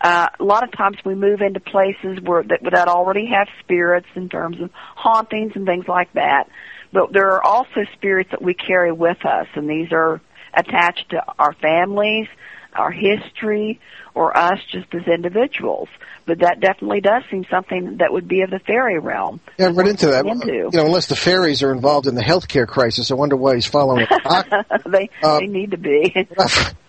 Uh, 0.00 0.28
a 0.38 0.44
lot 0.44 0.62
of 0.62 0.72
times 0.72 0.96
we 1.04 1.14
move 1.14 1.40
into 1.40 1.60
places 1.60 2.20
where 2.22 2.42
that, 2.42 2.60
that 2.70 2.88
already 2.88 3.26
have 3.26 3.48
spirits 3.60 4.06
in 4.14 4.28
terms 4.28 4.60
of 4.60 4.70
hauntings 4.74 5.52
and 5.54 5.66
things 5.66 5.86
like 5.88 6.12
that. 6.12 6.48
But 6.92 7.12
there 7.12 7.32
are 7.32 7.42
also 7.42 7.84
spirits 7.94 8.30
that 8.30 8.42
we 8.42 8.54
carry 8.54 8.92
with 8.92 9.24
us, 9.24 9.46
and 9.54 9.68
these 9.68 9.92
are 9.92 10.20
attached 10.54 11.10
to 11.10 11.22
our 11.38 11.52
families, 11.54 12.28
our 12.74 12.90
history, 12.90 13.80
or 14.14 14.36
us 14.36 14.58
just 14.70 14.94
as 14.94 15.06
individuals. 15.06 15.88
But 16.26 16.40
that 16.40 16.60
definitely 16.60 17.00
does 17.00 17.22
seem 17.30 17.44
something 17.50 17.98
that 17.98 18.12
would 18.12 18.28
be 18.28 18.42
of 18.42 18.50
the 18.50 18.58
fairy 18.58 18.98
realm. 18.98 19.40
Yeah, 19.58 19.68
I've 19.68 19.76
run 19.76 19.88
into 19.88 20.08
that. 20.08 20.26
Into. 20.26 20.52
You 20.52 20.70
know, 20.72 20.86
unless 20.86 21.06
the 21.06 21.16
fairies 21.16 21.62
are 21.62 21.72
involved 21.72 22.06
in 22.06 22.14
the 22.14 22.22
healthcare 22.22 22.66
crisis, 22.66 23.10
I 23.10 23.14
wonder 23.14 23.36
why 23.36 23.54
he's 23.54 23.66
following 23.66 24.06
they 24.86 25.10
Um, 25.22 25.38
they 25.38 25.46
need 25.46 25.70
to 25.72 25.78
be. 25.78 26.28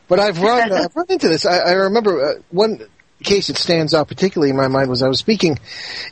but 0.07 0.19
I've 0.19 0.39
run, 0.41 0.71
I've 0.71 0.95
run 0.95 1.05
into 1.09 1.29
this. 1.29 1.45
I, 1.45 1.57
I 1.59 1.71
remember 1.73 2.25
uh, 2.25 2.33
one 2.49 2.79
case 3.27 3.47
that 3.47 3.57
stands 3.57 3.93
out 3.93 4.07
particularly 4.07 4.49
in 4.49 4.57
my 4.57 4.67
mind 4.67 4.89
was 4.89 5.03
I 5.03 5.07
was 5.07 5.19
speaking 5.19 5.59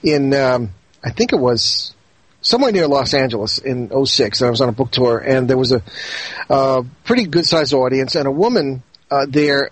in, 0.03 0.33
um, 0.33 0.71
I 1.03 1.11
think 1.11 1.33
it 1.33 1.39
was 1.39 1.95
somewhere 2.41 2.71
near 2.71 2.87
Los 2.87 3.13
Angeles 3.13 3.57
in 3.57 3.89
'06. 4.05 4.41
I 4.41 4.49
was 4.49 4.61
on 4.61 4.69
a 4.69 4.73
book 4.73 4.91
tour, 4.91 5.17
and 5.17 5.49
there 5.49 5.57
was 5.57 5.71
a 5.71 6.83
pretty 7.03 7.25
good 7.25 7.45
sized 7.45 7.73
audience, 7.73 8.15
and 8.15 8.27
a 8.27 8.31
woman 8.31 8.83
uh, 9.09 9.25
there. 9.27 9.71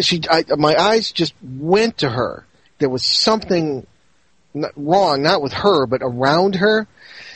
She, 0.00 0.22
I, 0.30 0.44
my 0.56 0.74
eyes 0.78 1.10
just 1.10 1.34
went 1.42 1.98
to 1.98 2.08
her. 2.08 2.46
There 2.78 2.88
was 2.88 3.04
something 3.04 3.86
wrong, 4.76 5.22
not 5.22 5.42
with 5.42 5.52
her, 5.52 5.86
but 5.86 6.02
around 6.02 6.56
her. 6.56 6.86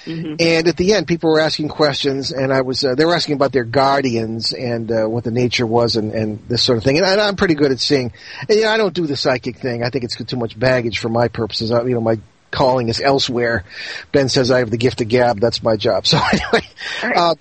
And 0.07 0.69
at 0.69 0.77
the 0.77 0.95
end, 0.95 1.07
people 1.07 1.31
were 1.31 1.41
asking 1.41 1.69
questions, 1.69 2.31
and 2.33 2.53
I 2.53 2.61
was 2.61 2.85
uh, 2.85 2.95
they 2.95 3.05
were 3.05 3.15
asking 3.15 3.35
about 3.35 3.53
their 3.53 3.65
guardians 3.65 4.53
and 4.53 4.91
uh, 4.91 5.07
what 5.07 5.25
the 5.25 5.31
nature 5.31 5.67
was, 5.67 5.97
and, 5.97 6.13
and 6.13 6.39
this 6.49 6.63
sort 6.63 6.79
of 6.79 6.85
thing. 6.85 6.99
And 6.99 7.07
I, 7.07 7.27
I'm 7.27 7.37
pretty 7.37 7.55
good 7.55 7.73
at 7.73 7.81
seeing. 7.81 8.13
And, 8.49 8.59
you 8.59 8.63
know, 8.63 8.71
I 8.71 8.77
don't 8.77 8.95
do 8.95 9.07
the 9.07 9.17
psychic 9.17 9.59
thing. 9.59 9.83
I 9.83 9.91
think 9.91 10.05
it's 10.05 10.17
too 10.17 10.37
much 10.37 10.59
baggage 10.59 10.99
for 10.99 11.09
my 11.09 11.29
purposes. 11.29 11.71
I, 11.71 11.83
you 11.83 11.95
know, 11.95 12.01
my 12.01 12.19
calling 12.51 12.89
is 12.89 13.01
elsewhere. 13.01 13.65
Ben 14.13 14.29
says 14.29 14.51
I 14.51 14.59
have 14.59 14.71
the 14.71 14.79
gift 14.79 15.01
of 15.01 15.09
gab. 15.09 15.41
That's 15.41 15.63
my 15.63 15.77
job. 15.77 16.07
So 16.17 16.19
anyway, 16.19 16.69
uh, 17.03 17.35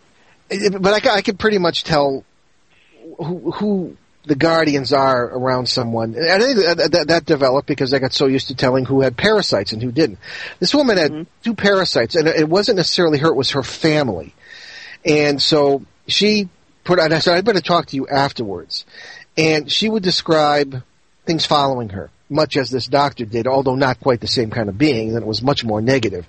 but 0.80 1.06
I, 1.06 1.16
I 1.18 1.22
can 1.22 1.38
pretty 1.38 1.60
much 1.60 1.84
tell 1.84 2.24
who, 3.18 3.52
who 3.52 3.98
the 4.26 4.36
guardians 4.36 4.94
are 4.94 5.26
around 5.26 5.68
someone. 5.68 6.16
And 6.16 6.30
I 6.30 6.40
think 6.40 6.58
that, 6.58 6.92
that, 6.92 7.08
that 7.08 7.26
developed 7.26 7.68
because 7.68 7.94
I 7.94 8.00
got 8.00 8.14
so 8.14 8.26
used 8.26 8.48
to 8.48 8.56
telling 8.56 8.86
who 8.86 9.02
had 9.02 9.18
parasites 9.18 9.72
and 9.72 9.82
who 9.82 9.92
didn't. 9.92 10.20
This 10.60 10.74
woman 10.74 10.98
had 10.98 11.28
two 11.44 11.56
parasites, 11.56 12.16
and 12.16 12.28
it 12.28 12.50
wasn't 12.50 12.78
necessarily 12.78 13.20
her; 13.20 13.30
it 13.30 13.36
was 13.36 13.52
her 13.52 13.64
family. 13.64 14.34
And 15.06 15.42
so 15.42 15.84
she 16.08 16.50
put. 16.84 17.00
And 17.00 17.14
I 17.14 17.20
said, 17.20 17.38
"I'd 17.38 17.46
better 17.46 17.62
talk 17.62 17.88
to 17.88 17.96
you 17.96 18.08
afterwards." 18.08 18.86
And 19.38 19.72
she 19.72 19.90
would 19.90 20.04
describe 20.04 20.82
things 21.26 21.46
following 21.46 21.90
her, 21.90 22.10
much 22.30 22.56
as 22.56 22.70
this 22.70 22.88
doctor 22.88 23.26
did, 23.26 23.48
although 23.48 23.76
not 23.76 24.00
quite 24.00 24.22
the 24.22 24.28
same 24.28 24.50
kind 24.50 24.70
of 24.70 24.78
being. 24.78 25.10
And 25.10 25.18
it 25.18 25.28
was 25.28 25.42
much 25.42 25.64
more 25.66 25.82
negative. 25.82 26.26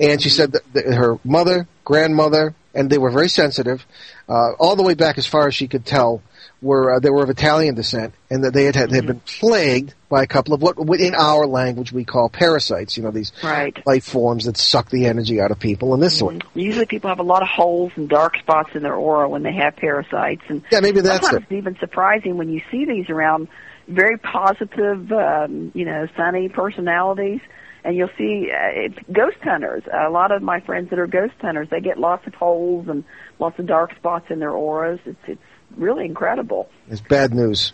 And 0.00 0.20
she 0.20 0.28
said 0.28 0.52
that, 0.52 0.72
that 0.72 0.86
her 0.86 1.18
mother, 1.24 1.68
grandmother, 1.84 2.54
and 2.74 2.90
they 2.90 2.98
were 2.98 3.10
very 3.10 3.28
sensitive, 3.28 3.86
uh, 4.28 4.52
all 4.58 4.76
the 4.76 4.82
way 4.82 4.94
back 4.94 5.18
as 5.18 5.26
far 5.26 5.46
as 5.48 5.54
she 5.54 5.68
could 5.68 5.86
tell. 5.86 6.22
Were 6.60 6.96
uh, 6.96 6.98
they 6.98 7.10
were 7.10 7.22
of 7.22 7.30
Italian 7.30 7.76
descent, 7.76 8.14
and 8.30 8.42
that 8.42 8.52
they 8.52 8.64
had, 8.64 8.74
had, 8.74 8.90
had 8.90 9.06
been 9.06 9.20
plagued 9.20 9.94
by 10.08 10.24
a 10.24 10.26
couple 10.26 10.54
of 10.54 10.60
what 10.60 10.76
what 10.76 10.98
in 10.98 11.14
our 11.14 11.46
language 11.46 11.92
we 11.92 12.04
call 12.04 12.28
parasites. 12.28 12.96
You 12.96 13.04
know 13.04 13.12
these 13.12 13.30
Right. 13.44 13.80
life 13.86 14.04
forms 14.04 14.46
that 14.46 14.56
suck 14.56 14.90
the 14.90 15.06
energy 15.06 15.40
out 15.40 15.52
of 15.52 15.60
people 15.60 15.94
and 15.94 16.02
this 16.02 16.18
sort. 16.18 16.42
Usually, 16.54 16.86
people 16.86 17.10
have 17.10 17.20
a 17.20 17.22
lot 17.22 17.42
of 17.42 17.48
holes 17.48 17.92
and 17.94 18.08
dark 18.08 18.36
spots 18.38 18.70
in 18.74 18.82
their 18.82 18.96
aura 18.96 19.28
when 19.28 19.44
they 19.44 19.52
have 19.52 19.76
parasites, 19.76 20.42
and 20.48 20.62
Yeah, 20.72 20.80
maybe 20.80 21.00
that's 21.00 21.28
sometimes 21.28 21.42
it. 21.44 21.52
it's 21.52 21.58
even 21.58 21.76
surprising 21.78 22.36
when 22.38 22.48
you 22.48 22.60
see 22.72 22.84
these 22.84 23.08
around 23.08 23.46
very 23.86 24.18
positive, 24.18 25.12
um, 25.12 25.70
you 25.74 25.84
know, 25.84 26.08
sunny 26.16 26.48
personalities. 26.48 27.40
And 27.84 27.96
you'll 27.96 28.10
see 28.18 28.50
uh, 28.52 28.88
ghost 29.12 29.36
hunters. 29.42 29.84
A 29.90 30.10
lot 30.10 30.32
of 30.32 30.42
my 30.42 30.58
friends 30.60 30.90
that 30.90 30.98
are 30.98 31.06
ghost 31.06 31.34
hunters, 31.40 31.68
they 31.70 31.80
get 31.80 31.96
lots 31.96 32.26
of 32.26 32.34
holes 32.34 32.88
and 32.88 33.04
lots 33.38 33.58
of 33.60 33.66
dark 33.66 33.94
spots 33.94 34.26
in 34.30 34.40
their 34.40 34.50
auras. 34.50 34.98
It's 35.06 35.16
it's 35.28 35.40
really 35.76 36.04
incredible. 36.04 36.68
It's 36.88 37.00
bad 37.00 37.32
news. 37.34 37.72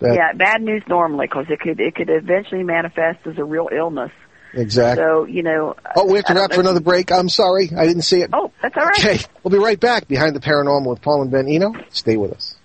That- 0.00 0.14
yeah, 0.14 0.32
bad 0.32 0.60
news 0.62 0.82
normally 0.88 1.26
because 1.26 1.46
it 1.48 1.60
could 1.60 1.80
it 1.80 1.94
could 1.94 2.10
eventually 2.10 2.62
manifest 2.64 3.26
as 3.26 3.38
a 3.38 3.44
real 3.44 3.68
illness. 3.72 4.10
exactly. 4.52 5.02
So 5.04 5.24
you 5.24 5.42
know. 5.42 5.76
Oh, 5.96 6.06
we 6.06 6.16
have 6.16 6.24
to 6.26 6.32
I 6.32 6.34
don't 6.34 6.42
wrap 6.42 6.52
for 6.52 6.60
another 6.60 6.80
break. 6.80 7.12
I'm 7.12 7.28
sorry, 7.28 7.70
I 7.76 7.86
didn't 7.86 8.02
see 8.02 8.20
it. 8.20 8.30
Oh, 8.32 8.52
that's 8.60 8.76
all 8.76 8.84
right. 8.84 8.98
Okay, 8.98 9.24
we'll 9.42 9.52
be 9.52 9.58
right 9.58 9.78
back 9.78 10.08
behind 10.08 10.34
the 10.36 10.40
paranormal 10.40 10.86
with 10.90 11.00
Paul 11.02 11.22
and 11.22 11.30
Ben 11.30 11.48
Eno. 11.48 11.72
Stay 11.90 12.16
with 12.16 12.32
us. 12.32 12.56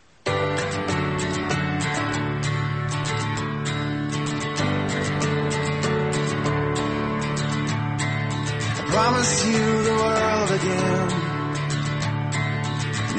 I 8.72 8.84
promise 8.92 9.46
you 9.46 9.84
the 9.84 9.92
world 9.92 10.52
again. 10.52 11.19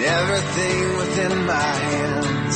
Everything 0.03 0.97
within 0.97 1.47
my 1.47 1.73
hands. 1.89 2.55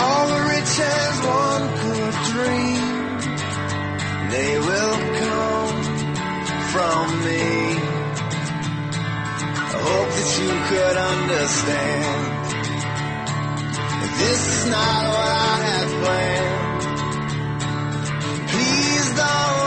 All 0.00 0.24
the 0.32 0.40
riches 0.54 1.14
one 1.26 1.64
could 1.80 2.14
dream, 2.32 2.84
they 4.30 4.52
will 4.58 4.98
come 5.22 5.82
from 6.72 7.04
me. 7.26 7.46
I 9.58 9.78
hope 9.88 10.10
that 10.16 10.30
you 10.40 10.52
could 10.70 10.96
understand. 11.12 12.38
This 14.18 14.42
is 14.54 14.64
not 14.70 15.02
what 15.14 15.34
I 15.48 15.56
had 15.68 15.88
planned. 16.02 16.58
Please 18.50 19.08
don't 19.16 19.57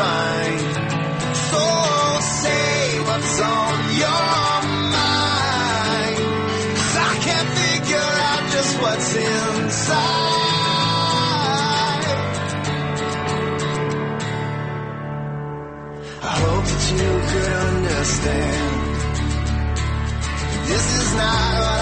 fine. 0.00 0.58
So 1.48 1.62
say 2.42 3.00
what's 3.06 3.36
on 3.56 3.76
your 4.04 4.56
mind. 4.96 6.18
'Cause 6.76 6.96
I 7.10 7.12
can't 7.26 7.50
figure 7.60 8.10
out 8.28 8.42
just 8.56 8.72
what's 8.82 9.10
inside. 9.30 10.38
I 16.30 16.34
hope 16.44 16.64
that 16.72 16.84
you 17.00 17.12
could 17.30 17.48
understand. 17.68 18.76
This 20.70 20.86
is 21.00 21.10
not 21.22 21.79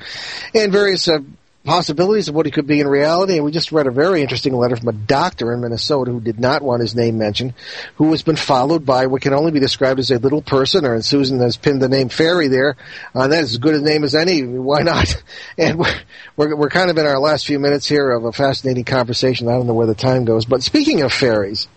and 0.56 0.72
various 0.72 1.08
uh, 1.08 1.20
possibilities 1.64 2.30
of 2.30 2.36
what 2.36 2.46
he 2.46 2.52
could 2.52 2.68
be 2.68 2.80
in 2.80 2.88
reality. 2.88 3.36
And 3.36 3.46
we 3.46 3.52
just 3.52 3.72
read 3.72 3.88
a 3.88 3.92
very 3.92 4.22
interesting 4.22 4.54
letter 4.54 4.76
from 4.76 4.88
a 4.88 4.94
doctor 4.94 5.54
in 5.54 5.62
Minnesota 5.62 6.12
who 6.12 6.22
did 6.22 6.40
not 6.40 6.62
want 6.62 6.82
his 6.82 6.96
name 6.96 7.18
mentioned, 7.18 7.54
who 7.96 8.12
has 8.12 8.24
been 8.24 8.36
followed 8.36 8.86
by 8.86 9.08
what 9.08 9.22
can 9.22 9.34
only 9.34 9.52
be 9.52 9.60
described 9.60 10.00
as 10.00 10.12
a 10.12 10.20
little 10.20 10.42
person. 10.42 10.86
Or 10.86 10.94
and 10.94 11.04
Susan 11.04 11.40
has 11.40 11.58
pinned 11.58 11.82
the 11.82 11.90
name 11.90 12.10
Fairy 12.10 12.48
there. 12.48 12.76
Uh, 13.14 13.28
that 13.28 13.44
is 13.44 13.52
as 13.52 13.58
good 13.58 13.76
a 13.76 13.82
name 13.82 14.04
as 14.04 14.16
any. 14.16 14.44
Why 14.44 14.82
not? 14.82 15.22
And 15.58 15.78
we're, 15.78 15.96
we're 16.38 16.56
we're 16.56 16.70
kind 16.70 16.90
of 16.90 16.98
in 16.98 17.06
our 17.06 17.20
last 17.20 17.46
few 17.46 17.60
minutes 17.60 17.88
here 17.88 18.12
of 18.12 18.24
a 18.24 18.32
fascinating 18.32 18.86
conversation. 18.86 19.48
I 19.48 19.52
don't 19.52 19.68
know 19.68 19.74
where 19.74 19.88
the 19.88 19.96
time 19.96 20.26
goes, 20.26 20.46
but 20.46 20.64
speaking 20.64 21.02
of 21.02 21.12
fairies. 21.12 21.68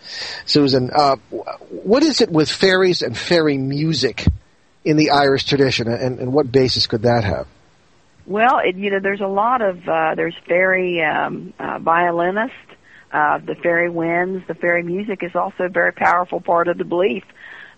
Susan, 0.46 0.90
uh, 0.94 1.16
what 1.70 2.02
is 2.02 2.20
it 2.20 2.30
with 2.30 2.48
fairies 2.48 3.02
and 3.02 3.16
fairy 3.16 3.58
music 3.58 4.24
in 4.84 4.96
the 4.96 5.10
Irish 5.10 5.44
tradition, 5.44 5.88
and, 5.88 6.18
and 6.18 6.32
what 6.32 6.50
basis 6.50 6.86
could 6.86 7.02
that 7.02 7.24
have? 7.24 7.46
Well, 8.26 8.58
it, 8.58 8.76
you 8.76 8.90
know, 8.90 9.00
there's 9.00 9.20
a 9.20 9.26
lot 9.26 9.62
of 9.62 9.88
uh, 9.88 10.14
there's 10.14 10.34
fairy 10.46 11.02
um, 11.02 11.52
uh, 11.58 11.78
violinists, 11.80 12.56
uh, 13.12 13.38
the 13.38 13.56
fairy 13.56 13.90
winds, 13.90 14.44
the 14.46 14.54
fairy 14.54 14.82
music 14.82 15.22
is 15.22 15.34
also 15.34 15.64
a 15.64 15.68
very 15.68 15.92
powerful 15.92 16.40
part 16.40 16.68
of 16.68 16.78
the 16.78 16.84
belief, 16.84 17.24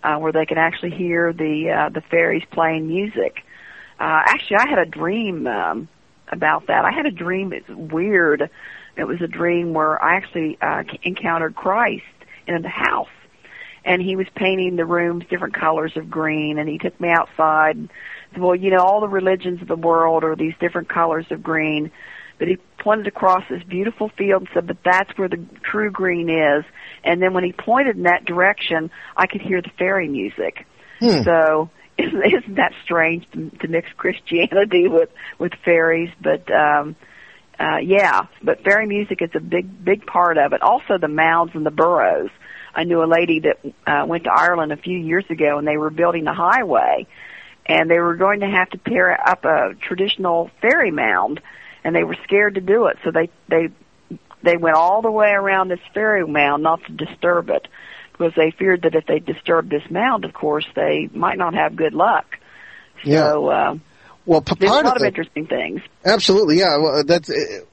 uh, 0.03 0.17
where 0.17 0.33
they 0.33 0.47
can 0.47 0.59
actually 0.59 0.91
hear 0.91 1.33
the 1.33 1.71
uh, 1.71 1.89
the 1.89 2.03
fairies 2.03 2.45
playing 2.53 2.87
music. 2.87 3.39
Uh, 3.99 4.21
actually, 4.27 4.59
I 4.59 4.69
had 4.69 4.79
a 4.79 4.87
dream 4.87 5.47
um, 5.47 5.89
about 6.29 6.67
that. 6.67 6.85
I 6.85 6.93
had 6.93 7.07
a 7.07 7.11
dream. 7.11 7.53
It's 7.53 7.69
weird. 7.69 8.51
It 8.97 9.05
was 9.05 9.21
a 9.23 9.27
dream 9.27 9.73
where 9.73 10.03
I 10.03 10.17
actually 10.17 10.59
uh, 10.61 10.85
encountered 11.03 11.55
Christ 11.55 12.05
in 12.47 12.61
the 12.63 12.69
house, 12.69 13.09
and 13.85 14.03
he 14.03 14.15
was 14.15 14.27
painting 14.35 14.77
the 14.77 14.85
rooms 14.85 15.25
different 15.31 15.55
colors 15.55 15.97
of 15.97 16.11
green, 16.11 16.59
and 16.59 16.69
he 16.69 16.79
took 16.79 17.01
me 17.01 17.09
outside. 17.09 17.77
And 17.77 17.89
well, 18.39 18.55
you 18.55 18.71
know, 18.71 18.79
all 18.79 19.01
the 19.01 19.09
religions 19.09 19.63
of 19.63 19.69
the 19.69 19.77
world 19.77 20.25
are 20.25 20.37
these 20.37 20.55
different 20.61 20.89
colors 20.89 21.27
of 21.31 21.43
green, 21.43 21.91
but 22.39 22.49
he 22.49 22.59
pointed 22.79 23.07
across 23.07 23.43
this 23.49 23.63
beautiful 23.63 24.11
field 24.17 24.43
and 24.43 24.49
said, 24.53 24.67
but 24.67 24.79
that's 24.85 25.17
where 25.17 25.29
the 25.29 25.45
true 25.63 25.91
green 25.91 26.29
is. 26.29 26.65
And 27.05 27.23
then 27.23 27.33
when 27.33 27.45
he 27.45 27.53
pointed 27.53 27.97
in 27.97 28.03
that 28.05 28.25
direction, 28.25 28.91
I 29.17 29.27
could 29.27 29.41
hear 29.41 29.63
the 29.63 29.71
fairy 29.79 30.09
music. 30.09 30.67
Hmm. 31.01 31.23
So 31.23 31.71
isn't, 31.99 32.23
isn't 32.25 32.55
that 32.57 32.73
strange 32.85 33.27
to, 33.33 33.51
to 33.51 33.69
mix 33.69 33.89
Christianity 33.97 34.89
with 34.89 35.11
with 35.39 35.53
fairies? 35.65 36.11
But 36.21 36.51
um, 36.53 36.97
uh, 37.59 37.79
yeah, 37.83 38.23
but 38.43 38.63
fairy 38.65 38.87
music 38.87 39.23
is 39.23 39.31
a 39.35 39.41
big 39.41 39.85
big 39.85 40.07
part 40.07 40.39
of 40.39 40.53
it. 40.53 40.63
Also, 40.63 40.99
the 41.01 41.09
mounds 41.09 41.53
and 41.55 41.65
the 41.65 41.71
burrows. 41.71 42.31
I 42.77 42.83
knew 42.83 43.05
a 43.05 43.07
lady 43.07 43.41
that 43.41 43.73
uh, 43.87 44.05
went 44.05 44.25
to 44.25 44.33
Ireland 44.33 44.73
a 44.73 44.77
few 44.77 44.99
years 44.99 45.25
ago, 45.31 45.59
and 45.59 45.67
they 45.67 45.77
were 45.77 45.91
building 45.91 46.27
a 46.27 46.35
highway, 46.35 47.07
and 47.67 47.91
they 47.91 47.99
were 47.99 48.17
going 48.17 48.41
to 48.41 48.47
have 48.47 48.71
to 48.71 48.79
tear 48.79 49.13
up 49.13 49.45
a 49.45 49.75
traditional 49.81 50.51
fairy 50.61 50.91
mound, 50.91 51.41
and 51.83 51.95
they 51.95 52.05
were 52.05 52.17
scared 52.25 52.55
to 52.57 52.61
do 52.61 52.87
it, 52.87 52.99
so 53.05 53.11
they 53.11 53.31
they 53.49 53.69
they 54.43 54.57
went 54.57 54.77
all 54.77 55.01
the 55.03 55.11
way 55.11 55.31
around 55.31 55.69
this 55.69 55.81
fairy 55.95 56.27
mound 56.27 56.63
not 56.63 56.85
to 56.85 56.93
disturb 56.93 57.49
it 57.49 57.67
because 58.13 58.33
they 58.37 58.51
feared 58.51 58.83
that 58.83 58.95
if 58.95 59.07
they 59.07 59.19
disturbed 59.19 59.71
this 59.71 59.91
mound, 59.91 60.25
of 60.25 60.33
course, 60.35 60.67
they 60.77 61.09
might 61.13 61.39
not 61.39 61.55
have 61.55 61.75
good 61.75 61.95
luck. 61.95 62.27
Yeah. 63.03 63.31
So 63.31 63.49
uh, 63.49 63.75
Well, 64.27 64.41
p- 64.43 64.55
there's 64.59 64.71
a 64.71 64.75
lot 64.75 64.87
of 64.87 64.97
of 64.97 65.03
it, 65.03 65.09
interesting 65.09 65.47
things. 65.47 65.81
absolutely, 66.05 66.59
yeah. 66.59 66.77
Well, 66.79 67.03
that's 67.05 67.31
uh, 67.31 67.65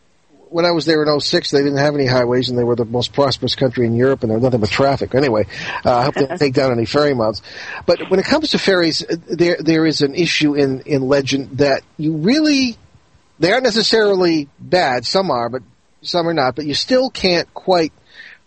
when 0.51 0.65
I 0.65 0.71
was 0.71 0.85
there 0.85 1.01
in 1.01 1.19
06, 1.19 1.51
they 1.51 1.59
didn't 1.59 1.77
have 1.77 1.95
any 1.95 2.05
highways, 2.05 2.49
and 2.49 2.59
they 2.59 2.65
were 2.65 2.75
the 2.75 2.83
most 2.83 3.13
prosperous 3.13 3.55
country 3.55 3.85
in 3.85 3.95
Europe, 3.95 4.21
and 4.21 4.29
there 4.29 4.37
was 4.37 4.43
nothing 4.43 4.59
but 4.59 4.69
traffic. 4.69 5.15
Anyway, 5.15 5.47
uh, 5.85 5.95
I 5.95 6.03
hope 6.03 6.15
they 6.15 6.25
don't 6.25 6.37
take 6.39 6.53
down 6.53 6.73
any 6.73 6.85
fairy 6.85 7.13
mounts. 7.13 7.41
But 7.85 8.09
when 8.09 8.19
it 8.19 8.25
comes 8.25 8.49
to 8.49 8.59
fairies, 8.59 9.01
uh, 9.01 9.15
there 9.29 9.57
there 9.59 9.85
is 9.85 10.01
an 10.01 10.13
issue 10.13 10.53
in 10.53 10.81
in 10.81 11.03
legend 11.03 11.59
that 11.59 11.83
you 11.97 12.17
really 12.17 12.77
they 13.39 13.51
aren't 13.51 13.63
necessarily 13.63 14.49
bad. 14.59 15.05
Some 15.05 15.31
are, 15.31 15.47
but 15.47 15.63
some 16.01 16.27
are 16.27 16.33
not. 16.33 16.55
But 16.55 16.65
you 16.65 16.73
still 16.73 17.09
can't 17.09 17.51
quite 17.53 17.93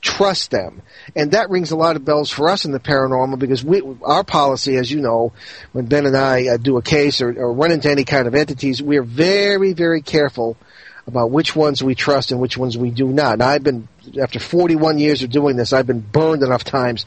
trust 0.02 0.50
them, 0.50 0.82
and 1.16 1.32
that 1.32 1.48
rings 1.48 1.70
a 1.70 1.76
lot 1.76 1.96
of 1.96 2.04
bells 2.04 2.30
for 2.30 2.50
us 2.50 2.66
in 2.66 2.72
the 2.72 2.80
paranormal 2.80 3.38
because 3.38 3.64
we, 3.64 3.80
our 4.02 4.24
policy, 4.24 4.76
as 4.76 4.90
you 4.90 5.00
know, 5.00 5.32
when 5.72 5.86
Ben 5.86 6.04
and 6.04 6.14
I 6.14 6.48
uh, 6.48 6.56
do 6.58 6.76
a 6.76 6.82
case 6.82 7.22
or, 7.22 7.30
or 7.30 7.50
run 7.54 7.72
into 7.72 7.90
any 7.90 8.04
kind 8.04 8.26
of 8.26 8.34
entities, 8.34 8.82
we 8.82 8.98
are 8.98 9.02
very, 9.02 9.72
very 9.72 10.02
careful 10.02 10.58
about 11.06 11.30
which 11.30 11.54
ones 11.54 11.82
we 11.82 11.94
trust 11.94 12.32
and 12.32 12.40
which 12.40 12.56
ones 12.56 12.78
we 12.78 12.90
do 12.90 13.08
not. 13.08 13.38
Now, 13.38 13.48
I've 13.48 13.62
been 13.62 13.88
after 14.20 14.38
41 14.38 14.98
years 14.98 15.22
of 15.22 15.30
doing 15.30 15.56
this, 15.56 15.72
I've 15.72 15.86
been 15.86 16.00
burned 16.00 16.42
enough 16.42 16.64
times 16.64 17.06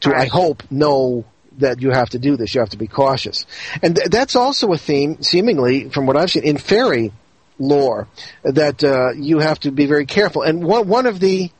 to, 0.00 0.14
I 0.14 0.26
hope, 0.26 0.62
know 0.70 1.24
that 1.58 1.80
you 1.80 1.90
have 1.90 2.10
to 2.10 2.18
do 2.18 2.36
this. 2.36 2.54
You 2.54 2.60
have 2.60 2.70
to 2.70 2.76
be 2.76 2.86
cautious, 2.86 3.46
and 3.82 3.96
th- 3.96 4.08
that's 4.08 4.36
also 4.36 4.72
a 4.72 4.78
theme, 4.78 5.22
seemingly, 5.22 5.88
from 5.88 6.06
what 6.06 6.16
I've 6.16 6.30
seen 6.30 6.44
in 6.44 6.58
fairy 6.58 7.12
lore, 7.58 8.08
that 8.42 8.84
uh, 8.84 9.12
you 9.12 9.38
have 9.38 9.58
to 9.60 9.70
be 9.70 9.86
very 9.86 10.06
careful. 10.06 10.42
And 10.42 10.64
one 10.64 10.88
one 10.88 11.06
of 11.06 11.18
the 11.20 11.50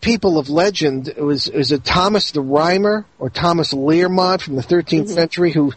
people 0.00 0.38
of 0.38 0.48
legend 0.48 1.12
was 1.16 1.48
is 1.48 1.72
it 1.72 1.84
Thomas 1.84 2.30
the 2.30 2.40
Rhymer 2.40 3.04
or 3.18 3.30
Thomas 3.30 3.72
Learmonth 3.74 4.42
from 4.42 4.56
the 4.56 4.62
13th 4.62 5.08
century 5.08 5.50
who 5.52 5.72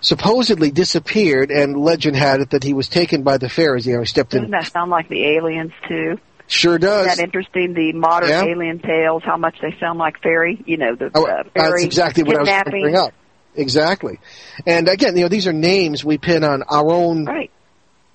supposedly 0.00 0.70
disappeared, 0.70 1.50
and 1.50 1.76
legend 1.76 2.16
had 2.16 2.40
it 2.40 2.50
that 2.50 2.64
he 2.64 2.74
was 2.74 2.88
taken 2.88 3.22
by 3.22 3.38
the 3.38 3.48
fairies. 3.48 3.86
You 3.86 3.94
know, 3.94 4.00
he 4.00 4.06
stepped 4.06 4.30
Doesn't 4.32 4.46
in. 4.46 4.50
that 4.50 4.66
sound 4.72 4.90
like 4.90 5.08
the 5.08 5.24
aliens 5.36 5.72
too? 5.88 6.18
Sure 6.46 6.78
does. 6.78 7.06
Isn't 7.06 7.16
that 7.18 7.24
interesting? 7.24 7.74
The 7.74 7.92
modern 7.92 8.28
Yeah. 8.30 8.44
alien 8.44 8.80
tales, 8.80 9.22
how 9.24 9.36
much 9.36 9.56
they 9.62 9.74
sound 9.78 9.98
like 10.00 10.20
fairy. 10.20 10.60
You 10.66 10.76
know, 10.78 10.96
the 10.96 11.10
Oh, 11.14 11.24
uh, 11.26 11.44
that's 11.54 11.68
fairy 11.68 11.84
exactly 11.84 12.24
what 12.24 12.36
I 12.36 12.40
was 12.40 12.48
going 12.48 12.58
to 12.58 12.64
kidnapping. 12.64 12.82
bring 12.82 12.96
up. 12.96 13.14
Exactly. 13.54 14.18
And 14.66 14.88
again, 14.88 15.16
you 15.16 15.22
know, 15.22 15.28
these 15.28 15.46
are 15.46 15.52
names 15.52 16.04
we 16.04 16.18
pin 16.18 16.42
on 16.44 16.62
our 16.64 16.90
own 16.90 17.24
Right. 17.24 17.50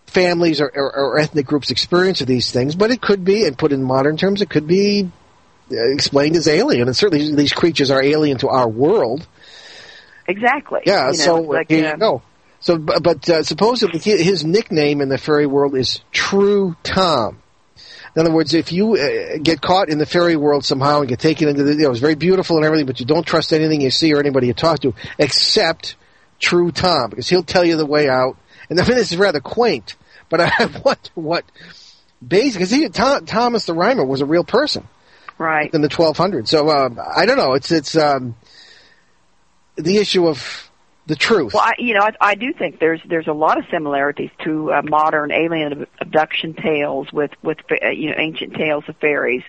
families 0.07 0.59
or, 0.59 0.69
or, 0.73 0.93
or 0.95 1.17
ethnic 1.19 1.45
groups' 1.45 1.71
experience 1.71 2.19
of 2.21 2.27
these 2.27 2.51
things, 2.51 2.75
but 2.75 2.91
it 2.91 3.01
could 3.01 3.23
be, 3.23 3.45
and 3.45 3.57
put 3.57 3.71
in 3.71 3.83
modern 3.83 4.17
terms, 4.17 4.41
it 4.41 4.49
could 4.49 4.67
be 4.67 5.09
explained 5.69 6.35
as 6.35 6.47
alien. 6.47 6.87
And 6.87 6.95
certainly 6.95 7.35
these 7.35 7.53
creatures 7.53 7.91
are 7.91 8.01
alien 8.01 8.37
to 8.39 8.49
our 8.49 8.67
world. 8.67 9.27
Exactly. 10.27 10.81
Yeah, 10.85 11.11
You 11.11 11.17
know, 11.17 11.23
so 11.23 11.41
like, 11.41 11.69
here 11.69 11.87
uh, 11.87 11.91
you 11.91 11.97
go. 11.97 12.21
So, 12.59 12.77
but, 12.79 13.29
uh, 13.29 13.43
supposedly 13.43 13.99
his 13.99 14.43
nickname 14.43 15.01
in 15.01 15.09
the 15.09 15.19
fairy 15.19 15.45
world 15.45 15.75
is 15.75 16.01
True 16.11 16.75
Tom. 16.83 17.39
In 18.15 18.21
other 18.21 18.31
words, 18.31 18.53
if 18.53 18.71
you 18.71 18.95
uh, 18.95 19.37
get 19.43 19.61
caught 19.61 19.89
in 19.89 19.97
the 19.97 20.05
fairy 20.05 20.35
world 20.35 20.63
somehow 20.63 21.01
and 21.01 21.09
get 21.09 21.19
taken 21.19 21.49
into 21.49 21.63
the, 21.63 21.73
you 21.73 21.83
know, 21.83 21.91
it's 21.91 21.99
very 21.99 22.15
beautiful 22.15 22.55
and 22.55 22.65
everything, 22.65 22.87
but 22.87 22.99
you 22.99 23.05
don't 23.05 23.27
trust 23.27 23.51
anything 23.51 23.81
you 23.81 23.91
see 23.91 24.13
or 24.13 24.19
anybody 24.19 24.47
you 24.47 24.53
talk 24.53 24.79
to, 24.79 24.93
except 25.19 25.95
True 26.39 26.71
Tom, 26.71 27.09
because 27.09 27.29
he'll 27.29 27.43
tell 27.43 27.65
you 27.65 27.77
the 27.77 27.85
way 27.85 28.09
out. 28.09 28.37
And 28.69 28.79
I 28.81 28.87
mean, 28.87 28.95
this 28.95 29.11
is 29.11 29.17
rather 29.17 29.41
quaint, 29.41 29.95
but 30.29 30.41
I 30.41 30.49
wonder 30.83 31.09
what, 31.13 31.43
basically, 32.25 32.87
because 32.87 33.21
Thomas 33.25 33.65
the 33.65 33.73
Rhymer 33.73 34.05
was 34.05 34.21
a 34.21 34.25
real 34.25 34.45
person 34.45 34.87
Right. 35.37 35.73
in 35.73 35.81
the 35.81 35.89
1200. 35.89 36.47
So, 36.47 36.69
um, 36.69 36.99
I 36.99 37.25
don't 37.25 37.37
know, 37.37 37.53
it's, 37.53 37.71
it's, 37.71 37.95
um, 37.97 38.35
the 39.75 39.97
issue 39.97 40.27
of 40.27 40.69
the 41.07 41.15
truth. 41.15 41.53
Well, 41.53 41.63
I, 41.63 41.73
you 41.77 41.93
know, 41.93 42.01
I, 42.01 42.11
I 42.21 42.35
do 42.35 42.53
think 42.53 42.79
there's 42.79 43.01
there's 43.07 43.27
a 43.27 43.33
lot 43.33 43.57
of 43.59 43.65
similarities 43.69 44.31
to 44.43 44.71
uh, 44.71 44.81
modern 44.83 45.31
alien 45.31 45.85
abduction 45.99 46.53
tales 46.53 47.11
with 47.11 47.31
with 47.43 47.57
uh, 47.69 47.89
you 47.89 48.09
know 48.09 48.15
ancient 48.17 48.53
tales 48.55 48.85
of 48.87 48.95
fairies. 48.97 49.43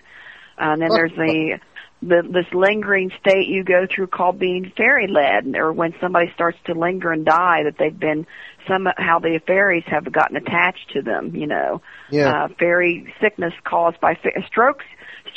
Uh, 0.59 0.73
and 0.73 0.81
then 0.81 0.89
there's 0.89 1.13
the, 1.13 1.59
the 2.01 2.21
this 2.29 2.45
lingering 2.53 3.11
state 3.21 3.47
you 3.47 3.63
go 3.63 3.87
through 3.89 4.07
called 4.07 4.37
being 4.37 4.71
fairy 4.75 5.07
led, 5.07 5.55
or 5.55 5.71
when 5.71 5.95
somebody 6.01 6.31
starts 6.33 6.57
to 6.65 6.73
linger 6.73 7.11
and 7.11 7.25
die, 7.25 7.63
that 7.63 7.77
they've 7.79 7.97
been 7.97 8.27
somehow 8.67 9.19
the 9.19 9.39
fairies 9.47 9.85
have 9.87 10.11
gotten 10.11 10.35
attached 10.35 10.91
to 10.91 11.01
them. 11.01 11.35
You 11.35 11.47
know, 11.47 11.81
Yeah. 12.11 12.43
uh, 12.43 12.47
fairy 12.59 13.13
sickness 13.21 13.53
caused 13.63 13.99
by 14.01 14.15
fa- 14.15 14.45
strokes. 14.45 14.85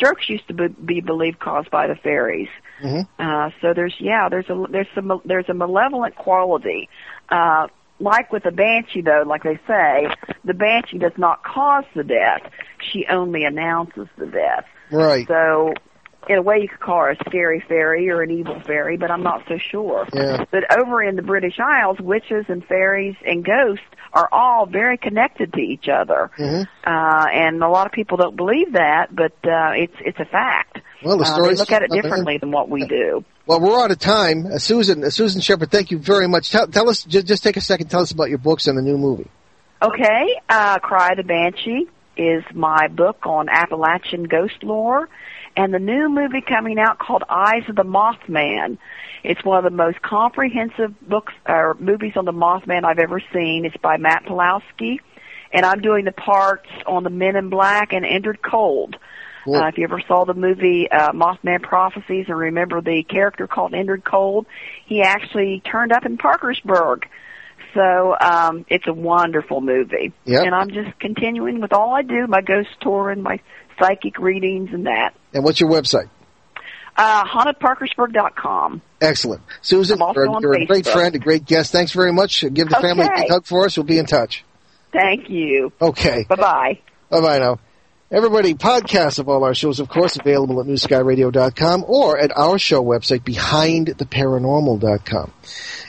Strokes 0.01 0.31
used 0.31 0.49
to 0.49 0.55
be, 0.55 0.69
be 0.69 1.01
believed 1.03 1.39
caused 1.39 1.71
by 1.71 1.87
the 1.87 1.95
fairies. 1.95 2.49
Mhm. 2.83 3.07
Uh, 3.19 3.51
so 3.61 3.75
there's 3.75 3.95
yeah, 3.99 4.31
there's 4.31 4.49
a 4.49 4.65
there's 4.71 4.87
some 4.95 5.21
there's 5.27 5.49
a 5.51 5.55
malevolent 5.55 6.17
quality. 6.17 6.89
Uh, 7.29 7.67
like 7.99 8.33
with 8.33 8.45
the 8.45 8.51
banshee, 8.51 9.03
though, 9.03 9.25
like 9.27 9.43
they 9.43 9.59
say, 9.67 10.09
the 10.43 10.55
banshee 10.55 10.97
does 10.97 11.13
not 11.19 11.45
cause 11.45 11.85
the 11.95 12.03
death; 12.03 12.51
she 12.91 13.05
only 13.11 13.45
announces 13.45 14.09
the 14.17 14.25
death. 14.25 14.65
Right. 14.91 15.29
So, 15.29 15.75
in 16.29 16.39
a 16.39 16.43
way, 16.43 16.59
you 16.61 16.69
could 16.69 16.81
call 16.81 16.99
her 17.01 17.11
a 17.11 17.17
scary 17.29 17.65
fairy 17.67 18.09
or 18.11 18.23
an 18.23 18.31
evil 18.31 18.61
fairy, 18.61 18.97
but 18.97 19.11
I'm 19.11 19.23
not 19.23 19.43
so 19.49 19.59
sure. 19.59 20.07
Yeah. 20.13 20.45
But 20.51 20.65
over 20.79 21.03
in 21.03 21.17
the 21.17 21.23
British 21.23 21.59
Isles, 21.59 21.99
witches 21.99 22.45
and 22.49 22.65
fairies 22.65 23.17
and 23.25 23.45
ghosts 23.45 23.85
are 24.13 24.29
all 24.33 24.67
very 24.67 24.99
connected 24.99 25.53
to 25.53 25.61
each 25.61 25.89
other. 25.89 26.31
Mhm. 26.39 26.67
Uh, 26.85 27.27
and 27.33 27.63
a 27.63 27.69
lot 27.69 27.87
of 27.87 27.93
people 27.93 28.17
don't 28.17 28.37
believe 28.37 28.73
that, 28.73 29.15
but 29.15 29.33
uh, 29.45 29.73
it's 29.75 29.95
it's 30.01 30.19
a 30.21 30.25
fact. 30.25 30.81
Well, 31.03 31.17
the 31.17 31.25
Uh, 31.25 31.27
they 31.27 31.33
stories 31.33 31.59
look 31.61 31.73
at 31.73 31.83
it 31.83 31.91
differently 31.91 32.39
than 32.39 32.51
what 32.51 32.69
we 32.69 32.85
do. 32.87 33.25
Well, 33.47 33.61
we're 33.61 33.83
out 33.83 33.91
of 33.91 33.99
time. 33.99 34.47
Uh, 34.47 34.59
Susan, 34.59 35.03
uh, 35.03 35.11
Susan 35.11 35.41
Shepard, 35.41 35.71
thank 35.71 35.91
you 35.91 35.99
very 35.99 36.29
much. 36.29 36.51
Tell, 36.51 36.67
tell 36.67 36.89
us, 36.91 37.03
just, 37.05 37.27
just 37.27 37.43
take 37.43 37.57
a 37.57 37.61
second, 37.61 37.89
tell 37.89 38.03
us 38.03 38.13
about 38.13 38.29
your 38.29 38.39
books 38.39 38.67
and 38.67 38.77
the 38.77 38.83
new 38.83 38.99
movie. 38.99 39.29
Okay, 39.83 40.39
uh, 40.49 40.79
Cry 40.81 41.15
the 41.15 41.23
Banshee 41.23 41.89
is 42.17 42.45
my 42.55 42.89
book 42.89 43.27
on 43.27 43.49
Appalachian 43.49 44.25
ghost 44.25 44.63
lore, 44.63 45.09
and 45.61 45.75
the 45.75 45.79
new 45.79 46.09
movie 46.09 46.41
coming 46.41 46.79
out 46.79 46.99
called 46.99 47.23
Eyes 47.29 47.65
of 47.69 47.77
the 47.77 47.85
Mothman. 47.85 48.79
It's 49.23 49.45
one 49.45 49.59
of 49.59 49.65
the 49.65 49.77
most 49.77 50.01
comprehensive 50.01 50.99
books 51.07 51.35
or 51.47 51.77
movies 51.79 52.15
on 52.17 52.25
the 52.25 52.33
Mothman 52.33 52.85
I've 52.85 52.99
ever 52.99 53.21
seen. 53.31 53.67
It's 53.67 53.77
by 53.77 53.99
Matt 53.99 54.25
Pellowski, 54.25 55.01
and 55.53 55.67
I'm 55.67 55.83
doing 55.83 56.07
the 56.07 56.13
parts 56.13 56.71
on 56.87 57.05
the 57.05 57.11
Men 57.11 57.37
in 57.37 57.51
Black 57.51 57.93
and 57.93 58.07
Indrid 58.07 58.41
Cold. 58.41 58.97
Cool. 59.45 59.57
Uh, 59.57 59.69
if 59.69 59.77
you 59.77 59.85
ever 59.85 60.01
saw 60.09 60.25
the 60.25 60.33
movie 60.33 60.91
uh, 60.91 61.13
Mothman 61.13 61.63
Prophecies 61.63 62.27
and 62.29 62.39
remember 62.39 62.81
the 62.81 63.03
character 63.03 63.47
called 63.47 63.73
Indrid 63.73 64.03
Cold, 64.03 64.47
he 64.87 65.03
actually 65.03 65.61
turned 65.71 65.93
up 65.93 66.07
in 66.07 66.17
Parkersburg. 66.17 67.07
So 67.75 68.17
um, 68.19 68.65
it's 68.69 68.87
a 68.87 68.95
wonderful 68.95 69.61
movie. 69.61 70.15
Yep. 70.25 70.43
And 70.43 70.55
I'm 70.55 70.71
just 70.71 70.99
continuing 70.99 71.61
with 71.61 71.75
all 71.75 71.95
I 71.95 72.01
do, 72.01 72.27
my 72.27 72.41
ghost 72.41 72.71
tour 72.81 73.11
and 73.11 73.23
my 73.23 73.41
psychic 73.81 74.19
readings 74.19 74.71
and 74.73 74.87
that. 74.87 75.15
And 75.33 75.45
what's 75.45 75.61
your 75.61 75.71
website? 75.71 76.09
Uh, 76.97 77.25
hauntedparkersburg.com. 77.25 78.83
Excellent. 79.01 79.43
Susan, 79.63 79.99
you're, 79.99 80.29
on 80.29 80.43
you're 80.43 80.55
a 80.55 80.67
great 80.67 80.87
friend, 80.87 81.15
a 81.15 81.19
great 81.19 81.47
guest. 81.47 81.73
Thanks 81.73 81.93
very 81.93 82.13
much. 82.13 82.45
Give 82.53 82.69
the 82.69 82.77
family 82.77 83.07
a 83.07 83.29
hug 83.29 83.47
for 83.47 83.65
us. 83.65 83.77
We'll 83.77 83.87
be 83.87 83.99
in 83.99 84.07
touch. 84.07 84.45
Thank 84.93 85.31
you. 85.31 85.73
Okay. 85.81 86.27
Bye-bye. 86.29 86.81
Bye-bye 87.09 87.39
now. 87.39 87.61
Everybody, 88.13 88.55
podcasts 88.55 89.21
of 89.21 89.29
all 89.29 89.45
our 89.45 89.55
shows, 89.55 89.79
of 89.79 89.89
course, 89.89 90.17
available 90.17 90.61
at 90.61 90.67
newskyradio.com 90.67 91.85
or 91.87 92.19
at 92.19 92.37
our 92.37 92.59
show 92.59 92.83
website, 92.83 93.21
behindtheparanormal.com. 93.21 95.33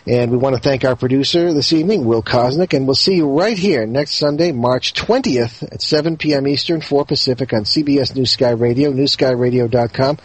And 0.08 0.32
we 0.32 0.38
want 0.38 0.56
to 0.56 0.62
thank 0.62 0.84
our 0.84 0.96
producer 0.96 1.54
this 1.54 1.74
evening, 1.74 2.06
Will 2.06 2.24
Kosnick, 2.24 2.76
and 2.76 2.88
we'll 2.88 2.96
see 2.96 3.18
you 3.18 3.30
right 3.30 3.56
here 3.56 3.86
next 3.86 4.16
Sunday, 4.16 4.52
March 4.52 4.96
20th 4.96 5.62
at 5.72 5.80
7 5.80 6.18
p.m. 6.18 6.48
Eastern, 6.48 6.82
4 6.82 7.06
Pacific 7.06 7.54
on 7.54 7.66
CBS 7.66 8.16
New 8.16 8.26
Sky 8.26 8.50
Radio, 8.50 8.92
newskyradio.com, 8.92 10.18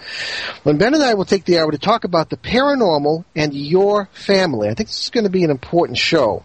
when 0.62 0.78
Ben 0.78 0.94
and 0.94 1.02
I 1.02 1.12
will 1.12 1.26
take 1.26 1.44
the 1.44 1.58
hour 1.58 1.70
to 1.70 1.76
talk 1.76 2.04
about 2.04 2.30
the 2.30 2.38
paranormal 2.38 3.26
and 3.34 3.52
your 3.52 4.08
family. 4.14 4.70
I 4.70 4.74
think 4.74 4.88
this 4.88 5.04
is 5.04 5.10
going 5.10 5.24
to 5.24 5.30
be 5.30 5.44
an 5.44 5.50
important 5.50 5.98
show. 5.98 6.42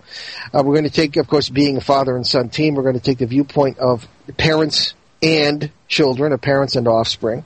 Uh, 0.54 0.62
we're 0.66 0.76
going 0.76 0.84
to 0.84 0.90
take, 0.90 1.16
of 1.16 1.28
course, 1.28 1.48
being 1.48 1.78
a 1.78 1.82
father 1.82 2.18
and 2.18 2.28
son 2.28 2.50
team, 2.50 2.76
we're 2.76 2.84
going 2.84 3.00
to 3.00 3.02
take 3.02 3.20
the 3.20 3.28
viewpoint 3.28 3.80
of 3.80 4.10
parents 4.36 4.94
and 5.24 5.72
children, 5.88 6.34
of 6.34 6.42
parents 6.42 6.76
and 6.76 6.86
offspring. 6.86 7.46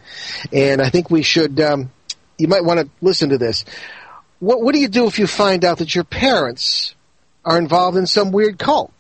And 0.52 0.82
I 0.82 0.90
think 0.90 1.12
we 1.12 1.22
should, 1.22 1.60
um, 1.62 1.92
you 2.40 2.48
might 2.48 2.66
want 2.66 2.80
to 2.80 2.90
listen 3.02 3.30
to 3.30 3.38
this. 3.38 3.66
What, 4.40 4.62
what 4.62 4.74
do 4.74 4.80
you 4.80 4.88
do 4.88 5.08
if 5.08 5.20
you 5.20 5.28
find 5.28 5.64
out 5.66 5.80
that 5.80 5.96
your 5.96 6.04
parents 6.04 6.96
are 7.44 7.58
involved 7.58 7.98
in 7.98 8.08
some 8.08 8.32
weird 8.32 8.60
cult? 8.60 8.92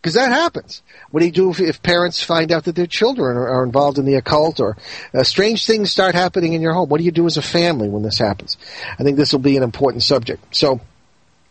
Because 0.00 0.14
that 0.14 0.30
happens. 0.30 0.82
What 1.10 1.20
do 1.20 1.26
you 1.26 1.32
do 1.32 1.50
if, 1.50 1.60
if 1.60 1.82
parents 1.82 2.22
find 2.22 2.52
out 2.52 2.64
that 2.64 2.76
their 2.76 2.86
children 2.86 3.36
are, 3.36 3.48
are 3.48 3.64
involved 3.64 3.98
in 3.98 4.04
the 4.04 4.14
occult 4.14 4.60
or 4.60 4.76
uh, 5.12 5.24
strange 5.24 5.66
things 5.66 5.90
start 5.90 6.14
happening 6.14 6.52
in 6.52 6.62
your 6.62 6.72
home? 6.72 6.88
What 6.88 6.98
do 6.98 7.04
you 7.04 7.10
do 7.10 7.26
as 7.26 7.36
a 7.36 7.42
family 7.42 7.88
when 7.88 8.02
this 8.02 8.18
happens? 8.18 8.56
I 8.98 9.02
think 9.02 9.16
this 9.16 9.32
will 9.32 9.40
be 9.40 9.56
an 9.56 9.64
important 9.64 10.04
subject. 10.04 10.54
So, 10.54 10.80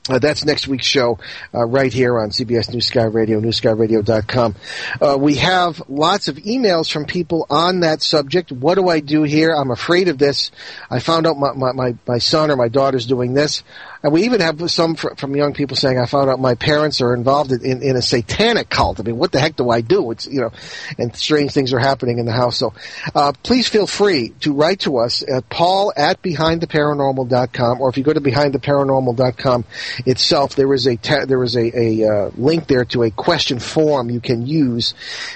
uh, 0.09 0.19
that's 0.19 0.45
next 0.45 0.67
week's 0.67 0.85
show 0.85 1.19
uh, 1.53 1.65
right 1.65 1.91
here 1.91 2.19
on 2.19 2.29
CBS 2.29 2.73
New 2.73 2.81
Sky 2.81 3.03
Radio, 3.03 3.39
newskyradio.com. 3.39 4.55
Uh, 5.01 5.17
we 5.19 5.35
have 5.35 5.81
lots 5.89 6.27
of 6.27 6.37
emails 6.37 6.91
from 6.91 7.05
people 7.05 7.45
on 7.49 7.81
that 7.81 8.01
subject. 8.01 8.51
What 8.51 8.75
do 8.75 8.87
I 8.87 8.99
do 8.99 9.23
here? 9.23 9.51
I'm 9.51 9.71
afraid 9.71 10.07
of 10.07 10.17
this. 10.17 10.51
I 10.89 10.99
found 10.99 11.27
out 11.27 11.37
my, 11.37 11.73
my, 11.73 11.95
my 12.07 12.17
son 12.19 12.51
or 12.51 12.55
my 12.55 12.69
daughter's 12.69 13.05
doing 13.05 13.33
this. 13.33 13.63
And 14.07 14.13
we 14.13 14.23
even 14.23 14.39
have 14.39 14.71
some 14.71 14.95
fr- 14.95 15.15
from 15.17 15.35
young 15.35 15.51
people 15.51 15.75
saying, 15.75 15.99
"I 15.99 16.05
found 16.05 16.29
out 16.29 16.39
my 16.39 16.55
parents 16.55 17.01
are 17.01 17.13
involved 17.13 17.51
in, 17.51 17.83
in 17.83 17.97
a 17.97 18.01
satanic 18.01 18.69
cult." 18.69 19.01
I 19.01 19.03
mean, 19.03 19.17
what 19.17 19.33
the 19.33 19.39
heck 19.41 19.57
do 19.57 19.69
I 19.69 19.81
do? 19.81 20.11
It's 20.11 20.25
you 20.25 20.39
know, 20.39 20.51
and 20.97 21.13
strange 21.13 21.51
things 21.51 21.73
are 21.73 21.79
happening 21.79 22.17
in 22.17 22.25
the 22.25 22.31
house. 22.31 22.55
So, 22.55 22.73
uh, 23.13 23.33
please 23.43 23.67
feel 23.67 23.85
free 23.85 24.29
to 24.39 24.53
write 24.53 24.79
to 24.81 24.99
us 24.99 25.25
at 25.29 25.49
Paul 25.49 25.91
at 25.97 26.21
BehindTheParanormal.com, 26.21 27.81
or 27.81 27.89
if 27.89 27.97
you 27.97 28.05
go 28.05 28.13
to 28.13 28.21
BehindTheParanormal.com 28.21 29.65
itself, 30.05 30.55
there 30.55 30.73
is 30.73 30.87
a 30.87 30.95
there 31.25 31.43
is 31.43 31.57
a, 31.57 31.77
a 31.77 32.09
uh, 32.09 32.31
link 32.37 32.67
there 32.67 32.85
to 32.85 33.03
a 33.03 33.11
question 33.11 33.59
form 33.59 34.09
you 34.09 34.21
can 34.21 34.47
use, 34.47 34.93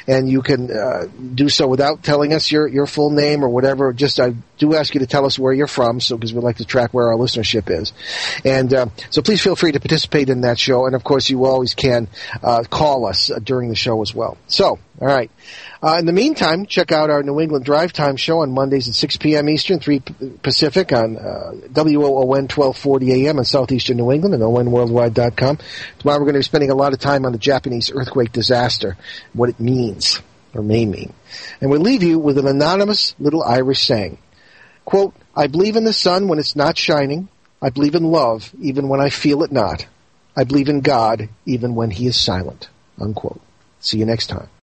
and 0.08 0.30
you 0.30 0.42
can 0.42 0.72
uh, 0.72 1.08
do 1.36 1.50
so 1.50 1.68
without 1.68 2.04
telling 2.04 2.32
us 2.32 2.50
your 2.50 2.70
your 2.70 2.86
full 2.86 3.10
name 3.10 3.44
or 3.44 3.50
whatever. 3.50 3.92
Just 3.92 4.18
I 4.22 4.34
do 4.62 4.76
ask 4.76 4.94
you 4.94 5.00
to 5.00 5.08
tell 5.08 5.26
us 5.26 5.40
where 5.40 5.52
you're 5.52 5.68
from, 5.68 6.00
so 6.00 6.16
because 6.16 6.34
we'd 6.34 6.44
like 6.44 6.58
to 6.58 6.66
track 6.66 6.94
where 6.94 7.08
our 7.08 7.18
listenership 7.18 7.70
is. 7.70 7.94
And 8.46 8.72
uh, 8.74 8.86
so 9.10 9.24
please 9.24 9.42
feel 9.42 9.56
free 9.56 9.72
to 9.72 9.80
participate 9.80 10.30
in 10.30 10.42
that 10.42 10.60
show. 10.60 10.86
And 10.86 10.96
of 10.96 11.04
course, 11.04 11.30
you 11.30 11.46
always 11.46 11.74
can 11.74 12.08
uh, 12.44 12.64
call 12.70 13.08
us 13.08 13.32
uh, 13.32 13.40
during 13.40 13.70
the 13.70 13.76
show 13.76 14.02
as 14.04 14.14
well. 14.14 14.38
So, 14.48 14.78
all 15.00 15.08
right. 15.08 15.32
Uh, 15.84 15.98
in 15.98 16.06
the 16.06 16.14
meantime, 16.14 16.68
check 16.68 16.92
out 16.92 17.10
our 17.10 17.24
New 17.24 17.40
England 17.40 17.66
Drive 17.66 17.92
Time 17.92 18.18
show 18.18 18.42
on 18.42 18.52
Mondays 18.52 18.88
at 18.88 18.94
6 18.94 19.18
p.m. 19.18 19.50
Eastern, 19.50 19.80
3 19.80 20.00
P- 20.00 20.14
Pacific 20.44 20.94
on 20.94 21.18
uh, 21.18 21.54
WOON 21.74 22.48
1240 22.48 23.26
a.m. 23.26 23.40
in 23.40 23.44
southeastern 23.44 23.98
New 23.98 24.12
England 24.12 24.36
and 24.36 24.44
ONWorldwide.com. 24.44 25.58
Tomorrow 25.98 26.20
we're 26.20 26.26
going 26.26 26.34
to 26.34 26.40
be 26.40 26.44
spending 26.44 26.70
a 26.70 26.76
lot 26.76 26.94
of 26.94 27.00
time 27.00 27.26
on 27.26 27.32
the 27.32 27.40
Japanese 27.40 27.92
earthquake 27.92 28.32
disaster, 28.32 28.96
what 29.34 29.50
it 29.50 29.60
means 29.60 30.22
or 30.54 30.62
may 30.62 30.86
mean. 30.86 31.14
And 31.60 31.70
we'll 31.70 31.82
leave 31.82 32.04
you 32.04 32.20
with 32.20 32.38
an 32.38 32.48
anonymous 32.48 33.16
little 33.20 33.44
Irish 33.44 33.82
saying. 33.82 34.18
Quote, 34.86 35.14
I 35.36 35.48
believe 35.48 35.76
in 35.76 35.84
the 35.84 35.94
sun 35.94 36.28
when 36.28 36.40
it's 36.40 36.56
not 36.56 36.78
shining. 36.78 37.30
I 37.62 37.70
believe 37.70 37.96
in 37.96 38.04
love 38.04 38.52
even 38.60 38.90
when 38.90 39.00
I 39.00 39.10
feel 39.10 39.44
it 39.44 39.52
not. 39.52 39.86
I 40.36 40.44
believe 40.44 40.70
in 40.70 40.82
God 40.82 41.30
even 41.46 41.76
when 41.76 41.92
he 41.92 42.08
is 42.08 42.20
silent. 42.20 42.70
Unquote. 43.00 43.42
See 43.80 43.98
you 43.98 44.06
next 44.06 44.28
time. 44.28 44.50